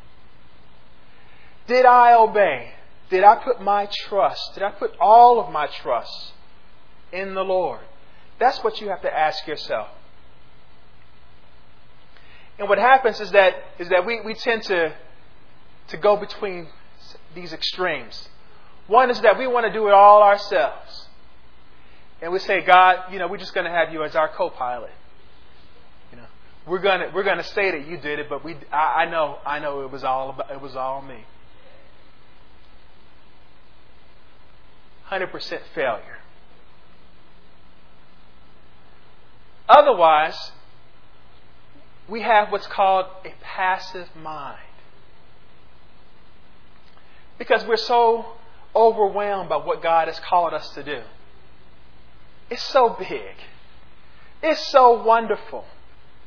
Did 1.66 1.84
I 1.84 2.14
obey? 2.14 2.72
Did 3.12 3.24
I 3.24 3.34
put 3.36 3.60
my 3.60 3.90
trust? 4.06 4.54
Did 4.54 4.62
I 4.62 4.70
put 4.70 4.94
all 4.98 5.38
of 5.38 5.52
my 5.52 5.66
trust 5.66 6.32
in 7.12 7.34
the 7.34 7.42
Lord? 7.42 7.82
That's 8.40 8.64
what 8.64 8.80
you 8.80 8.88
have 8.88 9.02
to 9.02 9.14
ask 9.14 9.46
yourself. 9.46 9.88
And 12.58 12.70
what 12.70 12.78
happens 12.78 13.20
is 13.20 13.30
that 13.32 13.54
is 13.78 13.90
that 13.90 14.06
we, 14.06 14.22
we 14.22 14.32
tend 14.32 14.62
to 14.62 14.94
to 15.88 15.96
go 15.98 16.16
between 16.16 16.68
these 17.34 17.52
extremes. 17.52 18.30
One 18.86 19.10
is 19.10 19.20
that 19.20 19.38
we 19.38 19.46
want 19.46 19.66
to 19.66 19.72
do 19.74 19.88
it 19.88 19.92
all 19.92 20.22
ourselves. 20.22 21.08
And 22.22 22.32
we 22.32 22.38
say, 22.38 22.62
God, 22.62 23.12
you 23.12 23.18
know, 23.18 23.28
we're 23.28 23.36
just 23.36 23.52
going 23.52 23.66
to 23.66 23.70
have 23.70 23.92
you 23.92 24.02
as 24.04 24.16
our 24.16 24.28
co 24.30 24.48
pilot. 24.48 24.92
You 26.12 26.16
know, 26.16 26.26
we're 26.66 26.78
gonna 26.78 27.10
we're 27.14 27.24
gonna 27.24 27.44
say 27.44 27.72
that 27.72 27.86
you 27.86 27.98
did 27.98 28.20
it, 28.20 28.30
but 28.30 28.42
we 28.42 28.56
I, 28.72 29.02
I 29.02 29.10
know 29.10 29.36
I 29.44 29.58
know 29.58 29.82
it 29.82 29.90
was 29.90 30.02
all 30.02 30.30
about, 30.30 30.50
it 30.50 30.62
was 30.62 30.74
all 30.76 31.02
me. 31.02 31.26
Hundred 35.12 35.30
percent 35.30 35.60
failure. 35.74 36.20
Otherwise, 39.68 40.52
we 42.08 42.22
have 42.22 42.50
what's 42.50 42.66
called 42.66 43.04
a 43.26 43.34
passive 43.42 44.08
mind. 44.16 44.56
Because 47.36 47.62
we're 47.66 47.76
so 47.76 48.24
overwhelmed 48.74 49.50
by 49.50 49.58
what 49.58 49.82
God 49.82 50.08
has 50.08 50.18
called 50.18 50.54
us 50.54 50.66
to 50.70 50.82
do. 50.82 51.02
It's 52.48 52.62
so 52.62 52.96
big. 52.98 53.34
It's 54.42 54.66
so 54.68 55.02
wonderful. 55.02 55.66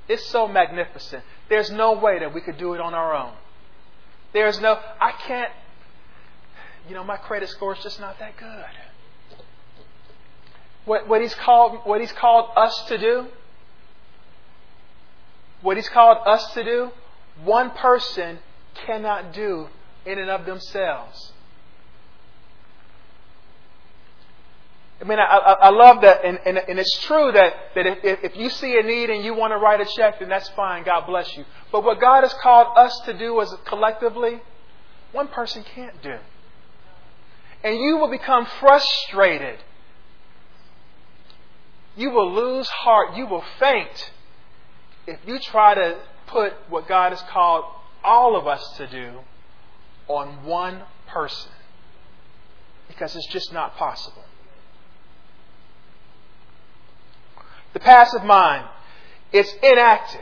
It's 0.08 0.28
so 0.28 0.48
magnificent. 0.48 1.24
There's 1.50 1.72
no 1.72 1.94
way 1.94 2.20
that 2.20 2.36
we 2.36 2.42
could 2.42 2.60
do 2.60 2.76
it 2.76 2.82
on 2.82 2.94
our 2.94 3.16
own. 3.16 3.34
There's 4.32 4.60
no, 4.60 4.80
I 5.02 5.14
can't, 5.26 5.52
you 6.88 6.96
know, 6.96 7.04
my 7.04 7.18
credit 7.18 7.50
score 7.50 7.76
is 7.76 7.84
just 7.84 8.00
not 8.00 8.20
that 8.20 8.38
good. 8.38 8.66
What, 10.86 11.08
what, 11.08 11.22
he's 11.22 11.34
called, 11.34 11.80
what 11.86 12.00
he's 12.00 12.12
called 12.12 12.52
us 12.56 12.86
to 12.88 12.98
do, 12.98 13.28
what 15.62 15.78
he's 15.78 15.90
called 15.90 16.20
us 16.26 16.54
to 16.54 16.64
do, 16.64 16.92
one 17.44 17.72
person 17.72 18.40
cannot 18.86 19.34
do 19.34 19.68
in 20.06 20.20
and 20.20 20.30
of 20.30 20.46
themselves. 20.46 21.34
I 25.02 25.04
mean, 25.04 25.20
I, 25.20 25.24
I, 25.24 25.70
love 25.72 26.02
that, 26.04 26.24
and, 26.24 26.40
and, 26.46 26.58
and, 26.58 26.80
it's 26.80 26.98
true 27.00 27.32
that, 27.34 27.54
that 27.76 27.86
if, 27.86 28.24
if 28.24 28.38
you 28.38 28.50
see 28.50 28.80
a 28.80 28.82
need 28.82 29.10
and 29.10 29.26
you 29.26 29.34
want 29.34 29.52
to 29.52 29.58
write 29.58 29.82
a 29.82 29.86
check, 29.98 30.20
then 30.20 30.30
that's 30.30 30.48
fine. 30.50 30.86
God 30.86 31.06
bless 31.06 31.36
you. 31.36 31.44
But 31.72 31.84
what 31.84 32.00
God 32.00 32.22
has 32.22 32.34
called 32.42 32.78
us 32.78 32.98
to 33.06 33.14
do 33.18 33.42
as 33.42 33.54
collectively, 33.66 34.42
one 35.12 35.28
person 35.28 35.66
can't 35.76 36.02
do. 36.02 36.18
And 37.66 37.80
you 37.80 37.98
will 37.98 38.10
become 38.10 38.46
frustrated. 38.60 39.58
You 41.98 42.12
will 42.12 42.32
lose 42.32 42.68
heart. 42.68 43.18
You 43.18 43.26
will 43.26 43.44
faint 43.60 44.12
if 45.08 45.20
you 45.26 45.40
try 45.40 45.74
to 45.74 45.98
put 46.28 46.54
what 46.70 46.88
God 46.88 47.10
has 47.10 47.24
called 47.24 47.66
all 48.04 48.38
of 48.38 48.46
us 48.46 48.62
to 48.78 48.86
do 48.86 49.14
on 50.08 50.46
one 50.46 50.84
person. 51.08 51.50
Because 52.88 53.16
it's 53.16 53.34
just 53.34 53.52
not 53.52 53.76
possible. 53.78 54.26
The 57.74 57.80
passive 57.80 58.24
mind, 58.24 58.68
it's 59.32 59.52
inactive. 59.64 60.22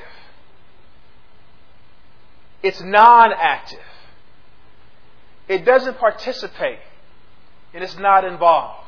It's 2.61 2.81
non 2.81 3.33
active. 3.33 3.79
It 5.49 5.65
doesn't 5.65 5.97
participate 5.97 6.79
and 7.73 7.83
it's 7.83 7.97
not 7.97 8.25
involved. 8.25 8.79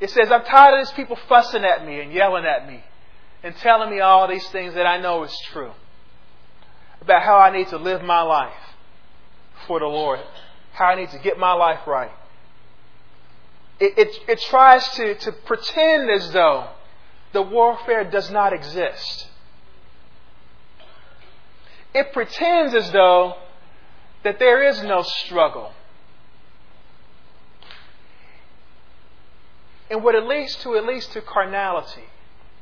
It 0.00 0.10
says, 0.10 0.32
I'm 0.32 0.44
tired 0.44 0.80
of 0.80 0.86
these 0.86 0.94
people 0.94 1.16
fussing 1.28 1.64
at 1.64 1.84
me 1.84 2.00
and 2.00 2.12
yelling 2.12 2.46
at 2.46 2.66
me 2.66 2.82
and 3.42 3.54
telling 3.56 3.90
me 3.90 4.00
all 4.00 4.28
these 4.28 4.46
things 4.48 4.74
that 4.74 4.86
I 4.86 4.98
know 4.98 5.22
is 5.24 5.38
true 5.52 5.72
about 7.02 7.22
how 7.22 7.36
I 7.36 7.54
need 7.54 7.68
to 7.68 7.76
live 7.76 8.02
my 8.02 8.22
life 8.22 8.52
for 9.66 9.78
the 9.78 9.86
Lord, 9.86 10.20
how 10.72 10.86
I 10.86 10.94
need 10.94 11.10
to 11.10 11.18
get 11.18 11.38
my 11.38 11.52
life 11.52 11.86
right 11.86 12.10
it, 13.80 13.94
it, 13.96 14.20
it 14.28 14.40
tries 14.42 14.86
to, 14.90 15.14
to 15.14 15.32
pretend 15.32 16.10
as 16.10 16.30
though 16.32 16.68
the 17.32 17.42
warfare 17.42 18.04
does 18.04 18.30
not 18.30 18.52
exist. 18.52 19.28
It 21.94 22.12
pretends 22.12 22.74
as 22.74 22.92
though 22.92 23.36
that 24.22 24.38
there 24.38 24.62
is 24.68 24.82
no 24.82 25.02
struggle. 25.02 25.72
And 29.90 30.04
what 30.04 30.14
it 30.14 30.24
leads 30.24 30.54
to, 30.56 30.74
it 30.74 30.84
leads 30.84 31.06
to 31.08 31.20
carnality. 31.20 32.04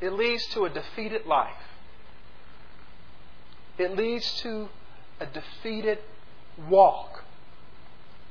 It 0.00 0.14
leads 0.14 0.46
to 0.48 0.64
a 0.64 0.70
defeated 0.70 1.26
life. 1.26 1.52
It 3.76 3.96
leads 3.96 4.40
to 4.40 4.70
a 5.20 5.26
defeated 5.26 5.98
walk 6.68 7.24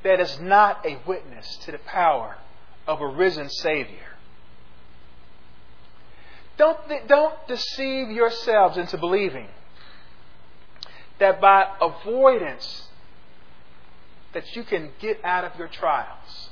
that 0.04 0.20
is 0.20 0.40
not 0.40 0.86
a 0.86 1.00
witness 1.06 1.58
to 1.58 1.72
the 1.72 1.78
power 1.78 2.38
of 2.88 3.02
a 3.02 3.08
risen 3.08 3.50
Savior. 3.50 4.16
Don't, 6.58 6.78
don't 7.08 7.48
deceive 7.48 8.10
yourselves 8.10 8.78
into 8.78 8.98
believing 8.98 9.48
that 11.20 11.40
by 11.40 11.68
avoidance 11.80 12.88
that 14.34 14.56
you 14.56 14.64
can 14.64 14.92
get 15.00 15.24
out 15.24 15.44
of 15.44 15.58
your 15.58 15.68
trials. 15.68 16.50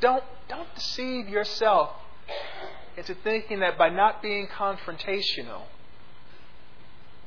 Don't, 0.00 0.24
don't 0.48 0.72
deceive 0.74 1.28
yourself 1.28 1.90
into 2.96 3.14
thinking 3.14 3.60
that 3.60 3.78
by 3.78 3.88
not 3.88 4.22
being 4.22 4.46
confrontational 4.46 5.62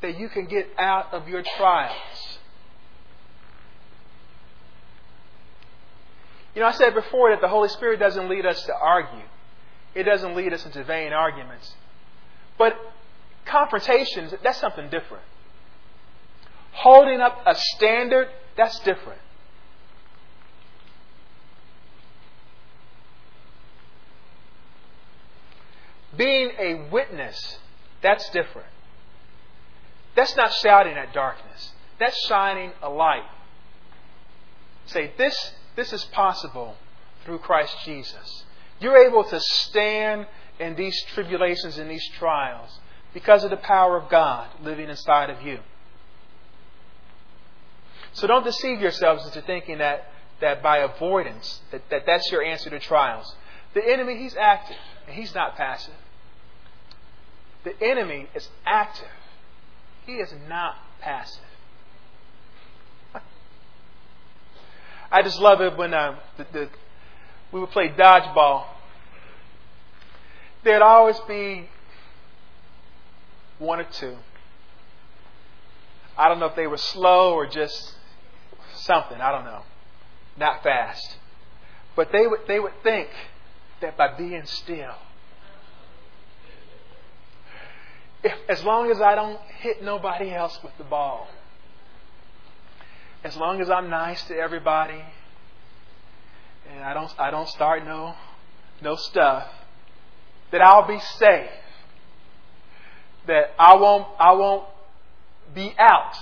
that 0.02 0.18
you 0.18 0.30
can 0.30 0.46
get 0.46 0.70
out 0.78 1.14
of 1.14 1.28
your 1.28 1.44
trials. 1.58 2.40
You 6.56 6.62
know, 6.62 6.68
I 6.68 6.72
said 6.72 6.94
before 6.94 7.32
that 7.32 7.40
the 7.40 7.48
Holy 7.48 7.70
Spirit 7.70 8.00
doesn't 8.00 8.28
lead 8.28 8.46
us 8.46 8.62
to 8.64 8.74
argue. 8.76 9.26
It 9.96 10.04
doesn't 10.04 10.36
lead 10.36 10.54
us 10.54 10.66
into 10.66 10.84
vain 10.84 11.14
arguments. 11.14 11.74
But 12.58 12.76
confrontations, 13.46 14.34
that's 14.44 14.60
something 14.60 14.90
different. 14.90 15.24
Holding 16.74 17.22
up 17.22 17.42
a 17.46 17.56
standard, 17.56 18.28
that's 18.58 18.80
different. 18.80 19.22
Being 26.16 26.52
a 26.60 26.90
witness, 26.92 27.58
that's 28.02 28.30
different. 28.30 28.68
That's 30.16 30.36
not 30.36 30.54
shouting 30.54 30.94
at 30.94 31.14
darkness. 31.14 31.72
That's 32.00 32.18
shining 32.28 32.72
a 32.82 32.90
light. 32.90 33.30
Say, 34.88 35.14
this 35.18 35.54
this 35.76 35.94
is 35.94 36.04
possible 36.06 36.76
through 37.24 37.40
Christ 37.40 37.76
Jesus. 37.86 38.44
You're 38.80 39.08
able 39.08 39.24
to 39.24 39.40
stand 39.40 40.28
in 40.60 40.76
these 40.76 41.02
tribulations 41.14 41.78
and 41.78 41.90
these 41.90 42.08
trials 42.18 42.80
because 43.14 43.44
of 43.44 43.50
the 43.50 43.58
power 43.58 43.98
of 43.98 44.10
God 44.10 44.50
living 44.62 44.90
inside 44.90 45.30
of 45.30 45.42
you. 45.42 45.60
So 48.14 48.28
don't 48.28 48.44
deceive 48.44 48.82
yourselves 48.82 49.26
into 49.26 49.42
thinking 49.42 49.78
that, 49.78 50.12
that 50.42 50.62
by 50.62 50.80
avoidance, 50.80 51.62
that, 51.72 51.90
that 51.90 52.06
that's 52.06 52.30
your 52.32 52.44
answer 52.44 52.70
to 52.70 52.80
trials. 52.80 53.36
The 53.74 53.82
enemy, 53.88 54.18
he's 54.18 54.36
active, 54.36 54.78
and 55.08 55.16
he's 55.16 55.34
not 55.34 55.56
passive. 55.56 55.94
The 57.64 57.74
enemy 57.82 58.28
is 58.36 58.50
active. 58.66 59.08
He 60.06 60.14
is 60.14 60.34
not 60.50 60.76
passive. 61.00 61.44
I 65.12 65.22
just 65.22 65.40
love 65.40 65.62
it 65.62 65.78
when 65.78 65.94
uh, 65.94 66.20
the, 66.38 66.48
the, 66.52 66.70
we 67.52 67.60
would 67.60 67.70
play 67.70 67.90
dodgeball. 67.90 68.66
There'd 70.64 70.82
always 70.82 71.20
be 71.28 71.70
one 73.60 73.80
or 73.80 73.88
two. 73.92 74.18
I 76.18 76.28
don't 76.28 76.40
know 76.40 76.48
if 76.48 76.56
they 76.56 76.68
were 76.68 76.78
slow 76.78 77.34
or 77.34 77.48
just 77.48 77.96
something. 78.76 79.20
I 79.20 79.32
don't 79.32 79.46
know. 79.46 79.62
Not 80.38 80.64
fast. 80.64 81.18
But 81.96 82.12
they 82.12 82.28
would, 82.28 82.42
they 82.48 82.60
would 82.60 82.74
think 82.84 83.10
that 83.82 83.98
by 83.98 84.16
being 84.18 84.46
still, 84.46 84.96
if, 88.24 88.34
as 88.48 88.64
long 88.64 88.92
as 88.92 89.02
I 89.02 89.16
don't 89.16 89.40
hit 89.60 89.84
nobody 89.84 90.34
else 90.34 90.60
with 90.64 90.74
the 90.78 90.84
ball, 90.84 91.28
as 93.24 93.36
long 93.36 93.62
as 93.62 93.70
I'm 93.70 93.90
nice 93.90 94.24
to 94.24 94.36
everybody 94.36 95.04
and 96.70 96.84
I 96.84 96.94
don't 96.94 97.12
I 97.20 97.32
don't 97.32 97.50
start 97.50 97.86
no 97.86 98.16
no 98.82 98.96
stuff, 98.96 99.48
that 100.52 100.62
I'll 100.62 100.88
be 100.88 101.00
safe. 101.18 101.50
That 103.28 103.54
I 103.60 103.76
won't 103.76 104.08
I 104.20 104.32
won't 104.34 104.66
be 105.54 105.74
out. 105.78 106.16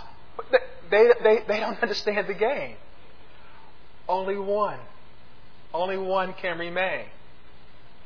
They, 0.89 1.07
they, 1.23 1.43
they 1.47 1.59
don't 1.59 1.79
understand 1.81 2.27
the 2.27 2.33
game. 2.33 2.75
Only 4.07 4.37
one. 4.37 4.79
Only 5.73 5.97
one 5.97 6.33
can 6.33 6.57
remain. 6.57 7.05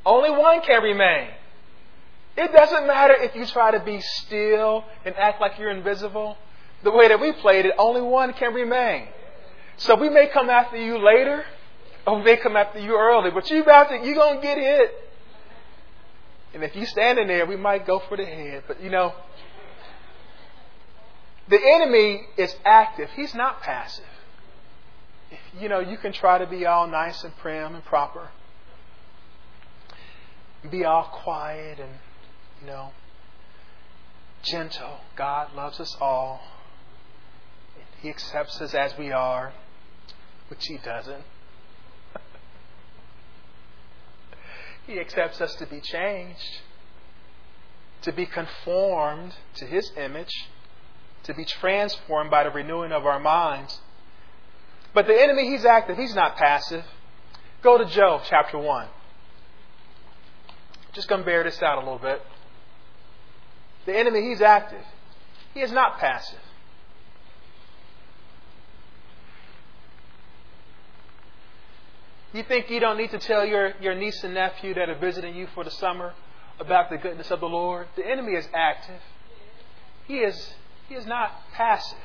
Only 0.05 0.31
one 0.31 0.61
can 0.61 0.83
remain. 0.83 1.29
It 2.35 2.51
doesn't 2.51 2.87
matter 2.87 3.13
if 3.13 3.35
you 3.35 3.45
try 3.45 3.71
to 3.71 3.79
be 3.79 4.01
still 4.01 4.83
and 5.05 5.15
act 5.15 5.39
like 5.39 5.59
you're 5.59 5.71
invisible 5.71 6.37
the 6.83 6.91
way 6.91 7.07
that 7.07 7.19
we 7.19 7.31
played 7.31 7.65
it, 7.65 7.73
only 7.77 8.01
one 8.01 8.33
can 8.33 8.53
remain. 8.53 9.07
So 9.77 9.95
we 9.95 10.09
may 10.09 10.27
come 10.27 10.49
after 10.49 10.77
you 10.77 11.03
later, 11.03 11.45
or 12.05 12.17
we 12.17 12.23
may 12.23 12.37
come 12.37 12.55
after 12.55 12.79
you 12.79 12.95
early, 12.95 13.31
but 13.31 13.49
you 13.49 13.63
about 13.63 13.89
to, 13.89 13.95
you're 13.95 14.15
going 14.15 14.35
to 14.35 14.41
get 14.41 14.57
hit. 14.57 14.91
And 16.53 16.63
if 16.63 16.75
you 16.75 16.85
stand 16.85 17.17
in 17.17 17.27
there, 17.27 17.45
we 17.45 17.55
might 17.55 17.87
go 17.87 17.99
for 18.07 18.17
the 18.17 18.25
head. 18.25 18.63
But 18.67 18.83
you 18.83 18.89
know, 18.89 19.13
the 21.47 21.59
enemy 21.59 22.21
is 22.37 22.55
active. 22.63 23.09
He's 23.15 23.33
not 23.33 23.61
passive. 23.61 24.05
You 25.59 25.69
know, 25.69 25.79
you 25.79 25.97
can 25.97 26.13
try 26.13 26.37
to 26.37 26.45
be 26.45 26.65
all 26.65 26.87
nice 26.87 27.23
and 27.23 27.35
prim 27.37 27.73
and 27.73 27.83
proper. 27.85 28.29
Be 30.69 30.85
all 30.85 31.03
quiet 31.03 31.79
and, 31.79 31.91
you 32.61 32.67
know, 32.67 32.91
gentle. 34.43 34.99
God 35.15 35.53
loves 35.53 35.79
us 35.79 35.95
all. 35.99 36.41
He 38.01 38.09
accepts 38.09 38.59
us 38.61 38.73
as 38.73 38.97
we 38.97 39.11
are, 39.11 39.53
which 40.49 40.65
He 40.65 40.77
doesn't. 40.77 41.23
he 44.87 44.99
accepts 44.99 45.41
us 45.41 45.55
to 45.55 45.65
be 45.65 45.79
changed, 45.81 46.59
to 48.01 48.11
be 48.11 48.25
conformed 48.25 49.33
to 49.55 49.65
His 49.65 49.91
image, 49.97 50.49
to 51.23 51.33
be 51.33 51.45
transformed 51.45 52.29
by 52.29 52.43
the 52.43 52.51
renewing 52.51 52.91
of 52.91 53.05
our 53.05 53.19
minds. 53.19 53.79
But 54.93 55.07
the 55.07 55.19
enemy, 55.19 55.49
he's 55.49 55.65
active, 55.65 55.97
he's 55.97 56.13
not 56.13 56.35
passive. 56.35 56.85
Go 57.61 57.77
to 57.77 57.85
Job 57.85 58.21
chapter 58.29 58.59
1. 58.59 58.87
Just 60.93 61.07
going 61.07 61.21
to 61.21 61.25
bear 61.25 61.43
this 61.43 61.61
out 61.61 61.77
a 61.77 61.81
little 61.81 61.99
bit. 61.99 62.21
The 63.85 63.97
enemy, 63.97 64.21
he's 64.29 64.41
active. 64.41 64.83
He 65.53 65.61
is 65.61 65.71
not 65.71 65.99
passive. 65.99 66.39
You 72.33 72.43
think 72.43 72.71
you 72.71 72.79
don't 72.79 72.97
need 72.97 73.11
to 73.11 73.19
tell 73.19 73.45
your, 73.45 73.73
your 73.79 73.93
niece 73.93 74.23
and 74.23 74.33
nephew 74.33 74.73
that 74.73 74.89
are 74.89 74.97
visiting 74.97 75.35
you 75.35 75.47
for 75.53 75.63
the 75.63 75.69
summer 75.69 76.13
about 76.59 76.89
the 76.89 76.97
goodness 76.97 77.29
of 77.29 77.39
the 77.39 77.49
Lord? 77.49 77.87
The 77.95 78.05
enemy 78.05 78.33
is 78.33 78.47
active. 78.53 79.01
He 80.07 80.17
is, 80.17 80.53
he 80.89 80.95
is 80.95 81.05
not 81.05 81.31
passive. 81.53 81.97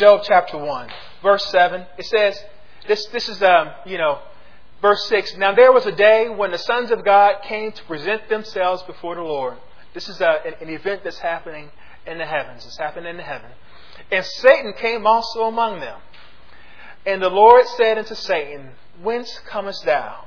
Job 0.00 0.22
chapter 0.24 0.56
1, 0.56 0.88
verse 1.22 1.44
7. 1.50 1.84
It 1.98 2.06
says, 2.06 2.42
this, 2.88 3.04
this 3.08 3.28
is, 3.28 3.42
um, 3.42 3.68
you 3.84 3.98
know, 3.98 4.18
verse 4.80 5.04
6. 5.10 5.36
Now 5.36 5.54
there 5.54 5.72
was 5.72 5.84
a 5.84 5.92
day 5.92 6.30
when 6.30 6.52
the 6.52 6.56
sons 6.56 6.90
of 6.90 7.04
God 7.04 7.42
came 7.42 7.70
to 7.70 7.84
present 7.84 8.26
themselves 8.30 8.82
before 8.84 9.14
the 9.14 9.20
Lord. 9.20 9.58
This 9.92 10.08
is 10.08 10.22
a, 10.22 10.26
uh, 10.26 10.38
an, 10.46 10.54
an 10.62 10.74
event 10.74 11.04
that's 11.04 11.18
happening 11.18 11.68
in 12.06 12.16
the 12.16 12.24
heavens. 12.24 12.64
It's 12.64 12.78
happening 12.78 13.10
in 13.10 13.18
the 13.18 13.22
heaven. 13.22 13.50
And 14.10 14.24
Satan 14.24 14.72
came 14.72 15.06
also 15.06 15.42
among 15.42 15.80
them. 15.80 16.00
And 17.04 17.20
the 17.20 17.28
Lord 17.28 17.66
said 17.66 17.98
unto 17.98 18.14
Satan, 18.14 18.70
Whence 19.02 19.38
comest 19.50 19.84
thou? 19.84 20.24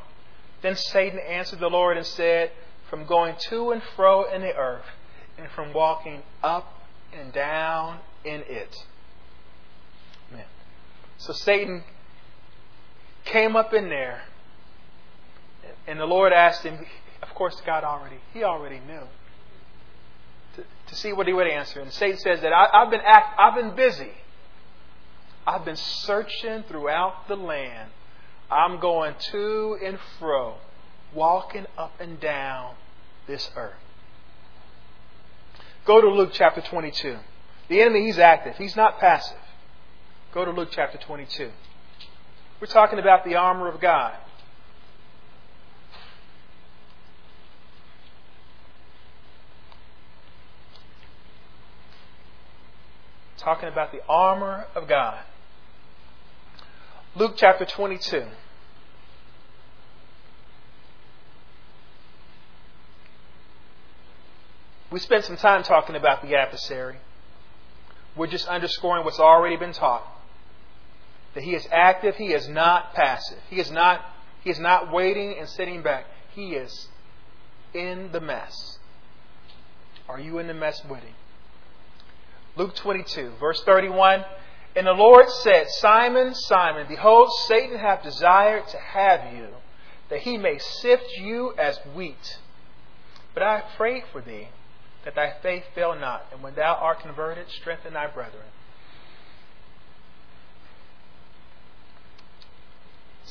Then 0.61 0.76
Satan 0.76 1.17
answered 1.17 1.59
the 1.59 1.67
Lord 1.67 1.97
and 1.97 2.05
said, 2.05 2.51
From 2.91 3.07
going 3.07 3.38
to 3.49 3.71
and 3.71 3.82
fro 3.95 4.32
in 4.32 4.41
the 4.41 4.55
earth, 4.55 4.86
and 5.36 5.49
from 5.49 5.74
walking 5.74 6.21
up 6.43 6.71
and 7.11 7.34
down 7.34 8.01
in 8.24 8.43
it. 8.47 8.86
So 11.18 11.34
Satan 11.34 11.84
came 13.26 13.55
up 13.55 13.74
in 13.74 13.89
there, 13.89 14.24
and 15.88 15.99
the 15.99 16.05
Lord 16.05 16.34
asked 16.34 16.64
him, 16.64 16.86
of 17.22 17.34
course, 17.36 17.59
God 17.66 17.84
already, 17.84 18.18
he 18.34 18.43
already 18.43 18.80
knew, 18.80 19.07
to, 20.55 20.64
to 20.88 20.95
see 20.95 21.14
what 21.14 21.28
he 21.28 21.34
would 21.34 21.47
answer. 21.47 21.80
And 21.80 21.91
Satan 21.91 22.18
says 22.20 22.41
that 22.41 22.51
I, 22.53 22.84
have 22.84 22.91
been 22.91 23.01
act, 23.03 23.39
I've 23.39 23.55
been 23.55 23.76
busy. 23.76 24.11
I've 25.45 25.66
been 25.66 25.76
searching 25.76 26.64
throughout 26.64 27.28
the 27.28 27.36
land. 27.36 27.89
I'm 28.49 28.80
going 28.80 29.16
to 29.32 29.78
and 29.84 29.97
fro, 30.20 30.55
walking 31.14 31.66
up 31.78 31.93
and 31.99 32.20
down 32.20 32.76
this 33.28 33.49
earth. 33.55 33.74
Go 35.86 35.99
to 35.99 36.09
Luke 36.09 36.32
chapter 36.34 36.61
22. 36.61 37.18
The 37.68 37.82
enemy, 37.82 38.05
he's 38.05 38.20
active. 38.20 38.55
He's 38.57 38.76
not 38.76 38.99
passive. 38.99 39.38
Go 40.34 40.45
to 40.45 40.51
Luke 40.51 40.69
chapter 40.71 40.97
22. 40.97 41.51
We're 42.59 42.65
talking 42.65 42.97
about 42.97 43.23
the 43.23 43.36
armor 43.36 43.67
of 43.67 43.79
God. 43.79 44.15
Talking 53.38 53.69
about 53.69 53.91
the 53.91 53.99
armor 54.09 54.65
of 54.73 54.88
God. 54.88 55.19
Luke 57.15 57.34
chapter 57.36 57.65
22. 57.65 58.25
We 64.89 64.99
spent 64.99 65.25
some 65.25 65.38
time 65.38 65.61
talking 65.61 65.95
about 65.95 66.23
the 66.23 66.36
adversary. 66.36 66.97
We're 68.15 68.25
just 68.25 68.47
underscoring 68.47 69.05
what's 69.05 69.19
already 69.19 69.57
been 69.57 69.73
taught 69.73 70.12
that 71.34 71.43
he 71.43 71.55
is 71.55 71.67
active, 71.71 72.15
he 72.15 72.34
is 72.34 72.47
not 72.47 72.93
passive. 72.93 73.39
He 73.49 73.59
is 73.59 73.71
not, 73.71 74.01
he 74.43 74.49
is 74.49 74.59
not 74.59 74.91
waiting 74.91 75.36
and 75.38 75.49
sitting 75.49 75.81
back. 75.81 76.05
He 76.36 76.53
is 76.53 76.89
in 77.73 78.11
the 78.11 78.21
mess. 78.21 78.77
Are 80.07 80.19
you 80.19 80.39
in 80.39 80.47
the 80.47 80.53
mess 80.53 80.84
with 80.86 80.99
him? 80.99 81.15
Luke 82.55 82.75
22, 82.75 83.34
verse 83.39 83.61
31. 83.63 84.23
And 84.75 84.88
the 84.88 84.91
Lord 84.91 85.29
said, 85.29 85.67
Simon, 85.69 86.34
Simon, 86.36 86.88
behold, 86.88 87.29
Satan 87.47 87.77
hath 87.77 88.03
desired 88.03 88.67
to 88.69 88.77
have 88.77 89.34
you, 89.34 89.47
that 90.09 90.19
he 90.19 90.38
may 90.38 90.57
sift 90.57 91.05
you 91.19 91.53
as 91.57 91.77
wheat. 91.95 92.39
But 93.34 93.43
I 93.43 93.63
prayed 93.77 94.03
for 94.11 94.21
thee, 94.21 94.49
that 95.05 95.15
thy 95.15 95.34
faith 95.41 95.63
fail 95.73 95.95
not, 95.95 96.25
and 96.31 96.41
when 96.41 96.55
thou 96.55 96.75
art 96.75 97.01
converted, 97.01 97.49
strengthen 97.49 97.93
thy 97.93 98.07
brethren. 98.07 98.45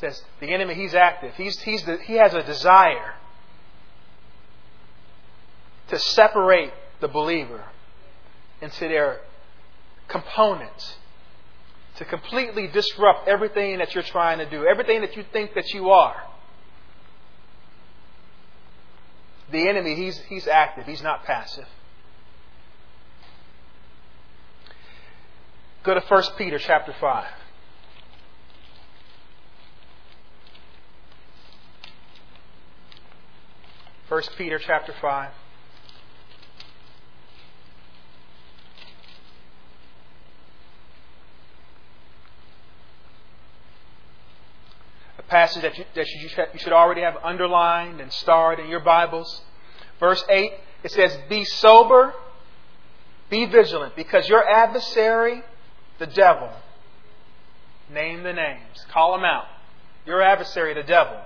Says 0.02 0.20
the 0.40 0.52
enemy, 0.52 0.74
he's 0.74 0.94
active. 0.94 1.32
He's, 1.36 1.58
he's 1.60 1.84
the, 1.84 1.96
he 1.96 2.14
has 2.14 2.34
a 2.34 2.42
desire 2.42 3.14
to 5.88 5.98
separate 5.98 6.72
the 7.00 7.06
believer 7.06 7.64
into 8.60 8.80
their 8.80 9.20
components, 10.08 10.96
to 11.96 12.04
completely 12.04 12.66
disrupt 12.66 13.28
everything 13.28 13.78
that 13.78 13.94
you're 13.94 14.02
trying 14.02 14.38
to 14.38 14.50
do, 14.50 14.66
everything 14.66 15.02
that 15.02 15.16
you 15.16 15.24
think 15.32 15.54
that 15.54 15.72
you 15.72 15.90
are. 15.90 16.20
The 19.52 19.68
enemy, 19.68 19.94
he's, 19.94 20.18
he's 20.28 20.48
active, 20.48 20.86
he's 20.86 21.02
not 21.02 21.24
passive. 21.24 21.68
Go 25.84 25.94
to 25.94 26.00
1 26.00 26.22
Peter 26.36 26.58
chapter 26.58 26.92
5. 26.98 27.26
1 34.12 34.22
Peter 34.36 34.58
chapter 34.58 34.92
5. 35.00 35.30
A 45.18 45.22
passage 45.22 45.62
that, 45.62 45.78
you, 45.78 45.86
that 45.94 46.06
you, 46.10 46.28
you 46.52 46.58
should 46.58 46.74
already 46.74 47.00
have 47.00 47.16
underlined 47.24 48.02
and 48.02 48.12
starred 48.12 48.60
in 48.60 48.68
your 48.68 48.80
Bibles. 48.80 49.40
Verse 49.98 50.22
8, 50.28 50.52
it 50.84 50.90
says, 50.90 51.16
Be 51.30 51.46
sober, 51.46 52.12
be 53.30 53.46
vigilant, 53.46 53.96
because 53.96 54.28
your 54.28 54.46
adversary, 54.46 55.42
the 55.98 56.06
devil, 56.06 56.50
name 57.90 58.24
the 58.24 58.34
names, 58.34 58.84
call 58.90 59.14
him 59.14 59.24
out. 59.24 59.46
Your 60.04 60.20
adversary, 60.20 60.74
the 60.74 60.82
devil, 60.82 61.16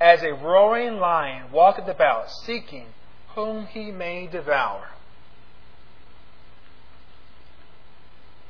as 0.00 0.22
a 0.22 0.32
roaring 0.32 0.98
lion 0.98 1.50
walketh 1.52 1.88
about, 1.88 2.30
seeking 2.30 2.86
whom 3.34 3.66
he 3.66 3.90
may 3.90 4.26
devour. 4.26 4.88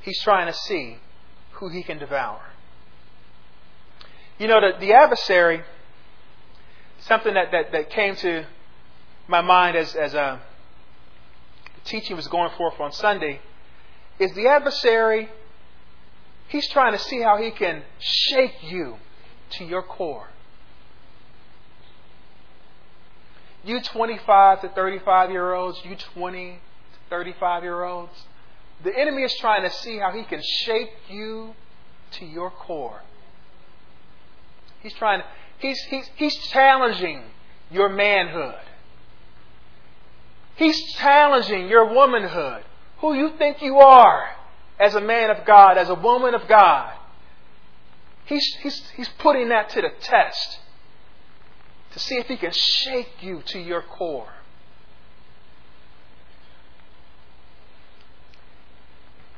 He's 0.02 0.20
trying 0.22 0.46
to 0.46 0.52
see 0.52 0.98
who 1.52 1.68
he 1.70 1.82
can 1.82 1.98
devour. 1.98 2.40
You 4.38 4.48
know, 4.48 4.60
the, 4.60 4.78
the 4.78 4.92
adversary, 4.92 5.62
something 7.00 7.34
that, 7.34 7.52
that, 7.52 7.72
that 7.72 7.90
came 7.90 8.16
to 8.16 8.44
my 9.28 9.40
mind 9.40 9.76
as, 9.76 9.94
as 9.94 10.14
a 10.14 10.20
uh, 10.20 10.38
teaching 11.84 12.16
was 12.16 12.28
going 12.28 12.50
forth 12.56 12.80
on 12.80 12.92
Sunday, 12.92 13.40
is 14.18 14.32
the 14.34 14.48
adversary, 14.48 15.28
he's 16.48 16.68
trying 16.68 16.92
to 16.92 16.98
see 16.98 17.20
how 17.20 17.36
he 17.36 17.50
can 17.50 17.82
shake 17.98 18.62
you 18.62 18.96
to 19.50 19.64
your 19.64 19.82
core. 19.82 20.28
You 23.64 23.80
25 23.80 24.60
to 24.60 24.68
35 24.68 25.30
year 25.30 25.54
olds, 25.54 25.80
you 25.84 25.96
20 25.96 26.52
to 26.52 26.58
35 27.10 27.62
year 27.62 27.82
olds. 27.84 28.12
The 28.82 28.96
enemy 28.96 29.22
is 29.22 29.34
trying 29.40 29.62
to 29.62 29.70
see 29.70 29.98
how 29.98 30.12
he 30.12 30.24
can 30.24 30.42
shape 30.42 30.90
you 31.08 31.54
to 32.12 32.26
your 32.26 32.50
core. 32.50 33.00
He's 34.82 34.92
trying 34.94 35.20
to, 35.20 35.26
he's, 35.58 35.80
he's, 35.88 36.10
he's 36.16 36.36
challenging 36.48 37.22
your 37.70 37.88
manhood. 37.88 38.60
He's 40.56 40.80
challenging 40.94 41.68
your 41.68 41.92
womanhood, 41.92 42.64
who 42.98 43.14
you 43.14 43.30
think 43.38 43.62
you 43.62 43.78
are 43.78 44.28
as 44.78 44.94
a 44.94 45.00
man 45.00 45.30
of 45.30 45.46
God, 45.46 45.78
as 45.78 45.88
a 45.88 45.94
woman 45.94 46.34
of 46.34 46.46
God. 46.46 46.92
He's, 48.26 48.46
he's, 48.62 48.90
he's 48.96 49.08
putting 49.18 49.48
that 49.48 49.70
to 49.70 49.80
the 49.80 49.90
test 50.00 50.58
to 51.94 52.00
see 52.00 52.16
if 52.16 52.26
he 52.26 52.36
can 52.36 52.50
shake 52.50 53.22
you 53.22 53.40
to 53.46 53.58
your 53.60 53.80
core. 53.80 54.32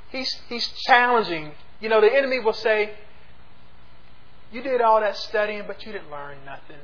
He's, 0.09 0.35
he's 0.49 0.67
challenging. 0.87 1.53
You 1.81 1.91
know, 1.91 2.01
the 2.01 2.11
enemy 2.11 2.41
will 2.41 2.55
say, 2.55 2.95
You 4.51 4.63
did 4.63 4.81
all 4.81 5.01
that 5.03 5.19
studying, 5.19 5.65
but 5.67 5.85
you 5.85 5.93
didn't 5.93 6.11
learn 6.11 6.39
nothing. 6.47 6.81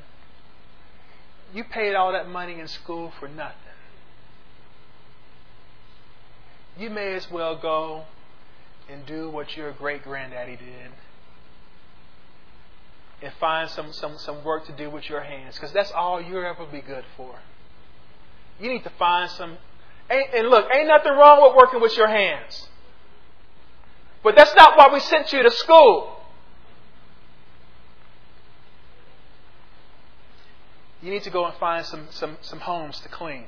You 1.55 1.63
paid 1.63 1.95
all 1.95 2.11
that 2.11 2.29
money 2.29 2.59
in 2.59 2.67
school 2.67 3.11
for 3.19 3.27
nothing. 3.27 3.57
You 6.77 6.91
may 6.91 7.15
as 7.15 7.31
well 7.31 7.57
go 7.59 8.03
and 8.87 9.07
do 9.07 9.27
what 9.27 9.57
your 9.57 9.71
great 9.71 10.03
granddaddy 10.03 10.57
did 10.57 10.91
and 13.23 13.33
find 13.39 13.69
some, 13.69 13.93
some, 13.93 14.17
some 14.17 14.43
work 14.43 14.65
to 14.67 14.73
do 14.73 14.89
with 14.89 15.09
your 15.09 15.21
hands 15.21 15.55
because 15.55 15.71
that's 15.71 15.91
all 15.91 16.21
you'll 16.21 16.45
ever 16.45 16.65
be 16.65 16.81
good 16.81 17.05
for. 17.15 17.39
You 18.59 18.71
need 18.71 18.83
to 18.83 18.91
find 18.91 19.29
some. 19.31 19.57
And 20.09 20.49
look, 20.49 20.67
ain't 20.73 20.87
nothing 20.87 21.13
wrong 21.13 21.41
with 21.41 21.55
working 21.55 21.81
with 21.81 21.95
your 21.97 22.07
hands. 22.07 22.67
But 24.23 24.35
that's 24.35 24.53
not 24.55 24.77
why 24.77 24.89
we 24.93 24.99
sent 24.99 25.33
you 25.33 25.41
to 25.43 25.51
school. 25.51 26.17
You 31.01 31.11
need 31.11 31.23
to 31.23 31.29
go 31.29 31.45
and 31.45 31.55
find 31.55 31.85
some, 31.85 32.07
some, 32.11 32.37
some 32.41 32.59
homes 32.59 32.99
to 33.01 33.09
clean 33.09 33.45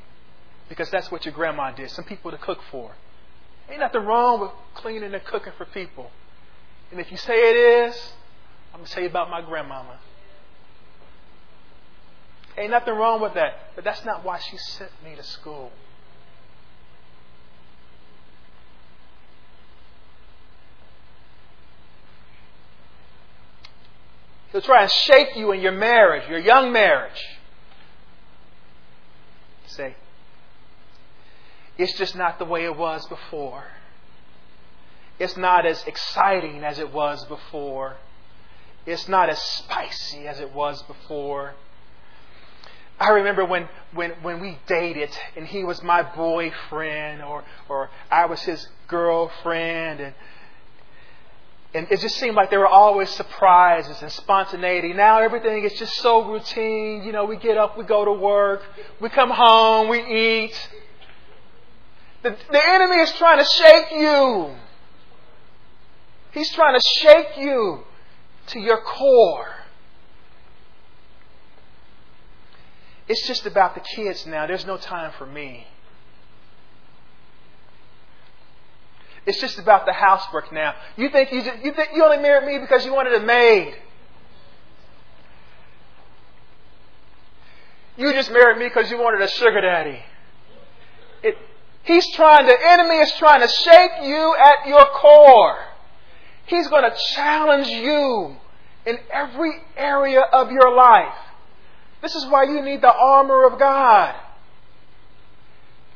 because 0.67 0.89
that's 0.89 1.11
what 1.11 1.25
your 1.25 1.33
grandma 1.33 1.71
did, 1.71 1.91
some 1.91 2.03
people 2.03 2.31
to 2.31 2.37
cook 2.37 2.59
for. 2.69 2.95
Ain't 3.69 3.79
nothing 3.79 4.03
wrong 4.03 4.41
with 4.41 4.51
cleaning 4.73 5.13
and 5.13 5.23
cooking 5.23 5.53
for 5.57 5.65
people. 5.65 6.11
And 6.91 6.99
if 6.99 7.11
you 7.11 7.17
say 7.17 7.33
it 7.33 7.55
is, 7.55 8.13
I'm 8.75 8.79
going 8.79 8.87
to 8.87 8.93
tell 8.93 9.03
you 9.03 9.09
about 9.09 9.29
my 9.29 9.39
grandmama. 9.41 9.97
Ain't 12.57 12.71
nothing 12.71 12.93
wrong 12.93 13.21
with 13.21 13.33
that. 13.35 13.53
But 13.73 13.85
that's 13.85 14.03
not 14.03 14.25
why 14.25 14.37
she 14.37 14.57
sent 14.57 14.91
me 15.01 15.15
to 15.15 15.23
school. 15.23 15.71
He'll 24.51 24.59
try 24.59 24.81
and 24.81 24.91
shape 24.91 25.37
you 25.37 25.53
in 25.53 25.61
your 25.61 25.71
marriage, 25.71 26.29
your 26.29 26.39
young 26.39 26.73
marriage. 26.73 27.23
Say, 29.67 29.95
it's 31.77 31.97
just 31.97 32.13
not 32.17 32.39
the 32.39 32.45
way 32.45 32.65
it 32.65 32.75
was 32.75 33.07
before. 33.07 33.67
It's 35.17 35.37
not 35.37 35.65
as 35.65 35.81
exciting 35.87 36.65
as 36.65 36.77
it 36.77 36.91
was 36.91 37.23
before. 37.23 37.95
It's 38.85 39.07
not 39.07 39.29
as 39.29 39.41
spicy 39.41 40.27
as 40.27 40.39
it 40.39 40.53
was 40.53 40.81
before. 40.83 41.55
I 42.99 43.09
remember 43.09 43.43
when, 43.43 43.67
when, 43.93 44.11
when 44.21 44.39
we 44.39 44.57
dated 44.67 45.09
and 45.35 45.45
he 45.45 45.63
was 45.63 45.83
my 45.83 46.03
boyfriend 46.03 47.21
or, 47.21 47.43
or 47.67 47.89
I 48.09 48.25
was 48.25 48.41
his 48.41 48.67
girlfriend 48.87 49.99
and, 49.99 50.15
and 51.73 51.87
it 51.91 51.99
just 51.99 52.15
seemed 52.17 52.35
like 52.35 52.49
there 52.49 52.59
were 52.59 52.67
always 52.67 53.09
surprises 53.09 54.01
and 54.01 54.09
spontaneity. 54.11 54.93
Now 54.93 55.19
everything 55.19 55.65
is 55.65 55.73
just 55.73 55.95
so 55.95 56.31
routine. 56.31 57.03
You 57.03 57.11
know, 57.11 57.25
we 57.25 57.35
get 57.35 57.57
up, 57.57 57.77
we 57.77 57.83
go 57.83 58.05
to 58.05 58.13
work, 58.13 58.63
we 59.01 59.09
come 59.09 59.29
home, 59.29 59.89
we 59.89 59.99
eat. 59.99 60.69
The, 62.23 62.37
the 62.49 62.69
enemy 62.69 63.01
is 63.01 63.11
trying 63.13 63.39
to 63.39 63.45
shake 63.45 63.91
you. 63.91 64.55
He's 66.31 66.49
trying 66.51 66.79
to 66.79 66.99
shake 67.01 67.37
you 67.37 67.83
to 68.47 68.59
your 68.59 68.81
core. 68.81 69.47
It's 73.07 73.27
just 73.27 73.45
about 73.45 73.75
the 73.75 73.81
kids 73.81 74.25
now. 74.25 74.47
There's 74.47 74.65
no 74.65 74.77
time 74.77 75.11
for 75.17 75.25
me. 75.25 75.67
It's 79.25 79.39
just 79.39 79.57
about 79.57 79.85
the 79.85 79.93
housework 79.93 80.51
now. 80.51 80.75
You 80.97 81.09
think 81.09 81.31
you, 81.31 81.43
just, 81.43 81.63
you 81.63 81.73
think 81.73 81.89
you 81.95 82.03
only 82.03 82.17
married 82.17 82.45
me 82.47 82.59
because 82.59 82.85
you 82.85 82.93
wanted 82.93 83.13
a 83.13 83.25
maid. 83.25 83.75
You 87.97 88.11
just 88.13 88.31
married 88.31 88.57
me 88.57 88.65
because 88.65 88.91
you 88.91 88.97
wanted 88.97 89.21
a 89.21 89.27
sugar 89.29 89.61
daddy. 89.61 89.99
It, 91.23 91.37
he's 91.83 92.11
trying, 92.13 92.45
the 92.45 92.57
enemy 92.61 92.95
is 92.95 93.11
trying 93.13 93.41
to 93.41 93.47
shake 93.47 94.03
you 94.03 94.35
at 94.35 94.67
your 94.67 94.85
core. 94.85 95.57
He's 96.47 96.67
going 96.67 96.89
to 96.89 96.95
challenge 97.15 97.67
you 97.67 98.35
in 98.85 98.97
every 99.11 99.53
area 99.75 100.21
of 100.21 100.51
your 100.51 100.75
life. 100.75 101.15
This 102.01 102.15
is 102.15 102.25
why 102.27 102.43
you 102.43 102.61
need 102.61 102.81
the 102.81 102.93
armor 102.93 103.47
of 103.47 103.57
God. 103.57 104.15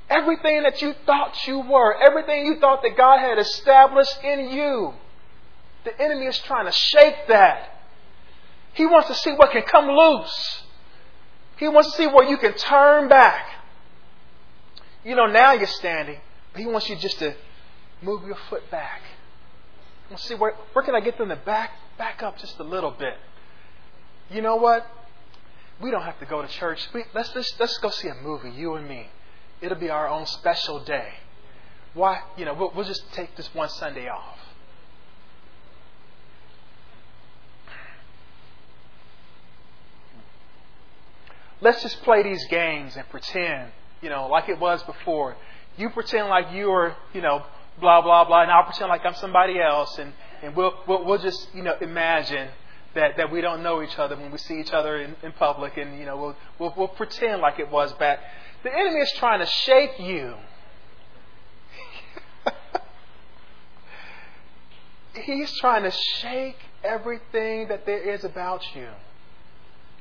Everything 0.10 0.64
that 0.64 0.82
you 0.82 0.96
thought 1.06 1.48
you 1.48 1.60
were, 1.60 1.96
everything 2.02 2.48
you 2.48 2.60
thought 2.60 2.82
that 2.82 2.98
God 2.98 3.20
had 3.20 3.38
established 3.38 4.24
in 4.24 4.50
you, 4.50 4.94
the 5.86 6.02
enemy 6.02 6.26
is 6.26 6.38
trying 6.40 6.66
to 6.66 6.72
shake 6.72 7.28
that. 7.28 7.84
He 8.74 8.88
wants 8.88 9.08
to 9.10 9.16
see 9.16 9.32
what 9.32 9.52
can 9.52 9.62
come 9.64 9.88
loose. 9.88 10.64
He 11.58 11.68
wants 11.68 11.92
to 11.92 11.98
see 11.98 12.08
where 12.08 12.28
you 12.28 12.38
can 12.38 12.54
turn 12.54 13.08
back. 13.08 13.46
You 15.04 15.16
know, 15.16 15.28
now 15.28 15.54
you're 15.54 15.68
standing, 15.68 16.20
but 16.54 16.62
he 16.62 16.68
wants 16.68 16.90
you 16.90 16.96
just 16.96 17.20
to 17.20 17.36
move 18.02 18.26
your 18.26 18.38
foot 18.50 18.70
back. 18.72 19.02
Let's 20.10 20.24
see 20.24 20.36
where 20.36 20.56
where 20.74 20.84
can 20.84 20.96
I 20.96 21.02
get 21.02 21.18
them 21.18 21.30
to 21.30 21.36
back 21.36 21.72
back 21.98 22.24
up 22.24 22.38
just 22.40 22.58
a 22.60 22.64
little 22.64 22.92
bit. 22.92 23.16
You 24.32 24.42
know 24.42 24.56
what? 24.56 24.86
We 25.82 25.92
don't 25.92 26.04
have 26.04 26.20
to 26.20 26.26
go 26.26 26.42
to 26.42 26.48
church. 26.48 26.88
We, 26.94 27.04
let's, 27.14 27.34
let's 27.36 27.54
let's 27.60 27.78
go 27.78 27.90
see 27.90 28.08
a 28.08 28.16
movie, 28.16 28.52
you 28.52 28.76
and 28.76 28.88
me. 28.88 29.08
It'll 29.62 29.78
be 29.78 29.90
our 29.90 30.08
own 30.08 30.26
special 30.26 30.84
day. 30.84 31.10
Why? 31.94 32.22
You 32.38 32.46
know, 32.46 32.54
we'll, 32.54 32.72
we'll 32.76 32.86
just 32.86 33.12
take 33.14 33.36
this 33.36 33.54
one 33.54 33.70
Sunday 33.70 34.08
off. 34.08 34.38
Let's 41.62 41.82
just 41.82 42.02
play 42.04 42.24
these 42.24 42.46
games 42.48 42.96
and 42.96 43.08
pretend, 43.10 43.72
you 44.02 44.10
know, 44.10 44.28
like 44.28 44.48
it 44.48 44.60
was 44.60 44.82
before. 44.84 45.36
You 45.78 45.90
pretend 45.90 46.30
like 46.30 46.54
you 46.54 46.72
are, 46.72 46.96
you 47.14 47.22
know, 47.22 47.44
blah 47.80 48.02
blah 48.02 48.26
blah, 48.26 48.44
and 48.44 48.52
I'll 48.52 48.64
pretend 48.64 48.90
like 48.90 49.06
I'm 49.06 49.16
somebody 49.16 49.60
else, 49.60 49.98
and 49.98 50.14
and 50.42 50.56
we'll 50.56 50.74
we'll, 50.88 51.06
we'll 51.06 51.18
just, 51.18 51.54
you 51.54 51.64
know, 51.64 51.76
imagine 51.82 52.50
that, 52.96 53.18
that 53.18 53.32
we 53.32 53.42
don't 53.42 53.62
know 53.62 53.84
each 53.84 54.00
other 54.00 54.16
when 54.16 54.32
we 54.32 54.38
see 54.38 54.60
each 54.60 54.72
other 54.72 55.00
in, 55.02 55.16
in 55.22 55.32
public, 55.34 55.78
and 55.78 56.00
you 56.00 56.06
know, 56.06 56.18
we'll, 56.18 56.36
we'll 56.58 56.74
we'll 56.78 56.88
pretend 56.88 57.42
like 57.42 57.60
it 57.60 57.70
was 57.70 57.94
back 57.94 58.20
the 58.64 58.74
enemy 58.74 59.00
is 59.00 59.12
trying 59.14 59.40
to 59.40 59.46
shake 59.46 60.00
you. 60.00 60.36
He's 65.24 65.52
trying 65.60 65.84
to 65.84 65.92
shake 65.92 66.58
everything 66.84 67.70
that 67.70 67.86
there 67.86 68.02
is 68.14 68.26
about 68.26 68.64
you. 68.76 68.90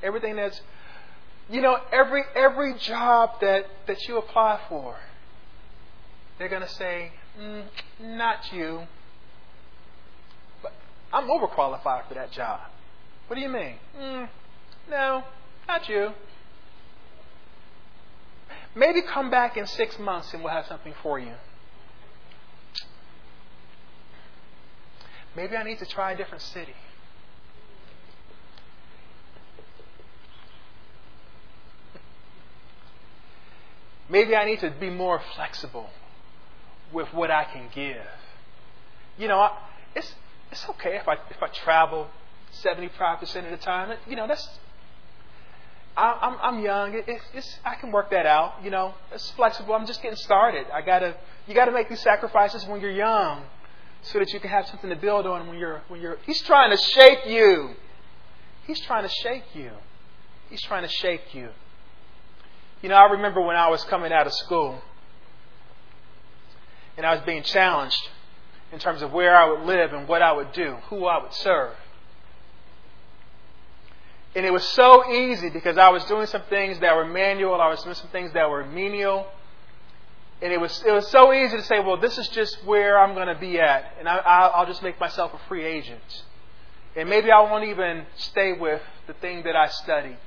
Everything 0.03 0.35
that's 0.35 0.59
you 1.49 1.61
know, 1.61 1.79
every 1.91 2.23
every 2.35 2.77
job 2.77 3.41
that, 3.41 3.65
that 3.87 4.07
you 4.07 4.17
apply 4.17 4.59
for, 4.69 4.97
they're 6.37 6.49
going 6.49 6.61
to 6.61 6.69
say, 6.69 7.11
mm, 7.39 7.63
"Not 7.99 8.51
you." 8.51 8.87
But 10.61 10.73
I'm 11.13 11.27
overqualified 11.27 12.07
for 12.07 12.13
that 12.15 12.31
job. 12.31 12.61
What 13.27 13.35
do 13.35 13.41
you 13.41 13.49
mean? 13.49 13.75
Mm, 13.99 14.29
no, 14.89 15.23
not 15.67 15.87
you. 15.87 16.13
Maybe 18.75 19.01
come 19.01 19.29
back 19.29 19.57
in 19.57 19.65
six 19.67 19.97
months 19.99 20.33
and 20.33 20.43
we'll 20.43 20.53
have 20.53 20.65
something 20.67 20.93
for 21.01 21.19
you. 21.19 21.33
Maybe 25.35 25.55
I 25.55 25.63
need 25.63 25.79
to 25.79 25.85
try 25.85 26.11
a 26.13 26.17
different 26.17 26.43
city. 26.43 26.75
Maybe 34.09 34.35
I 34.35 34.45
need 34.45 34.59
to 34.61 34.71
be 34.71 34.89
more 34.89 35.21
flexible 35.35 35.89
with 36.91 37.13
what 37.13 37.31
I 37.31 37.45
can 37.45 37.69
give. 37.73 38.05
You 39.17 39.27
know, 39.27 39.51
it's 39.95 40.13
it's 40.51 40.67
okay 40.69 40.95
if 40.95 41.07
I 41.07 41.15
if 41.29 41.41
I 41.41 41.47
travel 41.47 42.07
seventy 42.51 42.89
five 42.97 43.19
percent 43.19 43.45
of 43.45 43.51
the 43.51 43.63
time. 43.63 43.97
You 44.07 44.15
know, 44.15 44.27
that's 44.27 44.47
I, 45.99 46.17
I'm, 46.21 46.37
I'm 46.41 46.63
young. 46.63 46.93
It, 46.93 47.05
it's, 47.07 47.23
it's, 47.33 47.59
I 47.65 47.75
can 47.75 47.91
work 47.91 48.11
that 48.11 48.25
out. 48.25 48.63
You 48.63 48.69
know, 48.71 48.93
it's 49.11 49.29
flexible. 49.31 49.73
I'm 49.73 49.85
just 49.85 50.01
getting 50.01 50.17
started. 50.17 50.65
I 50.73 50.81
gotta, 50.81 51.17
you 51.45 51.53
gotta 51.53 51.71
make 51.71 51.89
these 51.89 51.99
sacrifices 51.99 52.65
when 52.65 52.79
you're 52.79 52.91
young, 52.91 53.43
so 54.01 54.19
that 54.19 54.31
you 54.31 54.39
can 54.39 54.49
have 54.49 54.65
something 54.67 54.89
to 54.89 54.95
build 54.95 55.25
on 55.25 55.47
when 55.47 55.57
you're, 55.59 55.81
when 55.89 55.99
you're. 55.99 56.17
He's 56.25 56.41
trying 56.43 56.71
to 56.71 56.77
shape 56.77 57.19
you. 57.27 57.71
He's 58.65 58.79
trying 58.81 59.03
to 59.03 59.13
shake 59.23 59.43
you. 59.53 59.71
He's 60.49 60.61
trying 60.61 60.83
to 60.83 60.89
shake 60.89 61.33
you. 61.33 61.49
You 62.81 62.87
know, 62.87 62.95
I 62.95 63.11
remember 63.11 63.41
when 63.41 63.57
I 63.57 63.67
was 63.67 63.83
coming 63.85 64.13
out 64.13 64.25
of 64.25 64.33
school, 64.33 64.81
and 66.99 67.05
I 67.05 67.13
was 67.13 67.21
being 67.21 67.43
challenged 67.43 68.09
in 68.73 68.79
terms 68.79 69.01
of 69.01 69.13
where 69.13 69.33
I 69.33 69.49
would 69.49 69.61
live 69.61 69.93
and 69.93 70.05
what 70.05 70.21
I 70.21 70.33
would 70.33 70.51
do, 70.51 70.75
who 70.89 71.05
I 71.05 71.23
would 71.23 71.33
serve. 71.33 71.73
And 74.35 74.45
it 74.45 74.51
was 74.51 74.65
so 74.65 75.09
easy 75.09 75.49
because 75.49 75.77
I 75.77 75.87
was 75.89 76.03
doing 76.05 76.27
some 76.27 76.41
things 76.49 76.77
that 76.79 76.93
were 76.97 77.05
manual, 77.05 77.61
I 77.61 77.69
was 77.69 77.81
doing 77.83 77.95
some 77.95 78.09
things 78.09 78.33
that 78.33 78.49
were 78.49 78.65
menial. 78.65 79.27
And 80.41 80.51
it 80.51 80.59
was, 80.59 80.83
it 80.85 80.91
was 80.91 81.07
so 81.07 81.31
easy 81.31 81.55
to 81.55 81.63
say, 81.63 81.79
well, 81.79 81.95
this 81.95 82.17
is 82.17 82.27
just 82.27 82.65
where 82.65 82.99
I'm 82.99 83.15
going 83.15 83.33
to 83.33 83.39
be 83.39 83.61
at. 83.61 83.93
And 83.97 84.09
I, 84.09 84.17
I'll 84.17 84.65
just 84.65 84.83
make 84.83 84.99
myself 84.99 85.33
a 85.33 85.39
free 85.47 85.63
agent. 85.63 86.23
And 86.97 87.09
maybe 87.09 87.31
I 87.31 87.39
won't 87.39 87.63
even 87.63 88.03
stay 88.17 88.51
with 88.51 88.81
the 89.07 89.13
thing 89.13 89.43
that 89.43 89.55
I 89.55 89.69
studied. 89.69 90.17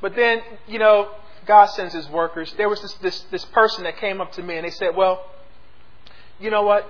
But 0.00 0.16
then, 0.16 0.40
you 0.66 0.78
know, 0.78 1.10
God 1.44 1.66
sends 1.66 1.92
his 1.92 2.08
workers. 2.08 2.50
There 2.56 2.70
was 2.70 2.80
this, 2.80 2.94
this, 2.94 3.20
this 3.30 3.44
person 3.44 3.84
that 3.84 3.98
came 3.98 4.22
up 4.22 4.32
to 4.32 4.42
me 4.42 4.56
and 4.56 4.64
they 4.64 4.70
said, 4.70 4.96
well, 4.96 5.26
you 6.42 6.50
know 6.50 6.62
what? 6.62 6.86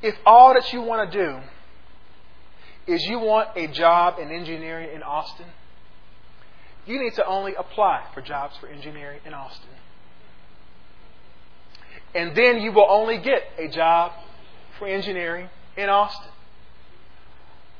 If 0.00 0.16
all 0.26 0.54
that 0.54 0.72
you 0.72 0.82
want 0.82 1.12
to 1.12 1.18
do 1.26 2.92
is 2.92 3.02
you 3.04 3.18
want 3.18 3.50
a 3.54 3.68
job 3.68 4.18
in 4.18 4.30
engineering 4.30 4.90
in 4.94 5.02
Austin, 5.02 5.46
you 6.86 7.00
need 7.00 7.14
to 7.14 7.26
only 7.26 7.54
apply 7.54 8.04
for 8.12 8.20
jobs 8.20 8.56
for 8.56 8.66
engineering 8.66 9.20
in 9.24 9.34
Austin. 9.34 9.68
And 12.14 12.36
then 12.36 12.60
you 12.60 12.72
will 12.72 12.86
only 12.88 13.18
get 13.18 13.42
a 13.58 13.68
job 13.68 14.12
for 14.78 14.88
engineering 14.88 15.48
in 15.76 15.88
Austin. 15.88 16.30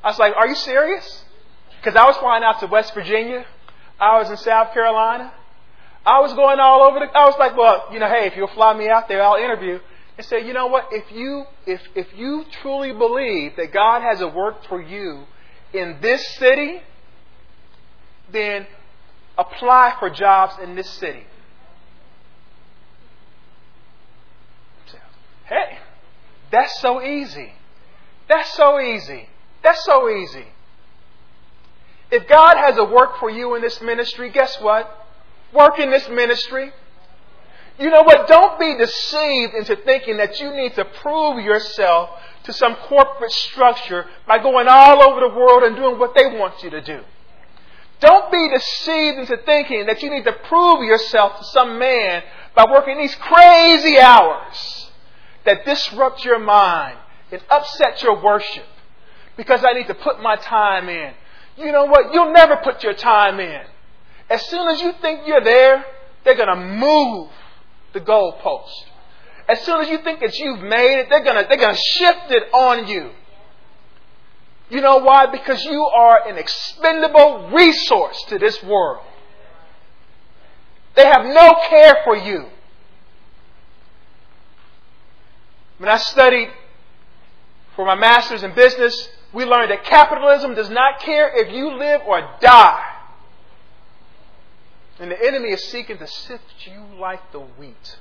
I 0.03 0.07
was 0.07 0.19
like, 0.19 0.35
Are 0.35 0.47
you 0.47 0.55
serious? 0.55 1.25
Because 1.81 1.95
I 1.99 2.05
was 2.05 2.15
flying 2.17 2.43
out 2.43 2.59
to 2.61 2.67
West 2.67 2.93
Virginia. 2.93 3.45
I 3.99 4.19
was 4.19 4.29
in 4.29 4.37
South 4.37 4.73
Carolina. 4.73 5.33
I 6.05 6.19
was 6.21 6.33
going 6.33 6.59
all 6.59 6.83
over 6.83 6.99
the. 6.99 7.05
I 7.05 7.25
was 7.25 7.35
like, 7.37 7.57
Well, 7.57 7.89
you 7.91 7.99
know, 7.99 8.07
hey, 8.07 8.27
if 8.27 8.35
you'll 8.37 8.47
fly 8.47 8.73
me 8.73 8.89
out 8.89 9.07
there, 9.07 9.21
I'll 9.21 9.35
interview 9.35 9.79
and 10.17 10.25
say, 10.27 10.45
you 10.45 10.53
know 10.53 10.67
what, 10.67 10.89
if 10.91 11.11
you 11.11 11.45
if 11.65 11.81
if 11.95 12.07
you 12.15 12.45
truly 12.61 12.93
believe 12.93 13.55
that 13.57 13.73
God 13.73 14.01
has 14.01 14.21
a 14.21 14.27
work 14.27 14.65
for 14.67 14.81
you 14.81 15.25
in 15.73 15.97
this 16.01 16.25
city, 16.35 16.81
then 18.31 18.67
apply 19.37 19.95
for 19.99 20.09
jobs 20.09 20.55
in 20.61 20.75
this 20.75 20.89
city. 20.89 21.25
Hey, 25.45 25.79
that's 26.51 26.79
so 26.79 27.01
easy. 27.01 27.53
That's 28.29 28.53
so 28.53 28.79
easy. 28.79 29.29
That's 29.61 29.83
so 29.83 30.09
easy. 30.09 30.45
If 32.11 32.27
God 32.27 32.57
has 32.57 32.77
a 32.77 32.85
work 32.85 33.17
for 33.19 33.29
you 33.29 33.55
in 33.55 33.61
this 33.61 33.81
ministry, 33.81 34.29
guess 34.29 34.61
what? 34.61 35.07
Work 35.51 35.79
in 35.79 35.89
this 35.89 36.07
ministry. 36.09 36.71
You 37.79 37.89
know 37.89 38.03
what? 38.03 38.27
Don't 38.27 38.59
be 38.59 38.77
deceived 38.77 39.55
into 39.55 39.75
thinking 39.77 40.17
that 40.17 40.39
you 40.39 40.53
need 40.53 40.75
to 40.75 40.85
prove 40.85 41.43
yourself 41.43 42.09
to 42.43 42.53
some 42.53 42.75
corporate 42.75 43.31
structure 43.31 44.05
by 44.27 44.37
going 44.37 44.67
all 44.67 45.01
over 45.01 45.19
the 45.21 45.35
world 45.35 45.63
and 45.63 45.75
doing 45.75 45.97
what 45.97 46.13
they 46.13 46.37
want 46.37 46.61
you 46.61 46.69
to 46.69 46.81
do. 46.81 47.01
Don't 47.99 48.31
be 48.31 48.49
deceived 48.53 49.19
into 49.19 49.37
thinking 49.45 49.85
that 49.85 50.03
you 50.03 50.09
need 50.09 50.25
to 50.25 50.33
prove 50.33 50.83
yourself 50.83 51.37
to 51.39 51.45
some 51.45 51.79
man 51.79 52.21
by 52.53 52.65
working 52.69 52.97
these 52.97 53.15
crazy 53.15 53.97
hours 53.97 54.91
that 55.45 55.65
disrupt 55.65 56.23
your 56.25 56.39
mind 56.39 56.97
and 57.31 57.41
upset 57.49 58.03
your 58.03 58.21
worship 58.21 58.65
because 59.37 59.63
I 59.63 59.73
need 59.73 59.87
to 59.87 59.95
put 59.95 60.21
my 60.21 60.35
time 60.35 60.89
in. 60.89 61.13
You 61.57 61.71
know 61.71 61.85
what? 61.85 62.13
You'll 62.13 62.33
never 62.33 62.57
put 62.57 62.83
your 62.83 62.93
time 62.93 63.39
in. 63.39 63.61
As 64.29 64.45
soon 64.47 64.67
as 64.67 64.81
you 64.81 64.93
think 65.01 65.21
you're 65.25 65.43
there, 65.43 65.85
they're 66.23 66.35
going 66.35 66.49
to 66.49 66.55
move 66.55 67.29
the 67.93 68.01
goalpost. 68.01 68.85
As 69.47 69.61
soon 69.61 69.81
as 69.81 69.89
you 69.89 69.99
think 69.99 70.19
that 70.21 70.37
you've 70.37 70.61
made 70.61 70.99
it, 70.99 71.09
they're 71.09 71.23
gonna, 71.23 71.45
they're 71.47 71.57
gonna 71.57 71.77
shift 71.77 72.31
it 72.31 72.43
on 72.53 72.87
you. 72.87 73.11
You 74.69 74.81
know 74.81 74.97
why? 74.97 75.27
Because 75.27 75.63
you 75.63 75.83
are 75.83 76.27
an 76.27 76.37
expendable 76.37 77.49
resource 77.51 78.21
to 78.29 78.39
this 78.39 78.61
world. 78.63 79.05
They 80.95 81.05
have 81.05 81.25
no 81.25 81.55
care 81.69 81.97
for 82.03 82.15
you. 82.15 82.45
When 85.77 85.89
I 85.89 85.97
studied 85.97 86.49
for 87.75 87.85
my 87.85 87.95
master's 87.95 88.43
in 88.43 88.53
business, 88.53 89.09
we 89.33 89.43
learned 89.43 89.71
that 89.71 89.83
capitalism 89.83 90.53
does 90.53 90.69
not 90.69 91.01
care 91.01 91.29
if 91.35 91.51
you 91.51 91.77
live 91.77 92.01
or 92.07 92.21
die. 92.39 92.92
And 94.99 95.11
the 95.11 95.25
enemy 95.25 95.49
is 95.49 95.63
seeking 95.63 95.97
to 95.97 96.07
sift 96.07 96.67
you 96.67 96.99
like 96.99 97.31
the 97.31 97.39
wheat. 97.39 97.97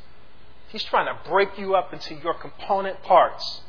He's 0.68 0.84
trying 0.84 1.07
to 1.07 1.28
break 1.28 1.59
you 1.59 1.74
up 1.74 1.93
into 1.93 2.14
your 2.14 2.34
component 2.34 3.03
parts. 3.03 3.62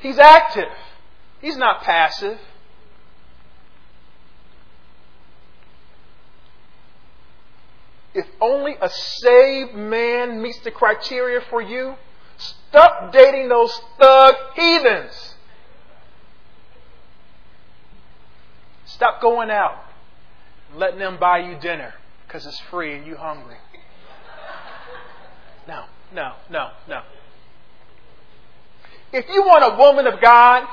He's 0.00 0.18
active. 0.18 0.72
He's 1.40 1.56
not 1.56 1.82
passive. 1.82 2.38
If 8.12 8.26
only 8.40 8.76
a 8.80 8.90
saved 8.90 9.74
man 9.74 10.42
meets 10.42 10.58
the 10.60 10.70
criteria 10.70 11.40
for 11.48 11.62
you, 11.62 11.94
stop 12.38 13.12
dating 13.12 13.48
those 13.48 13.80
thug 13.98 14.34
heathens. 14.56 15.34
Stop 18.86 19.20
going 19.20 19.50
out 19.50 19.89
letting 20.76 20.98
them 20.98 21.18
buy 21.18 21.38
you 21.38 21.58
dinner 21.58 21.94
because 22.26 22.46
it's 22.46 22.60
free 22.70 22.96
and 22.96 23.06
you 23.06 23.16
hungry. 23.16 23.56
No, 25.66 25.84
no, 26.14 26.34
no, 26.50 26.70
no. 26.88 27.02
If 29.12 29.28
you 29.28 29.42
want 29.42 29.74
a 29.74 29.76
woman 29.76 30.06
of 30.06 30.20
God, 30.20 30.66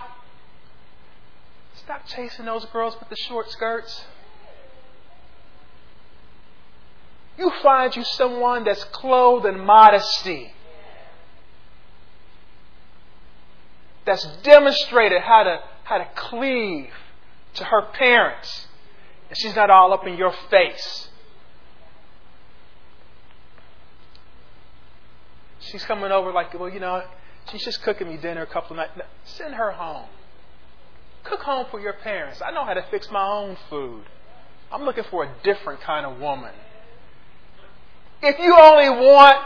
stop 1.75 2.05
chasing 2.05 2.45
those 2.45 2.65
girls 2.65 2.95
with 2.99 3.09
the 3.09 3.15
short 3.15 3.49
skirts. 3.49 4.05
You 7.37 7.51
find 7.61 7.95
you 7.95 8.03
someone 8.03 8.63
that's 8.63 8.83
clothed 8.85 9.45
in 9.45 9.59
modesty. 9.59 10.53
That's 14.05 14.25
demonstrated 14.43 15.21
how 15.21 15.43
to, 15.43 15.59
how 15.83 15.97
to 15.97 16.07
cleave 16.15 16.91
to 17.55 17.63
her 17.65 17.81
parents 17.81 18.66
and 19.30 19.38
she's 19.38 19.55
not 19.55 19.69
all 19.69 19.93
up 19.93 20.05
in 20.07 20.17
your 20.17 20.34
face. 20.49 21.09
She's 25.59 25.84
coming 25.84 26.11
over 26.11 26.32
like, 26.32 26.57
well, 26.57 26.69
you 26.69 26.80
know, 26.80 27.03
she's 27.51 27.63
just 27.63 27.82
cooking 27.84 28.07
me 28.07 28.17
dinner 28.17 28.43
a 28.43 28.47
couple 28.47 28.71
of 28.71 28.78
nights. 28.78 29.09
Send 29.25 29.53
her 29.55 29.71
home. 29.71 30.07
Cook 31.23 31.41
home 31.41 31.65
for 31.69 31.82
your 31.82 31.93
parents. 31.93 32.41
I 32.45 32.51
know 32.51 32.63
how 32.63 32.73
to 32.73 32.86
fix 32.89 33.11
my 33.11 33.28
own 33.28 33.57
food. 33.69 34.03
I'm 34.71 34.84
looking 34.84 35.03
for 35.11 35.23
a 35.23 35.34
different 35.43 35.82
kind 35.82 36.05
of 36.05 36.19
woman. 36.19 36.53
If 38.21 38.39
you 38.39 38.55
only 38.57 38.89
want 38.89 39.38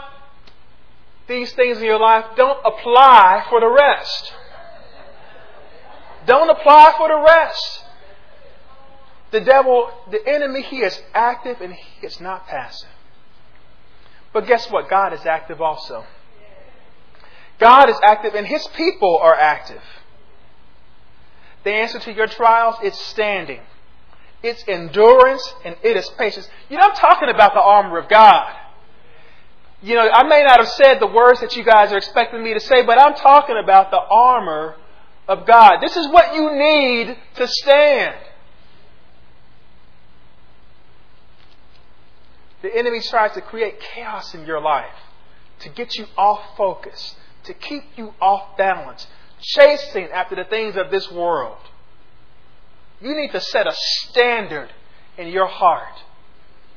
these 1.28 1.52
things 1.52 1.78
in 1.78 1.84
your 1.84 1.98
life, 1.98 2.24
don't 2.36 2.58
apply 2.64 3.46
for 3.48 3.60
the 3.60 3.68
rest. 3.68 4.32
Don't 6.26 6.50
apply 6.50 6.94
for 6.96 7.08
the 7.08 7.18
rest. 7.18 7.81
The 9.32 9.40
devil, 9.40 9.90
the 10.10 10.20
enemy, 10.28 10.62
he 10.62 10.82
is 10.82 11.00
active 11.14 11.60
and 11.60 11.72
he 11.72 12.06
is 12.06 12.20
not 12.20 12.46
passive. 12.46 12.88
But 14.32 14.46
guess 14.46 14.70
what? 14.70 14.88
God 14.88 15.12
is 15.12 15.24
active 15.26 15.60
also. 15.60 16.04
God 17.58 17.88
is 17.88 17.96
active 18.02 18.34
and 18.34 18.46
his 18.46 18.66
people 18.68 19.18
are 19.22 19.34
active. 19.34 19.82
The 21.64 21.70
answer 21.70 21.98
to 22.00 22.12
your 22.12 22.26
trials 22.26 22.76
is 22.82 22.94
standing. 22.94 23.60
It's 24.42 24.64
endurance 24.66 25.54
and 25.64 25.76
it 25.82 25.96
is 25.96 26.08
patience. 26.10 26.48
You 26.68 26.76
know, 26.76 26.84
I'm 26.84 26.96
talking 26.96 27.28
about 27.28 27.54
the 27.54 27.60
armor 27.60 27.98
of 27.98 28.08
God. 28.08 28.52
You 29.80 29.94
know, 29.94 30.08
I 30.12 30.24
may 30.24 30.42
not 30.42 30.58
have 30.58 30.68
said 30.68 31.00
the 31.00 31.06
words 31.06 31.40
that 31.40 31.56
you 31.56 31.64
guys 31.64 31.92
are 31.92 31.96
expecting 31.96 32.42
me 32.42 32.54
to 32.54 32.60
say, 32.60 32.84
but 32.84 32.98
I'm 32.98 33.14
talking 33.14 33.56
about 33.62 33.90
the 33.90 33.98
armor 33.98 34.76
of 35.28 35.46
God. 35.46 35.78
This 35.80 35.96
is 35.96 36.08
what 36.08 36.34
you 36.34 36.52
need 36.52 37.16
to 37.36 37.46
stand. 37.46 38.16
The 42.62 42.74
enemy 42.74 43.00
tries 43.00 43.32
to 43.32 43.40
create 43.40 43.80
chaos 43.80 44.34
in 44.34 44.46
your 44.46 44.60
life, 44.60 44.94
to 45.60 45.68
get 45.68 45.96
you 45.96 46.06
off 46.16 46.56
focus, 46.56 47.16
to 47.44 47.54
keep 47.54 47.84
you 47.96 48.14
off 48.20 48.56
balance, 48.56 49.06
chasing 49.40 50.06
after 50.06 50.36
the 50.36 50.44
things 50.44 50.76
of 50.76 50.90
this 50.90 51.10
world. 51.10 51.58
You 53.00 53.16
need 53.16 53.32
to 53.32 53.40
set 53.40 53.66
a 53.66 53.74
standard 53.74 54.70
in 55.18 55.28
your 55.28 55.48
heart. 55.48 56.02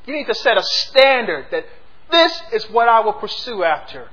You 0.07 0.15
need 0.15 0.25
to 0.25 0.35
set 0.35 0.57
a 0.57 0.63
standard 0.63 1.47
that 1.51 1.65
this 2.11 2.41
is 2.53 2.69
what 2.71 2.89
I 2.89 3.01
will 3.01 3.13
pursue 3.13 3.63
after. 3.63 4.09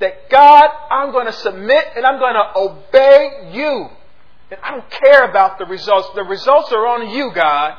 That 0.00 0.30
God, 0.30 0.68
I'm 0.90 1.12
going 1.12 1.26
to 1.26 1.32
submit 1.32 1.84
and 1.94 2.04
I'm 2.04 2.18
going 2.18 2.34
to 2.34 2.58
obey 2.58 3.50
you. 3.52 3.88
And 4.50 4.60
I 4.62 4.70
don't 4.72 4.90
care 4.90 5.28
about 5.28 5.58
the 5.58 5.64
results. 5.66 6.08
The 6.14 6.22
results 6.22 6.72
are 6.72 6.86
on 6.86 7.10
you, 7.10 7.32
God. 7.34 7.76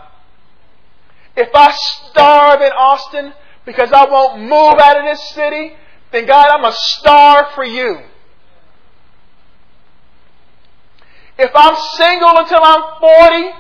If 1.38 1.49
I 1.53 1.71
starve 1.71 2.61
in 2.61 2.71
Austin 2.71 3.33
because 3.65 3.91
I 3.91 4.09
won't 4.09 4.41
move 4.41 4.79
out 4.79 4.97
of 4.97 5.05
this 5.05 5.29
city, 5.29 5.73
then 6.11 6.25
God, 6.25 6.49
I'm 6.49 6.65
a 6.65 6.73
starve 6.73 7.53
for 7.53 7.63
you. 7.63 7.99
If 11.38 11.51
I'm 11.53 11.75
single 11.97 12.38
until 12.38 12.63
I'm 12.63 12.99
40, 12.99 13.57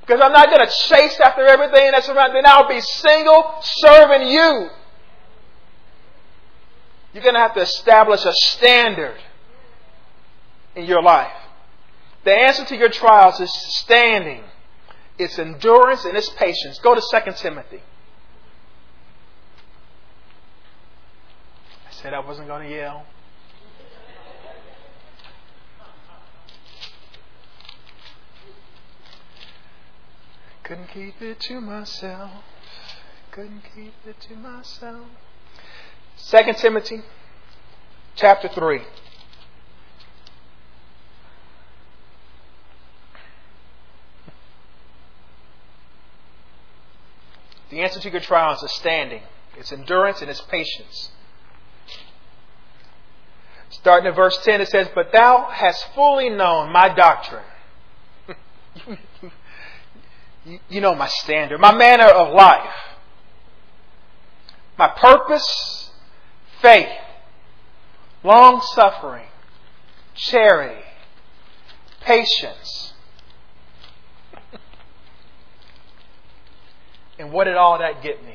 because 0.00 0.22
I'm 0.22 0.32
not 0.32 0.48
going 0.48 0.66
to 0.66 0.72
chase 0.88 1.20
after 1.20 1.46
everything 1.46 1.90
that's 1.90 2.08
around, 2.08 2.32
then 2.32 2.46
I'll 2.46 2.68
be 2.68 2.80
single 2.80 3.56
serving 3.60 4.26
you. 4.28 4.70
You're 7.12 7.22
going 7.22 7.34
to 7.34 7.40
have 7.40 7.54
to 7.54 7.60
establish 7.60 8.24
a 8.24 8.32
standard 8.32 9.18
in 10.74 10.86
your 10.86 11.02
life. 11.02 11.32
The 12.24 12.32
answer 12.32 12.64
to 12.64 12.76
your 12.76 12.88
trials 12.88 13.40
is 13.40 13.52
standing, 13.80 14.42
it's 15.18 15.38
endurance, 15.38 16.04
and 16.04 16.16
it's 16.16 16.28
patience. 16.30 16.78
Go 16.78 16.94
to 16.94 17.00
2 17.00 17.32
Timothy. 17.36 17.82
I 21.88 21.90
said 21.90 22.14
I 22.14 22.20
wasn't 22.20 22.48
going 22.48 22.68
to 22.68 22.74
yell. 22.74 23.06
Couldn't 30.62 30.88
keep 30.88 31.22
it 31.22 31.40
to 31.40 31.60
myself. 31.60 32.30
Couldn't 33.30 33.62
keep 33.74 33.94
it 34.06 34.20
to 34.28 34.36
myself. 34.36 35.06
2 36.18 36.38
Timothy 36.58 37.02
chapter 38.16 38.48
3. 38.48 38.82
The 47.70 47.80
answer 47.80 48.00
to 48.00 48.10
your 48.10 48.20
trials 48.20 48.62
is 48.62 48.72
standing. 48.72 49.22
It's 49.56 49.72
endurance 49.72 50.20
and 50.20 50.30
it's 50.30 50.40
patience. 50.42 51.10
Starting 53.70 54.08
at 54.08 54.16
verse 54.16 54.38
10, 54.44 54.60
it 54.60 54.68
says, 54.68 54.88
But 54.94 55.12
thou 55.12 55.48
hast 55.50 55.94
fully 55.94 56.30
known 56.30 56.72
my 56.72 56.88
doctrine. 56.88 57.44
you 60.68 60.80
know 60.80 60.94
my 60.94 61.08
standard, 61.08 61.60
my 61.60 61.74
manner 61.74 62.06
of 62.06 62.34
life, 62.34 62.74
my 64.78 64.88
purpose, 64.88 65.90
faith, 66.62 66.88
long 68.24 68.62
suffering, 68.74 69.26
charity, 70.14 70.80
patience. 72.00 72.87
And 77.18 77.32
what 77.32 77.44
did 77.44 77.56
all 77.56 77.78
that 77.78 78.02
get 78.02 78.24
me? 78.24 78.34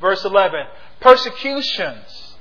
Verse 0.00 0.24
11 0.24 0.66
persecutions, 1.00 2.36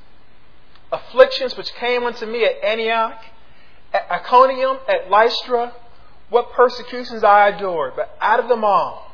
afflictions 0.91 1.57
which 1.57 1.73
came 1.73 2.03
unto 2.03 2.25
me 2.25 2.45
at 2.45 2.63
Antioch, 2.63 3.23
at 3.93 4.09
Iconium, 4.11 4.77
at 4.87 5.09
Lystra 5.09 5.73
what 6.31 6.53
persecutions 6.53 7.25
I 7.25 7.49
endured, 7.49 7.93
but 7.95 8.17
out 8.21 8.39
of 8.39 8.47
them 8.47 8.63
all, 8.63 9.11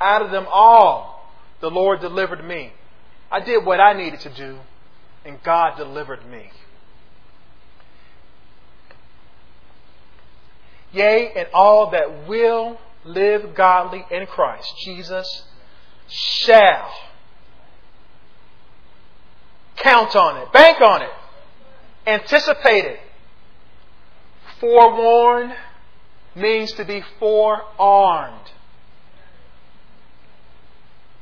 out 0.00 0.22
of 0.22 0.30
them 0.30 0.46
all, 0.50 1.30
the 1.60 1.70
Lord 1.70 2.00
delivered 2.00 2.42
me. 2.42 2.72
I 3.30 3.40
did 3.40 3.64
what 3.64 3.78
I 3.78 3.92
needed 3.92 4.20
to 4.20 4.30
do, 4.30 4.58
and 5.24 5.42
God 5.42 5.76
delivered 5.76 6.26
me. 6.26 6.50
Yea, 10.92 11.30
and 11.36 11.48
all 11.52 11.90
that 11.90 12.26
will 12.26 12.78
live 13.04 13.54
godly 13.54 14.06
in 14.10 14.26
Christ 14.26 14.72
Jesus 14.82 15.44
shall 16.08 16.90
count 19.76 20.16
on 20.16 20.42
it, 20.42 20.52
bank 20.52 20.80
on 20.80 21.02
it, 21.02 21.10
anticipate 22.06 22.84
it, 22.84 23.00
forewarned 24.60 25.52
means 26.34 26.72
to 26.72 26.84
be 26.84 27.02
forearmed. 27.18 28.50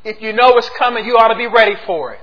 If 0.04 0.20
you 0.20 0.32
know 0.32 0.56
it's 0.58 0.70
coming, 0.78 1.04
you 1.04 1.16
ought 1.16 1.28
to 1.28 1.36
be 1.36 1.46
ready 1.46 1.76
for 1.86 2.12
it. 2.14 2.20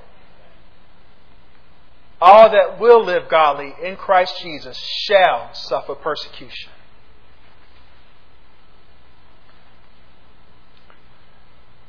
All 2.21 2.51
that 2.51 2.79
will 2.79 3.03
live 3.03 3.27
godly 3.29 3.73
in 3.83 3.95
Christ 3.95 4.39
Jesus 4.41 4.77
shall 4.77 5.53
suffer 5.53 5.95
persecution. 5.95 6.71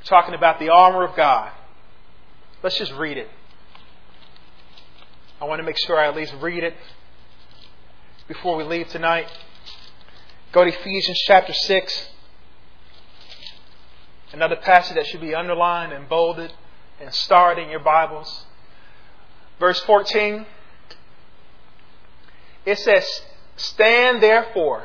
Talking 0.04 0.34
about 0.34 0.58
the 0.58 0.68
armor 0.68 1.04
of 1.04 1.16
God. 1.16 1.52
Let's 2.62 2.76
just 2.78 2.92
read 2.92 3.18
it. 3.18 3.28
I 5.40 5.44
want 5.44 5.60
to 5.60 5.64
make 5.64 5.78
sure 5.78 5.98
I 5.98 6.06
at 6.06 6.16
least 6.16 6.34
read 6.40 6.62
it 6.62 6.74
before 8.28 8.56
we 8.56 8.64
leave 8.64 8.88
tonight. 8.88 9.28
Go 10.52 10.64
to 10.64 10.70
Ephesians 10.70 11.18
chapter 11.26 11.52
6. 11.52 12.08
Another 14.32 14.56
passage 14.56 14.94
that 14.94 15.06
should 15.06 15.20
be 15.20 15.34
underlined 15.34 15.92
and 15.92 16.08
bolded 16.08 16.52
and 17.00 17.12
starred 17.12 17.58
in 17.58 17.68
your 17.68 17.80
Bibles. 17.80 18.46
Verse 19.58 19.80
14. 19.80 20.46
It 22.64 22.78
says, 22.78 23.04
Stand 23.56 24.22
therefore, 24.22 24.84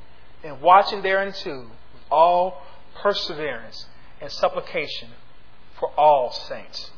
and 0.43 0.61
watching 0.61 1.01
thereunto 1.01 1.61
with 1.93 2.03
all 2.09 2.61
perseverance 3.01 3.85
and 4.19 4.31
supplication 4.31 5.09
for 5.79 5.89
all 5.97 6.31
saints. 6.31 6.91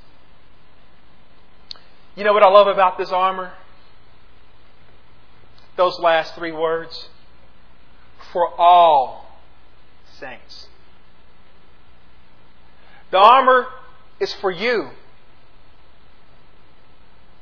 You 2.15 2.23
know 2.23 2.33
what 2.33 2.43
I 2.43 2.49
love 2.49 2.67
about 2.67 2.97
this 2.97 3.11
armor? 3.11 3.53
Those 5.75 5.97
last 5.99 6.35
three 6.35 6.51
words 6.51 7.09
for 8.31 8.49
all 8.59 9.39
saints. 10.19 10.67
The 13.11 13.17
armor 13.17 13.67
is 14.19 14.33
for 14.33 14.51
you. 14.51 14.89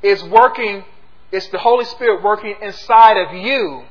It's 0.02 0.22
working, 0.22 0.84
it's 1.30 1.48
the 1.48 1.58
Holy 1.58 1.84
Spirit 1.84 2.22
working 2.22 2.56
inside 2.60 3.16
of 3.18 3.34
you 3.34 3.84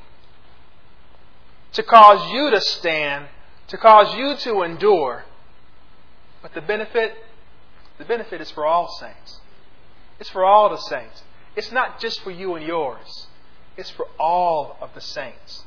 to 1.74 1.84
cause 1.84 2.32
you 2.32 2.50
to 2.52 2.62
stand, 2.62 3.28
to 3.68 3.78
cause 3.78 4.16
you 4.16 4.36
to 4.38 4.64
endure. 4.64 5.26
But 6.42 6.54
the 6.54 6.62
benefit, 6.62 7.14
the 7.98 8.06
benefit 8.06 8.42
is 8.42 8.52
for 8.52 8.66
all 8.66 8.88
saints. 9.00 9.40
It's 10.20 10.30
for 10.30 10.46
all 10.46 10.70
the 10.70 10.78
saints. 10.78 11.24
It's 11.56 11.72
not 11.72 12.00
just 12.00 12.22
for 12.22 12.32
you 12.32 12.56
and 12.56 12.66
yours. 12.66 13.28
It's 13.78 13.90
for 13.90 14.08
all 14.20 14.78
of 14.82 14.94
the 14.94 15.02
saints 15.02 15.66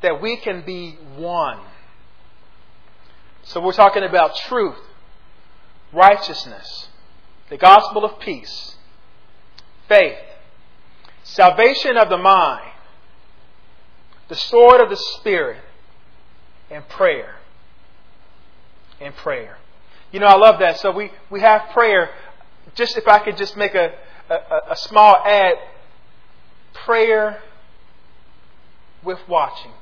that 0.00 0.20
we 0.20 0.36
can 0.36 0.62
be 0.64 0.92
one. 1.16 1.60
So 3.42 3.60
we're 3.60 3.72
talking 3.72 4.04
about 4.04 4.36
truth, 4.36 4.78
righteousness, 5.92 6.88
the 7.50 7.56
gospel 7.56 8.04
of 8.04 8.20
peace, 8.20 8.76
faith, 9.88 10.18
salvation 11.24 11.96
of 11.96 12.08
the 12.08 12.18
mind, 12.18 12.67
the 14.28 14.34
sword 14.34 14.80
of 14.80 14.90
the 14.90 14.96
Spirit, 14.96 15.62
and 16.70 16.88
prayer. 16.88 17.36
And 19.00 19.14
prayer. 19.14 19.58
You 20.12 20.20
know, 20.20 20.26
I 20.26 20.36
love 20.36 20.60
that. 20.60 20.78
So 20.80 20.90
we, 20.90 21.10
we 21.30 21.40
have 21.40 21.70
prayer. 21.70 22.10
Just 22.74 22.96
if 22.96 23.06
I 23.08 23.20
could 23.20 23.36
just 23.36 23.56
make 23.56 23.74
a, 23.74 23.94
a, 24.28 24.72
a 24.72 24.76
small 24.76 25.16
ad 25.24 25.54
prayer 26.72 27.40
with 29.02 29.18
watching. 29.28 29.72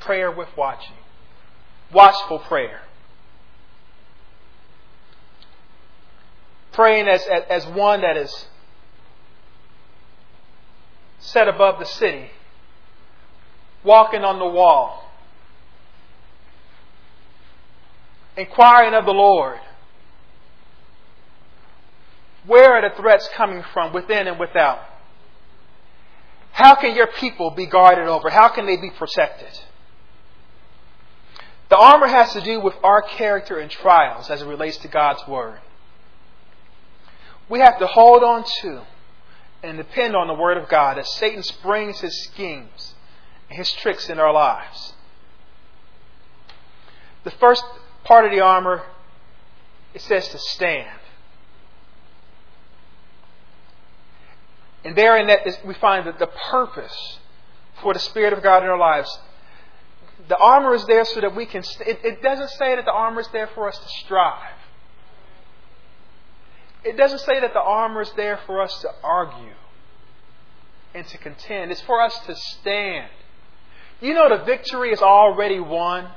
prayer 0.00 0.30
with 0.30 0.48
watching, 0.56 0.96
watchful 1.92 2.40
prayer. 2.40 2.82
Praying 6.72 7.06
as, 7.08 7.22
as, 7.26 7.42
as 7.48 7.66
one 7.66 8.00
that 8.00 8.16
is 8.16 8.46
set 11.20 11.46
above 11.48 11.78
the 11.78 11.84
city, 11.84 12.30
walking 13.84 14.22
on 14.22 14.38
the 14.38 14.46
wall, 14.46 15.10
inquiring 18.36 18.94
of 18.94 19.04
the 19.04 19.12
Lord. 19.12 19.60
Where 22.46 22.72
are 22.72 22.88
the 22.88 22.96
threats 22.96 23.28
coming 23.34 23.62
from, 23.72 23.92
within 23.92 24.26
and 24.26 24.38
without? 24.38 24.80
How 26.52 26.74
can 26.74 26.94
your 26.94 27.06
people 27.06 27.50
be 27.50 27.66
guarded 27.66 28.08
over? 28.08 28.30
How 28.30 28.48
can 28.48 28.66
they 28.66 28.76
be 28.76 28.90
protected? 28.90 29.60
The 31.70 31.78
armor 31.78 32.08
has 32.08 32.32
to 32.34 32.42
do 32.42 32.60
with 32.60 32.74
our 32.82 33.00
character 33.00 33.58
and 33.58 33.70
trials 33.70 34.28
as 34.28 34.42
it 34.42 34.46
relates 34.46 34.76
to 34.78 34.88
God's 34.88 35.26
Word. 35.26 35.60
We 37.48 37.60
have 37.60 37.78
to 37.78 37.86
hold 37.86 38.22
on 38.22 38.44
to 38.60 38.82
and 39.62 39.78
depend 39.78 40.14
on 40.14 40.26
the 40.26 40.34
Word 40.34 40.58
of 40.58 40.68
God 40.68 40.98
as 40.98 41.10
Satan 41.14 41.42
springs 41.42 42.00
his 42.00 42.24
schemes 42.24 42.94
his 43.52 43.70
tricks 43.72 44.08
in 44.08 44.18
our 44.18 44.32
lives. 44.32 44.94
The 47.24 47.30
first 47.32 47.64
part 48.04 48.24
of 48.24 48.32
the 48.32 48.40
armor, 48.40 48.82
it 49.94 50.00
says 50.02 50.28
to 50.28 50.38
stand. 50.38 50.98
And 54.84 54.96
therein 54.96 55.28
that 55.28 55.46
is, 55.46 55.56
we 55.64 55.74
find 55.74 56.06
that 56.06 56.18
the 56.18 56.26
purpose 56.50 57.18
for 57.82 57.92
the 57.92 58.00
Spirit 58.00 58.32
of 58.32 58.42
God 58.42 58.62
in 58.62 58.68
our 58.68 58.78
lives. 58.78 59.18
The 60.28 60.36
armor 60.36 60.74
is 60.74 60.84
there 60.86 61.04
so 61.04 61.20
that 61.20 61.34
we 61.34 61.46
can. 61.46 61.62
It, 61.86 62.00
it 62.04 62.22
doesn't 62.22 62.50
say 62.50 62.76
that 62.76 62.84
the 62.84 62.92
armor 62.92 63.20
is 63.20 63.28
there 63.32 63.48
for 63.48 63.68
us 63.68 63.78
to 63.78 63.88
strive. 64.04 64.56
It 66.84 66.96
doesn't 66.96 67.20
say 67.20 67.40
that 67.40 67.52
the 67.52 67.60
armor 67.60 68.02
is 68.02 68.12
there 68.16 68.40
for 68.46 68.60
us 68.60 68.80
to 68.80 68.90
argue 69.04 69.54
and 70.94 71.06
to 71.06 71.18
contend. 71.18 71.70
It's 71.70 71.80
for 71.82 72.00
us 72.00 72.18
to 72.26 72.34
stand. 72.34 73.10
You 74.02 74.14
know, 74.14 74.36
the 74.36 74.44
victory 74.44 74.90
is 74.90 75.00
already 75.00 75.60
won. 75.60 76.10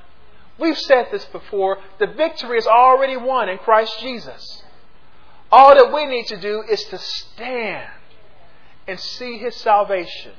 We've 0.57 0.77
said 0.77 1.09
this 1.11 1.23
before. 1.25 1.77
The 1.99 2.07
victory 2.07 2.57
is 2.57 2.65
already 2.65 3.15
won 3.15 3.47
in 3.47 3.59
Christ 3.59 3.99
Jesus. 3.99 4.63
All 5.51 5.75
that 5.75 5.93
we 5.93 6.05
need 6.07 6.25
to 6.27 6.37
do 6.37 6.63
is 6.63 6.83
to 6.85 6.97
stand 6.97 7.87
and 8.87 8.99
see 8.99 9.37
his 9.37 9.55
salvation. 9.55 10.31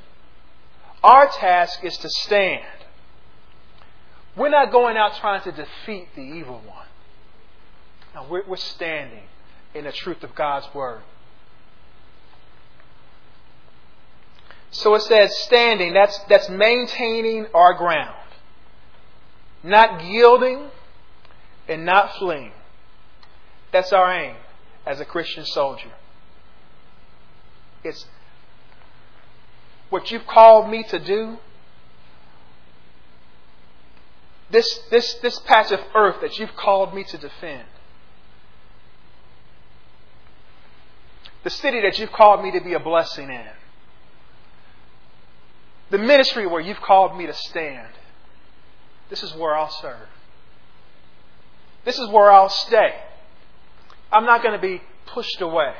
Our 1.04 1.28
task 1.28 1.84
is 1.84 1.96
to 1.98 2.10
stand. 2.10 2.64
We're 4.34 4.50
not 4.50 4.72
going 4.72 4.96
out 4.96 5.16
trying 5.16 5.42
to 5.42 5.52
defeat 5.52 6.08
the 6.16 6.22
evil 6.22 6.60
one. 6.66 6.86
No, 8.14 8.26
we're, 8.28 8.44
we're 8.46 8.56
standing 8.56 9.22
in 9.72 9.84
the 9.84 9.92
truth 9.92 10.24
of 10.24 10.34
God's 10.34 10.66
Word. 10.74 11.02
So 14.76 14.94
it 14.94 15.00
says 15.00 15.34
standing, 15.38 15.94
that's, 15.94 16.18
that's 16.28 16.50
maintaining 16.50 17.46
our 17.54 17.72
ground. 17.72 18.14
Not 19.62 20.04
yielding 20.04 20.68
and 21.66 21.86
not 21.86 22.14
fleeing. 22.16 22.52
That's 23.72 23.90
our 23.94 24.12
aim 24.12 24.36
as 24.84 25.00
a 25.00 25.06
Christian 25.06 25.46
soldier. 25.46 25.92
It's 27.82 28.04
what 29.88 30.10
you've 30.10 30.26
called 30.26 30.68
me 30.68 30.82
to 30.82 30.98
do, 30.98 31.38
this, 34.50 34.80
this, 34.90 35.14
this 35.14 35.38
patch 35.38 35.72
of 35.72 35.80
earth 35.94 36.16
that 36.20 36.38
you've 36.38 36.54
called 36.54 36.94
me 36.94 37.02
to 37.04 37.16
defend, 37.16 37.64
the 41.44 41.50
city 41.50 41.80
that 41.80 41.98
you've 41.98 42.12
called 42.12 42.42
me 42.42 42.50
to 42.50 42.60
be 42.60 42.74
a 42.74 42.78
blessing 42.78 43.30
in, 43.30 43.46
the 45.90 45.98
ministry 45.98 46.46
where 46.46 46.60
you've 46.60 46.80
called 46.80 47.16
me 47.16 47.26
to 47.26 47.34
stand, 47.34 47.88
this 49.08 49.22
is 49.22 49.34
where 49.34 49.54
I'll 49.54 49.70
serve. 49.70 50.08
This 51.84 51.98
is 51.98 52.08
where 52.08 52.30
I'll 52.30 52.48
stay. 52.48 52.94
I'm 54.10 54.24
not 54.24 54.42
going 54.42 54.54
to 54.54 54.60
be 54.60 54.82
pushed 55.06 55.40
away. 55.40 55.74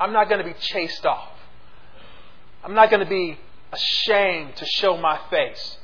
I'm 0.00 0.12
not 0.12 0.28
going 0.28 0.44
to 0.44 0.50
be 0.50 0.58
chased 0.58 1.04
off. 1.04 1.28
I'm 2.64 2.74
not 2.74 2.90
going 2.90 3.00
to 3.00 3.08
be 3.08 3.38
ashamed 3.72 4.56
to 4.56 4.64
show 4.64 4.96
my 4.96 5.20
face. 5.30 5.78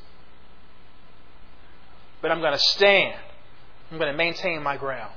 But 2.21 2.31
I'm 2.31 2.41
going 2.41 2.53
to 2.53 2.59
stand. 2.59 3.19
I'm 3.91 3.99
going 3.99 4.11
to 4.11 4.17
maintain 4.17 4.63
my 4.63 4.77
ground. 4.77 5.13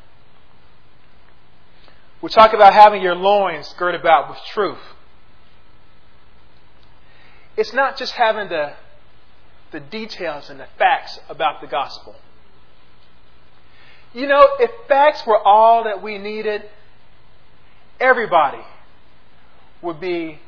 We 2.21 2.29
talk 2.29 2.53
about 2.53 2.73
having 2.73 3.01
your 3.01 3.15
loins 3.15 3.73
girded 3.77 4.01
about 4.01 4.29
with 4.29 4.39
truth. 4.53 4.79
It's 7.57 7.73
not 7.73 7.97
just 7.97 8.13
having 8.13 8.49
the, 8.49 8.73
the 9.71 9.79
details 9.79 10.49
and 10.49 10.59
the 10.59 10.67
facts 10.77 11.19
about 11.29 11.61
the 11.61 11.67
gospel. 11.67 12.15
You 14.13 14.27
know, 14.27 14.47
if 14.59 14.71
facts 14.87 15.25
were 15.25 15.39
all 15.39 15.83
that 15.85 16.01
we 16.01 16.17
needed, 16.17 16.63
everybody 17.99 18.63
would 19.81 19.99
be 19.99 20.39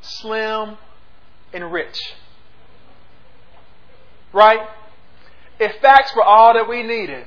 slim, 0.00 0.76
and 1.52 1.72
rich. 1.72 1.98
Right? 4.32 4.60
If 5.58 5.80
facts 5.80 6.12
were 6.16 6.22
all 6.22 6.54
that 6.54 6.68
we 6.68 6.82
needed, 6.82 7.26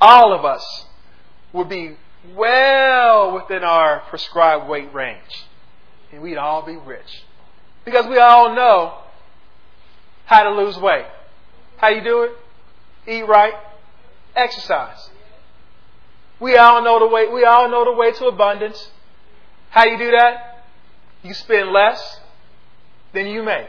all 0.00 0.32
of 0.32 0.44
us 0.44 0.86
would 1.52 1.68
be 1.68 1.96
well 2.34 3.34
within 3.34 3.62
our 3.62 4.00
prescribed 4.08 4.68
weight 4.68 4.92
range. 4.94 5.44
And 6.12 6.22
we'd 6.22 6.36
all 6.36 6.64
be 6.64 6.76
rich. 6.76 7.24
Because 7.86 8.06
we 8.06 8.18
all 8.18 8.54
know 8.54 8.98
how 10.26 10.42
to 10.42 10.50
lose 10.50 10.76
weight. 10.76 11.06
How 11.78 11.88
you 11.88 12.04
do 12.04 12.24
it? 12.24 12.32
Eat 13.10 13.26
right, 13.26 13.54
exercise. 14.34 15.10
We 16.40 16.56
all 16.56 16.82
know 16.82 16.98
the 16.98 17.06
way 17.06 17.28
we 17.32 17.44
all 17.44 17.70
know 17.70 17.86
the 17.86 17.92
way 17.92 18.12
to 18.12 18.26
abundance. 18.26 18.90
How 19.70 19.86
you 19.86 19.96
do 19.96 20.10
that? 20.10 20.56
you 21.26 21.34
spend 21.34 21.70
less 21.70 22.20
than 23.12 23.26
you 23.26 23.42
make. 23.42 23.68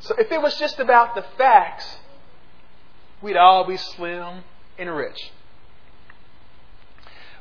So 0.00 0.14
if 0.18 0.30
it 0.32 0.42
was 0.42 0.56
just 0.58 0.78
about 0.78 1.14
the 1.14 1.24
facts, 1.38 1.98
we'd 3.20 3.36
all 3.36 3.66
be 3.66 3.76
slim 3.76 4.42
and 4.78 4.94
rich. 4.94 5.30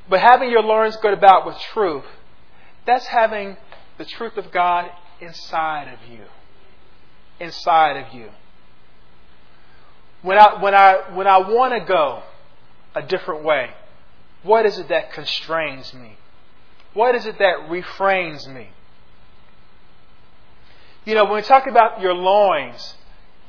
But 0.09 0.19
having 0.19 0.51
your 0.51 0.61
loins 0.61 0.95
girded 0.97 1.19
about 1.19 1.45
with 1.45 1.57
truth, 1.73 2.03
that's 2.85 3.07
having 3.07 3.57
the 3.97 4.05
truth 4.05 4.37
of 4.37 4.51
God 4.51 4.89
inside 5.21 5.87
of 5.87 5.99
you. 6.11 6.25
Inside 7.39 7.97
of 7.97 8.13
you. 8.13 8.29
When 10.21 10.37
I, 10.37 10.61
when 10.61 10.75
I, 10.75 10.97
when 11.13 11.27
I 11.27 11.37
want 11.37 11.73
to 11.73 11.85
go 11.85 12.23
a 12.93 13.01
different 13.01 13.43
way, 13.43 13.71
what 14.43 14.65
is 14.65 14.77
it 14.77 14.89
that 14.89 15.13
constrains 15.13 15.93
me? 15.93 16.17
What 16.93 17.15
is 17.15 17.25
it 17.25 17.39
that 17.39 17.69
refrains 17.69 18.47
me? 18.47 18.69
You 21.05 21.15
know, 21.15 21.25
when 21.25 21.35
we 21.35 21.41
talk 21.41 21.65
about 21.65 22.01
your 22.01 22.13
loins, 22.13 22.95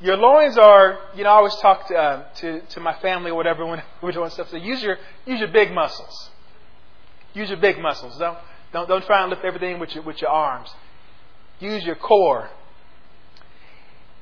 your 0.01 0.17
loins 0.17 0.57
are, 0.57 0.99
you 1.15 1.23
know, 1.23 1.29
I 1.29 1.33
always 1.33 1.55
talk 1.57 1.87
to, 1.87 1.95
uh, 1.95 2.23
to, 2.35 2.61
to 2.61 2.79
my 2.79 2.93
family 2.95 3.31
or 3.31 3.35
whatever 3.35 3.65
when 3.65 3.83
we're 4.01 4.11
doing 4.11 4.29
stuff. 4.31 4.49
So 4.49 4.57
use 4.57 4.81
your, 4.81 4.97
use 5.25 5.39
your 5.39 5.49
big 5.49 5.71
muscles. 5.71 6.29
Use 7.33 7.49
your 7.49 7.59
big 7.59 7.79
muscles. 7.79 8.17
Don't, 8.17 8.37
don't, 8.71 8.87
don't 8.87 9.05
try 9.05 9.21
and 9.21 9.29
lift 9.29 9.43
everything 9.43 9.79
with 9.79 9.93
your, 9.93 10.03
with 10.03 10.21
your 10.21 10.31
arms. 10.31 10.69
Use 11.59 11.83
your 11.83 11.95
core. 11.95 12.49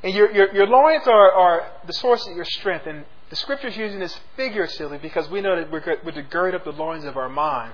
And 0.03 0.13
your, 0.13 0.31
your, 0.31 0.53
your 0.53 0.67
loins 0.67 1.07
are, 1.07 1.31
are 1.31 1.71
the 1.85 1.93
source 1.93 2.25
of 2.27 2.35
your 2.35 2.45
strength. 2.45 2.87
And 2.87 3.05
the 3.29 3.35
scripture 3.35 3.67
is 3.67 3.77
using 3.77 3.99
this 3.99 4.19
figuratively 4.35 4.97
because 4.97 5.29
we 5.29 5.41
know 5.41 5.55
that 5.55 5.71
we're, 5.71 5.97
we're 6.03 6.11
to 6.11 6.23
gird 6.23 6.55
up 6.55 6.63
the 6.63 6.71
loins 6.71 7.05
of 7.05 7.17
our 7.17 7.29
mind. 7.29 7.73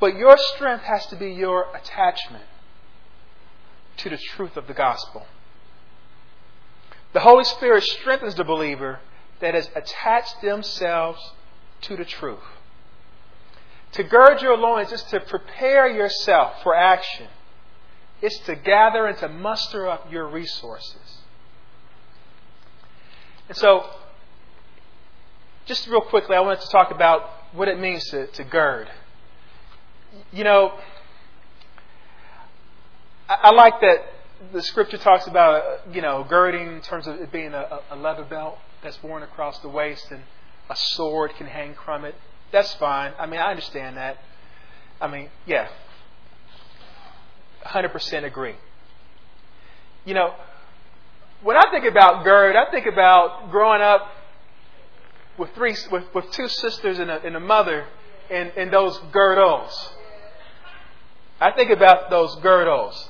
But 0.00 0.16
your 0.16 0.36
strength 0.36 0.84
has 0.84 1.06
to 1.06 1.16
be 1.16 1.30
your 1.30 1.66
attachment 1.74 2.44
to 3.98 4.10
the 4.10 4.18
truth 4.18 4.56
of 4.56 4.66
the 4.66 4.74
gospel. 4.74 5.26
The 7.12 7.20
Holy 7.20 7.44
Spirit 7.44 7.84
strengthens 7.84 8.34
the 8.34 8.44
believer 8.44 8.98
that 9.40 9.54
has 9.54 9.70
attached 9.76 10.42
themselves 10.42 11.20
to 11.82 11.96
the 11.96 12.04
truth. 12.04 12.42
To 13.92 14.02
gird 14.02 14.42
your 14.42 14.56
loins 14.56 14.90
is 14.90 15.02
to 15.04 15.20
prepare 15.20 15.86
yourself 15.88 16.62
for 16.64 16.74
action. 16.74 17.28
It's 18.22 18.38
to 18.40 18.54
gather 18.54 19.06
and 19.06 19.18
to 19.18 19.28
muster 19.28 19.88
up 19.88 20.10
your 20.10 20.28
resources. 20.28 21.18
And 23.48 23.56
so, 23.56 23.86
just 25.66 25.86
real 25.86 26.00
quickly, 26.00 26.36
I 26.36 26.40
wanted 26.40 26.62
to 26.62 26.68
talk 26.68 26.90
about 26.90 27.28
what 27.52 27.68
it 27.68 27.78
means 27.78 28.04
to, 28.10 28.26
to 28.26 28.44
gird. 28.44 28.88
You 30.32 30.44
know, 30.44 30.72
I, 33.28 33.50
like 33.50 33.80
that 33.80 34.06
the 34.52 34.62
scripture 34.62 34.98
talks 34.98 35.26
about, 35.26 35.94
you 35.94 36.02
know, 36.02 36.24
girding 36.28 36.68
in 36.68 36.80
terms 36.80 37.06
of 37.06 37.16
it 37.16 37.32
being 37.32 37.54
a, 37.54 37.80
a 37.90 37.96
leather 37.96 38.24
belt 38.24 38.58
that's 38.82 39.02
worn 39.02 39.22
across 39.22 39.58
the 39.60 39.68
waist 39.68 40.10
and 40.10 40.22
a 40.68 40.76
sword 40.76 41.32
can 41.36 41.46
hang 41.46 41.74
from 41.84 42.04
it. 42.04 42.14
That's 42.52 42.72
fine. 42.74 43.12
I 43.18 43.26
mean, 43.26 43.40
I 43.40 43.50
understand 43.50 43.96
that. 43.96 44.18
I 45.00 45.08
mean, 45.08 45.28
yeah. 45.46 45.68
100% 47.64 48.24
agree. 48.24 48.56
You 50.04 50.14
know, 50.14 50.34
when 51.42 51.56
I 51.56 51.70
think 51.70 51.84
about 51.84 52.24
gird, 52.24 52.56
I 52.56 52.70
think 52.70 52.86
about 52.86 53.50
growing 53.50 53.82
up 53.82 54.10
with 55.38 55.50
three, 55.54 55.76
with, 55.90 56.04
with 56.14 56.30
two 56.30 56.48
sisters 56.48 56.98
and 56.98 57.10
a, 57.10 57.22
and 57.22 57.36
a 57.36 57.40
mother 57.40 57.86
and, 58.30 58.52
and 58.56 58.72
those 58.72 58.98
girdles. 59.12 59.92
I 61.40 61.52
think 61.52 61.70
about 61.70 62.10
those 62.10 62.34
girdles. 62.36 63.08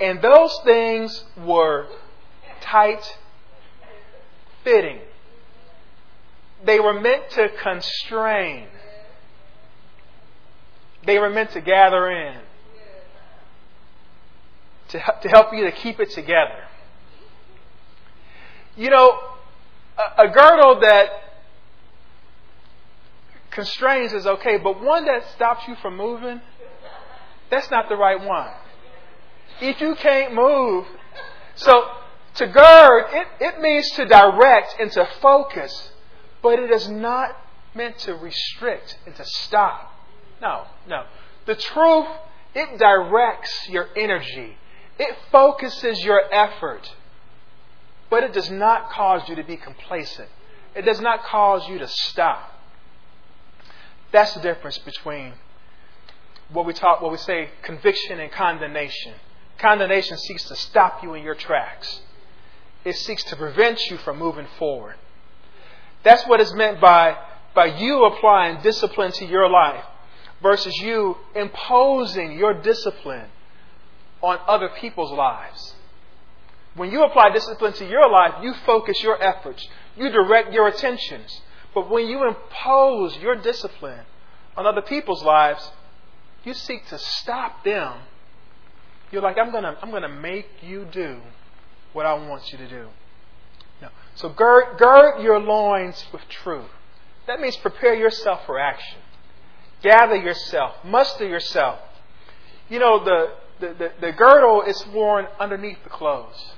And 0.00 0.20
those 0.22 0.56
things 0.64 1.24
were 1.44 1.88
tight 2.60 3.04
fitting. 4.62 5.00
They 6.64 6.80
were 6.80 6.98
meant 6.98 7.30
to 7.30 7.48
constrain. 7.62 8.68
They 11.06 11.18
were 11.18 11.30
meant 11.30 11.50
to 11.52 11.60
gather 11.60 12.10
in. 12.10 12.40
To, 14.94 15.00
to 15.22 15.28
help 15.28 15.52
you 15.52 15.64
to 15.64 15.72
keep 15.72 15.98
it 15.98 16.10
together. 16.10 16.68
You 18.76 18.90
know, 18.90 19.18
a, 19.98 20.22
a 20.22 20.28
girdle 20.28 20.78
that 20.82 21.08
constrains 23.50 24.12
is 24.12 24.24
okay, 24.24 24.56
but 24.56 24.80
one 24.80 25.04
that 25.06 25.28
stops 25.34 25.66
you 25.66 25.74
from 25.82 25.96
moving, 25.96 26.40
that's 27.50 27.68
not 27.72 27.88
the 27.88 27.96
right 27.96 28.22
one. 28.24 28.50
If 29.60 29.80
you 29.80 29.96
can't 29.96 30.32
move, 30.32 30.86
so 31.56 31.88
to 32.36 32.46
gird, 32.46 33.06
it, 33.14 33.26
it 33.40 33.60
means 33.60 33.90
to 33.96 34.04
direct 34.04 34.76
and 34.78 34.92
to 34.92 35.08
focus, 35.20 35.90
but 36.40 36.60
it 36.60 36.70
is 36.70 36.88
not 36.88 37.36
meant 37.74 37.98
to 37.98 38.14
restrict 38.14 38.96
and 39.06 39.16
to 39.16 39.24
stop. 39.24 39.92
No, 40.40 40.66
no. 40.86 41.02
The 41.46 41.56
truth, 41.56 42.06
it 42.54 42.78
directs 42.78 43.68
your 43.68 43.88
energy. 43.96 44.58
It 44.98 45.16
focuses 45.32 46.04
your 46.04 46.22
effort. 46.32 46.92
But 48.10 48.22
it 48.22 48.32
does 48.32 48.50
not 48.50 48.90
cause 48.90 49.28
you 49.28 49.36
to 49.36 49.42
be 49.42 49.56
complacent. 49.56 50.28
It 50.74 50.82
does 50.82 51.00
not 51.00 51.24
cause 51.24 51.68
you 51.68 51.78
to 51.78 51.88
stop. 51.88 52.50
That's 54.12 54.34
the 54.34 54.40
difference 54.40 54.78
between 54.78 55.32
what 56.50 56.66
we 56.66 56.72
talk, 56.72 57.00
what 57.00 57.10
we 57.10 57.18
say, 57.18 57.50
conviction 57.62 58.20
and 58.20 58.30
condemnation. 58.30 59.14
Condemnation 59.58 60.18
seeks 60.18 60.44
to 60.44 60.56
stop 60.56 61.02
you 61.02 61.14
in 61.14 61.24
your 61.24 61.34
tracks. 61.34 62.00
It 62.84 62.96
seeks 62.96 63.24
to 63.24 63.36
prevent 63.36 63.90
you 63.90 63.96
from 63.98 64.18
moving 64.18 64.46
forward. 64.58 64.96
That's 66.04 66.24
what 66.26 66.40
is 66.40 66.52
meant 66.54 66.80
by, 66.80 67.16
by 67.54 67.66
you 67.66 68.04
applying 68.04 68.60
discipline 68.62 69.10
to 69.12 69.24
your 69.24 69.48
life 69.48 69.84
versus 70.42 70.76
you 70.76 71.16
imposing 71.34 72.38
your 72.38 72.60
discipline 72.60 73.26
on 74.22 74.38
other 74.46 74.70
people's 74.80 75.12
lives. 75.12 75.74
When 76.74 76.90
you 76.90 77.04
apply 77.04 77.30
discipline 77.30 77.72
to 77.74 77.88
your 77.88 78.10
life, 78.10 78.34
you 78.42 78.52
focus 78.66 79.02
your 79.02 79.22
efforts, 79.22 79.66
you 79.96 80.10
direct 80.10 80.52
your 80.52 80.66
attentions. 80.66 81.40
But 81.74 81.90
when 81.90 82.06
you 82.06 82.26
impose 82.26 83.16
your 83.18 83.36
discipline 83.36 84.04
on 84.56 84.66
other 84.66 84.82
people's 84.82 85.22
lives, 85.22 85.70
you 86.44 86.54
seek 86.54 86.86
to 86.88 86.98
stop 86.98 87.64
them. 87.64 87.94
You're 89.10 89.22
like, 89.22 89.36
I'm 89.38 89.52
gonna, 89.52 89.76
I'm 89.80 89.90
gonna 89.90 90.08
make 90.08 90.48
you 90.62 90.86
do 90.90 91.20
what 91.92 92.06
I 92.06 92.14
want 92.14 92.50
you 92.52 92.58
to 92.58 92.68
do. 92.68 92.88
No. 93.80 93.88
So 94.16 94.28
gird, 94.28 94.78
gird 94.78 95.22
your 95.22 95.40
loins 95.40 96.04
with 96.12 96.22
truth. 96.28 96.70
That 97.26 97.40
means 97.40 97.56
prepare 97.56 97.94
yourself 97.94 98.40
for 98.46 98.58
action. 98.58 98.98
Gather 99.82 100.16
yourself, 100.16 100.74
muster 100.84 101.26
yourself. 101.26 101.78
You 102.68 102.78
know, 102.78 103.04
the, 103.04 103.32
the, 103.72 103.92
the, 104.00 104.12
girdle 104.12 104.62
is 104.62 104.84
worn 104.88 105.26
underneath 105.40 105.82
the 105.84 105.90
clothes. 105.90 106.52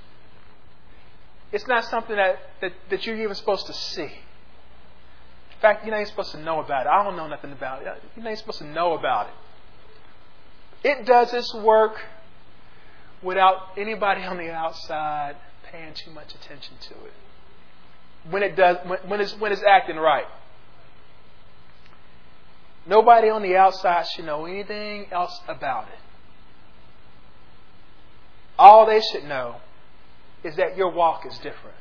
It's 1.52 1.66
not 1.66 1.84
something 1.84 2.16
that, 2.16 2.38
that, 2.60 2.72
that 2.90 3.06
you're 3.06 3.16
even 3.16 3.34
supposed 3.34 3.66
to 3.66 3.72
see. 3.72 4.02
In 4.02 5.60
fact, 5.60 5.84
you're 5.84 5.92
not 5.92 6.00
even 6.00 6.10
supposed 6.10 6.32
to 6.32 6.40
know 6.40 6.60
about 6.60 6.86
it. 6.86 6.88
I 6.88 7.04
don't 7.04 7.16
know 7.16 7.28
nothing 7.28 7.52
about 7.52 7.82
it. 7.82 7.84
You're 7.84 8.24
not 8.24 8.30
even 8.30 8.36
supposed 8.36 8.58
to 8.58 8.66
know 8.66 8.94
about 8.94 9.28
it. 9.28 10.88
It 10.88 11.06
does 11.06 11.32
its 11.32 11.54
work 11.54 12.00
without 13.22 13.70
anybody 13.76 14.22
on 14.22 14.36
the 14.36 14.50
outside 14.50 15.36
paying 15.70 15.94
too 15.94 16.10
much 16.10 16.34
attention 16.34 16.74
to 16.80 16.94
it. 16.94 17.12
When 18.30 18.42
it 18.42 18.56
does, 18.56 18.76
when, 18.86 18.98
when, 19.08 19.20
it's, 19.20 19.38
when 19.38 19.52
it's 19.52 19.62
acting 19.62 19.96
right. 19.96 20.26
Nobody 22.86 23.30
on 23.30 23.42
the 23.42 23.56
outside 23.56 24.06
should 24.08 24.26
know 24.26 24.44
anything 24.44 25.06
else 25.10 25.40
about 25.48 25.88
it. 25.88 25.98
All 28.58 28.86
they 28.86 29.00
should 29.12 29.24
know 29.24 29.56
is 30.42 30.56
that 30.56 30.76
your 30.76 30.90
walk 30.90 31.26
is 31.26 31.34
different. 31.38 31.76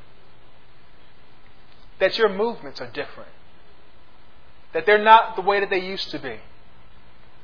That 1.99 2.17
your 2.17 2.29
movements 2.29 2.81
are 2.81 2.87
different. 2.87 3.29
That 4.73 4.85
they're 4.85 5.03
not 5.03 5.35
the 5.35 5.41
way 5.41 5.61
that 5.61 5.69
they 5.69 5.79
used 5.79 6.11
to 6.11 6.19
be. 6.19 6.39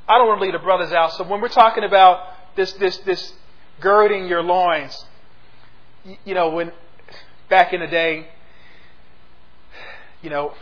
I 0.07 0.17
don't 0.17 0.27
want 0.27 0.39
to 0.41 0.45
lead 0.45 0.53
the 0.53 0.59
brothers 0.59 0.91
out. 0.91 1.13
So 1.13 1.23
when 1.23 1.39
we're 1.39 1.47
talking 1.47 1.83
about 1.83 2.19
this, 2.55 2.73
this, 2.73 2.97
this 2.99 3.33
girding 3.79 4.27
your 4.27 4.43
loins, 4.43 5.05
you 6.25 6.33
know, 6.33 6.49
when 6.49 6.71
back 7.49 7.71
in 7.71 7.79
the 7.79 7.87
day, 7.87 8.27
you 10.21 10.29
know, 10.29 10.53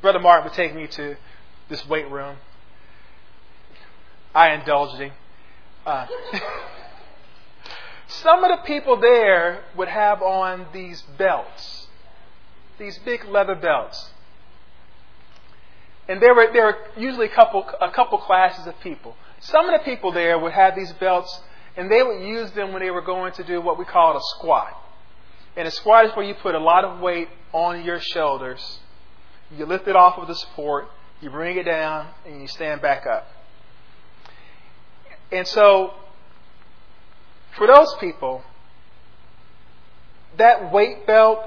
Brother 0.00 0.18
Martin 0.18 0.44
would 0.44 0.54
take 0.54 0.74
me 0.74 0.86
to 0.86 1.16
this 1.68 1.86
weight 1.86 2.10
room. 2.10 2.36
I 4.34 4.52
indulged 4.52 4.98
him. 5.00 5.12
Uh, 5.84 6.06
Some 8.08 8.42
of 8.42 8.50
the 8.50 8.64
people 8.64 8.98
there 8.98 9.64
would 9.76 9.88
have 9.88 10.22
on 10.22 10.66
these 10.72 11.02
belts, 11.18 11.86
these 12.78 12.98
big 13.04 13.24
leather 13.26 13.54
belts. 13.54 14.10
And 16.08 16.22
there 16.22 16.34
were, 16.34 16.48
there 16.52 16.64
were 16.64 16.78
usually 16.96 17.26
a 17.26 17.34
couple, 17.34 17.68
a 17.80 17.90
couple 17.90 18.16
classes 18.18 18.66
of 18.66 18.80
people. 18.80 19.14
Some 19.40 19.68
of 19.68 19.78
the 19.78 19.84
people 19.84 20.10
there 20.10 20.38
would 20.38 20.52
have 20.52 20.74
these 20.74 20.92
belts, 20.94 21.40
and 21.76 21.90
they 21.90 22.02
would 22.02 22.22
use 22.22 22.50
them 22.52 22.72
when 22.72 22.80
they 22.80 22.90
were 22.90 23.02
going 23.02 23.34
to 23.34 23.44
do 23.44 23.60
what 23.60 23.78
we 23.78 23.84
call 23.84 24.16
a 24.16 24.20
squat. 24.36 24.72
And 25.54 25.68
a 25.68 25.70
squat 25.70 26.06
is 26.06 26.12
where 26.16 26.24
you 26.24 26.34
put 26.34 26.54
a 26.54 26.58
lot 26.58 26.84
of 26.84 27.00
weight 27.00 27.28
on 27.52 27.84
your 27.84 28.00
shoulders. 28.00 28.80
You 29.54 29.66
lift 29.66 29.86
it 29.86 29.96
off 29.96 30.16
of 30.18 30.28
the 30.28 30.34
support, 30.34 30.88
you 31.20 31.28
bring 31.28 31.58
it 31.58 31.64
down, 31.64 32.06
and 32.24 32.40
you 32.40 32.48
stand 32.48 32.80
back 32.80 33.06
up. 33.06 33.26
And 35.30 35.46
so 35.46 35.92
for 37.56 37.66
those 37.66 37.94
people, 38.00 38.42
that 40.36 40.72
weight 40.72 41.06
belt, 41.06 41.40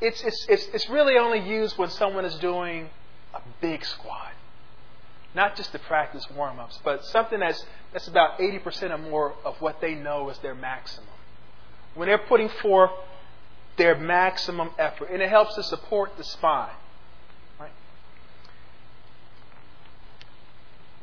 it's, 0.00 0.22
it's, 0.22 0.46
it's, 0.48 0.66
it's 0.72 0.88
really 0.88 1.16
only 1.18 1.40
used 1.40 1.76
when 1.76 1.90
someone 1.90 2.24
is 2.24 2.34
doing 2.36 2.88
a 3.34 3.40
big 3.60 3.84
squat. 3.84 4.32
Not 5.34 5.56
just 5.56 5.72
to 5.72 5.78
practice 5.78 6.26
warm 6.34 6.58
ups, 6.58 6.80
but 6.82 7.04
something 7.04 7.38
that's, 7.38 7.64
that's 7.92 8.08
about 8.08 8.38
80% 8.38 8.90
or 8.90 8.98
more 8.98 9.34
of 9.44 9.60
what 9.60 9.80
they 9.80 9.94
know 9.94 10.28
is 10.30 10.38
their 10.38 10.54
maximum. 10.54 11.08
When 11.94 12.08
they're 12.08 12.18
putting 12.18 12.48
forth 12.48 12.90
their 13.76 13.96
maximum 13.96 14.70
effort, 14.78 15.10
and 15.10 15.22
it 15.22 15.28
helps 15.28 15.54
to 15.54 15.62
support 15.62 16.16
the 16.16 16.24
spine. 16.24 16.70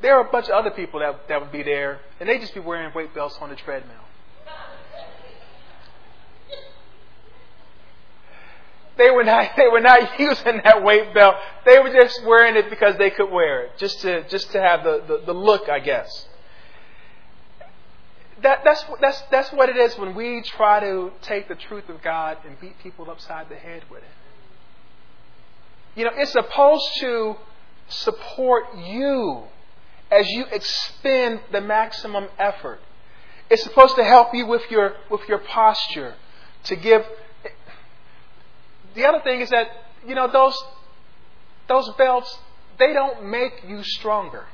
There 0.02 0.16
are 0.18 0.28
a 0.28 0.32
bunch 0.32 0.46
of 0.46 0.52
other 0.52 0.72
people 0.72 1.00
that, 1.00 1.28
that 1.28 1.42
would 1.42 1.52
be 1.52 1.64
there, 1.64 2.02
and 2.20 2.30
they 2.30 2.38
just 2.38 2.54
be 2.54 2.60
wearing 2.60 2.94
weight 2.94 3.14
belts 3.16 3.38
on 3.42 3.50
the 3.50 3.56
treadmill. 3.56 3.96
They 8.98 9.12
were 9.12 9.24
not 9.24 9.52
they 9.58 9.68
were 9.68 9.80
not 9.80 10.20
using 10.20 10.62
that 10.64 10.84
weight 10.84 11.14
belt. 11.14 11.36
They 11.66 11.80
were 11.80 11.92
just 11.92 12.24
wearing 12.26 12.56
it 12.56 12.70
because 12.70 12.98
they 12.98 13.10
could 13.10 13.32
wear 13.32 13.64
it, 13.66 13.78
just 13.78 14.02
to 14.02 14.28
just 14.28 14.52
to 14.52 14.62
have 14.62 14.84
the, 14.84 15.04
the, 15.08 15.24
the 15.28 15.34
look, 15.34 15.70
I 15.70 15.80
guess. 15.80 16.28
That, 18.44 18.62
that's, 18.64 18.86
that's, 19.02 19.22
that's 19.32 19.52
what 19.52 19.68
it 19.68 19.78
is 19.78 19.98
when 19.98 20.14
we 20.14 20.44
try 20.44 20.80
to 20.80 21.12
take 21.24 21.48
the 21.48 21.56
truth 21.56 21.90
of 21.90 22.04
God 22.04 22.38
and 22.46 22.60
beat 22.60 22.78
people 22.84 23.10
upside 23.10 23.50
the 23.50 23.56
head 23.56 23.84
with 23.90 24.04
it. 24.04 24.10
You 25.96 26.06
know, 26.06 26.12
it's 26.16 26.34
supposed 26.34 26.88
to 27.00 27.38
support 27.88 28.66
you 28.78 29.46
as 30.12 30.28
you 30.30 30.46
expend 30.52 31.42
the 31.52 31.62
maximum 31.62 32.28
effort. 32.38 32.80
It's 33.50 33.64
supposed 33.64 33.96
to 33.96 34.04
help 34.04 34.34
you 34.34 34.46
with 34.46 34.70
your, 34.70 34.96
with 35.10 35.22
your 35.28 35.40
posture, 35.40 36.16
to 36.66 36.76
give. 36.76 37.06
The 38.96 39.06
other 39.06 39.22
thing 39.22 39.42
is 39.42 39.50
that, 39.50 39.68
you 40.06 40.16
know, 40.16 40.30
those, 40.32 40.58
those 41.68 41.90
belts, 41.98 42.38
they 42.80 42.94
don't 42.94 43.26
make 43.26 43.64
you 43.68 43.84
stronger. 43.84 44.46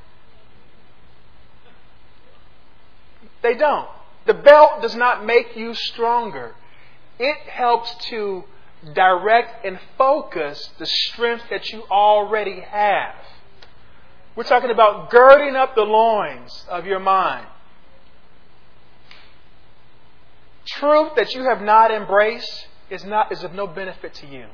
They 3.41 3.55
don't. 3.55 3.89
The 4.25 4.33
belt 4.33 4.81
does 4.81 4.95
not 4.95 5.25
make 5.25 5.55
you 5.55 5.73
stronger. 5.73 6.55
It 7.19 7.37
helps 7.49 7.93
to 8.05 8.45
direct 8.93 9.65
and 9.65 9.79
focus 9.97 10.71
the 10.79 10.85
strength 10.85 11.45
that 11.49 11.69
you 11.69 11.83
already 11.91 12.61
have. 12.61 13.15
We're 14.35 14.43
talking 14.43 14.71
about 14.71 15.11
girding 15.11 15.55
up 15.55 15.75
the 15.75 15.81
loins 15.81 16.65
of 16.69 16.85
your 16.85 16.99
mind. 16.99 17.45
Truth 20.65 21.13
that 21.17 21.33
you 21.33 21.43
have 21.43 21.61
not 21.61 21.91
embraced 21.91 22.67
is, 22.89 23.03
not, 23.05 23.31
is 23.31 23.43
of 23.43 23.53
no 23.53 23.67
benefit 23.67 24.13
to 24.15 24.27
you. 24.27 24.45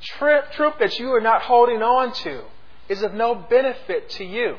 Truth 0.00 0.74
that 0.78 0.98
you 0.98 1.12
are 1.12 1.20
not 1.20 1.42
holding 1.42 1.82
on 1.82 2.12
to 2.12 2.44
is 2.88 3.02
of 3.02 3.12
no 3.12 3.34
benefit 3.34 4.08
to 4.10 4.24
you. 4.24 4.56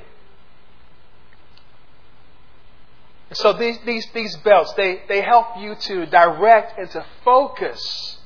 And 3.29 3.37
so 3.37 3.53
these, 3.53 3.79
these, 3.85 4.05
these 4.13 4.35
belts, 4.37 4.73
they, 4.73 5.01
they 5.07 5.21
help 5.21 5.57
you 5.57 5.73
to 5.73 6.05
direct 6.05 6.77
and 6.77 6.89
to 6.91 7.05
focus 7.23 8.17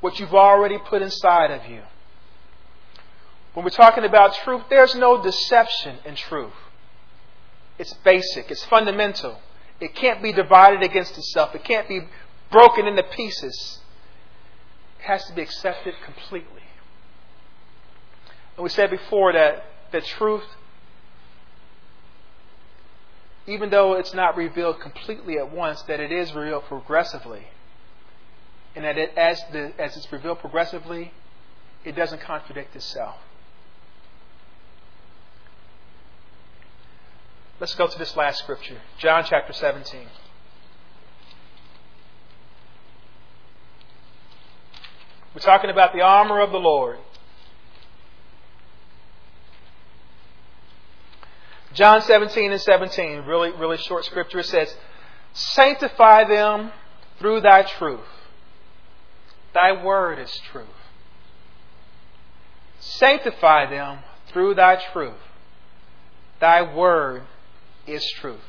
what 0.00 0.18
you've 0.18 0.34
already 0.34 0.78
put 0.78 1.00
inside 1.00 1.52
of 1.52 1.70
you. 1.70 1.82
When 3.54 3.64
we're 3.64 3.70
talking 3.70 4.04
about 4.04 4.34
truth, 4.36 4.62
there's 4.70 4.94
no 4.94 5.22
deception 5.22 5.98
in 6.04 6.14
truth. 6.14 6.52
It's 7.78 7.92
basic, 8.04 8.50
it's 8.50 8.64
fundamental. 8.64 9.38
It 9.80 9.94
can't 9.94 10.22
be 10.22 10.32
divided 10.32 10.82
against 10.82 11.18
itself, 11.18 11.54
it 11.54 11.64
can't 11.64 11.88
be 11.88 12.00
broken 12.50 12.86
into 12.86 13.02
pieces. 13.02 13.80
It 15.00 15.04
has 15.04 15.24
to 15.26 15.34
be 15.34 15.42
accepted 15.42 15.94
completely. 16.04 16.62
And 18.56 18.64
we 18.64 18.68
said 18.68 18.90
before 18.90 19.32
that 19.32 19.64
the 19.90 20.00
truth 20.00 20.44
even 23.46 23.70
though 23.70 23.94
it's 23.94 24.14
not 24.14 24.36
revealed 24.36 24.80
completely 24.80 25.38
at 25.38 25.50
once, 25.50 25.82
that 25.82 25.98
it 25.98 26.12
is 26.12 26.32
revealed 26.32 26.64
progressively. 26.64 27.46
And 28.74 28.84
that 28.84 28.96
it, 28.96 29.12
as, 29.16 29.42
the, 29.52 29.72
as 29.78 29.96
it's 29.96 30.10
revealed 30.12 30.38
progressively, 30.38 31.12
it 31.84 31.96
doesn't 31.96 32.20
contradict 32.20 32.76
itself. 32.76 33.16
Let's 37.62 37.76
go 37.76 37.86
to 37.86 37.96
this 37.96 38.16
last 38.16 38.40
scripture 38.40 38.78
John 38.98 39.22
chapter 39.24 39.52
17. 39.52 40.08
We're 45.32 45.40
talking 45.42 45.70
about 45.70 45.92
the 45.92 46.00
armor 46.00 46.40
of 46.40 46.50
the 46.50 46.58
Lord. 46.58 46.98
John 51.72 52.02
17 52.02 52.50
and 52.50 52.60
17, 52.60 53.26
really, 53.26 53.52
really 53.52 53.76
short 53.76 54.06
scripture. 54.06 54.40
It 54.40 54.46
says, 54.46 54.74
Sanctify 55.32 56.24
them 56.24 56.72
through 57.20 57.42
thy 57.42 57.62
truth. 57.62 58.00
Thy 59.54 59.84
word 59.84 60.18
is 60.18 60.36
truth. 60.50 60.66
Sanctify 62.80 63.70
them 63.70 64.00
through 64.32 64.56
thy 64.56 64.82
truth. 64.92 65.14
Thy 66.40 66.62
word 66.62 67.22
is 67.86 68.04
truth. 68.20 68.40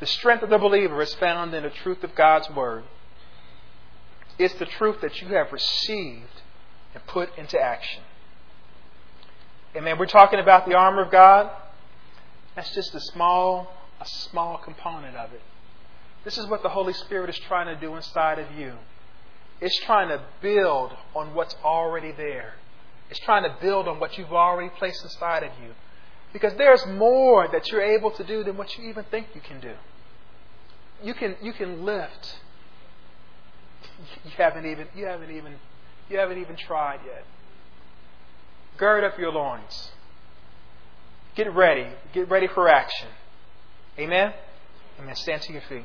The 0.00 0.06
strength 0.06 0.42
of 0.42 0.50
the 0.50 0.58
believer 0.58 1.00
is 1.02 1.14
found 1.14 1.54
in 1.54 1.62
the 1.62 1.70
truth 1.70 2.02
of 2.02 2.14
God's 2.14 2.50
word. 2.50 2.84
It's 4.38 4.54
the 4.54 4.66
truth 4.66 5.00
that 5.00 5.20
you 5.20 5.28
have 5.28 5.52
received 5.52 6.42
and 6.94 7.06
put 7.06 7.36
into 7.38 7.58
action. 7.60 8.02
Amen. 9.76 9.98
We're 9.98 10.06
talking 10.06 10.38
about 10.38 10.68
the 10.68 10.74
armor 10.74 11.02
of 11.02 11.10
God. 11.10 11.50
That's 12.56 12.74
just 12.74 12.94
a 12.94 13.00
small, 13.00 13.72
a 14.00 14.06
small 14.06 14.58
component 14.58 15.16
of 15.16 15.32
it. 15.32 15.40
This 16.24 16.38
is 16.38 16.46
what 16.46 16.62
the 16.62 16.68
Holy 16.68 16.92
Spirit 16.92 17.30
is 17.30 17.38
trying 17.38 17.66
to 17.66 17.80
do 17.80 17.94
inside 17.96 18.38
of 18.38 18.52
you. 18.58 18.74
It's 19.60 19.78
trying 19.80 20.08
to 20.08 20.20
build 20.40 20.92
on 21.14 21.34
what's 21.34 21.54
already 21.64 22.12
there. 22.12 22.54
It's 23.10 23.20
trying 23.20 23.44
to 23.44 23.56
build 23.60 23.88
on 23.88 24.00
what 24.00 24.18
you've 24.18 24.32
already 24.32 24.70
placed 24.76 25.02
inside 25.04 25.42
of 25.42 25.52
you. 25.62 25.70
Because 26.32 26.54
there's 26.56 26.86
more 26.86 27.48
that 27.48 27.70
you're 27.70 27.82
able 27.82 28.10
to 28.12 28.24
do 28.24 28.42
than 28.42 28.56
what 28.56 28.76
you 28.76 28.88
even 28.88 29.04
think 29.10 29.28
you 29.34 29.40
can 29.40 29.60
do. 29.60 29.74
You 31.02 31.14
can 31.14 31.36
you 31.42 31.52
can 31.52 31.84
lift. 31.84 32.38
You 34.24 34.30
haven't 34.36 34.66
even 34.66 34.86
you 34.94 35.06
haven't 35.06 35.30
even 35.30 35.56
you 36.08 36.18
haven't 36.18 36.38
even 36.38 36.56
tried 36.56 37.00
yet. 37.04 37.24
Gird 38.78 39.04
up 39.04 39.18
your 39.18 39.32
loins. 39.32 39.90
Get 41.34 41.52
ready. 41.52 41.88
Get 42.12 42.28
ready 42.28 42.46
for 42.46 42.68
action. 42.68 43.08
Amen? 43.98 44.32
Amen. 44.98 45.16
Stand 45.16 45.42
to 45.42 45.52
your 45.52 45.62
feet. 45.62 45.84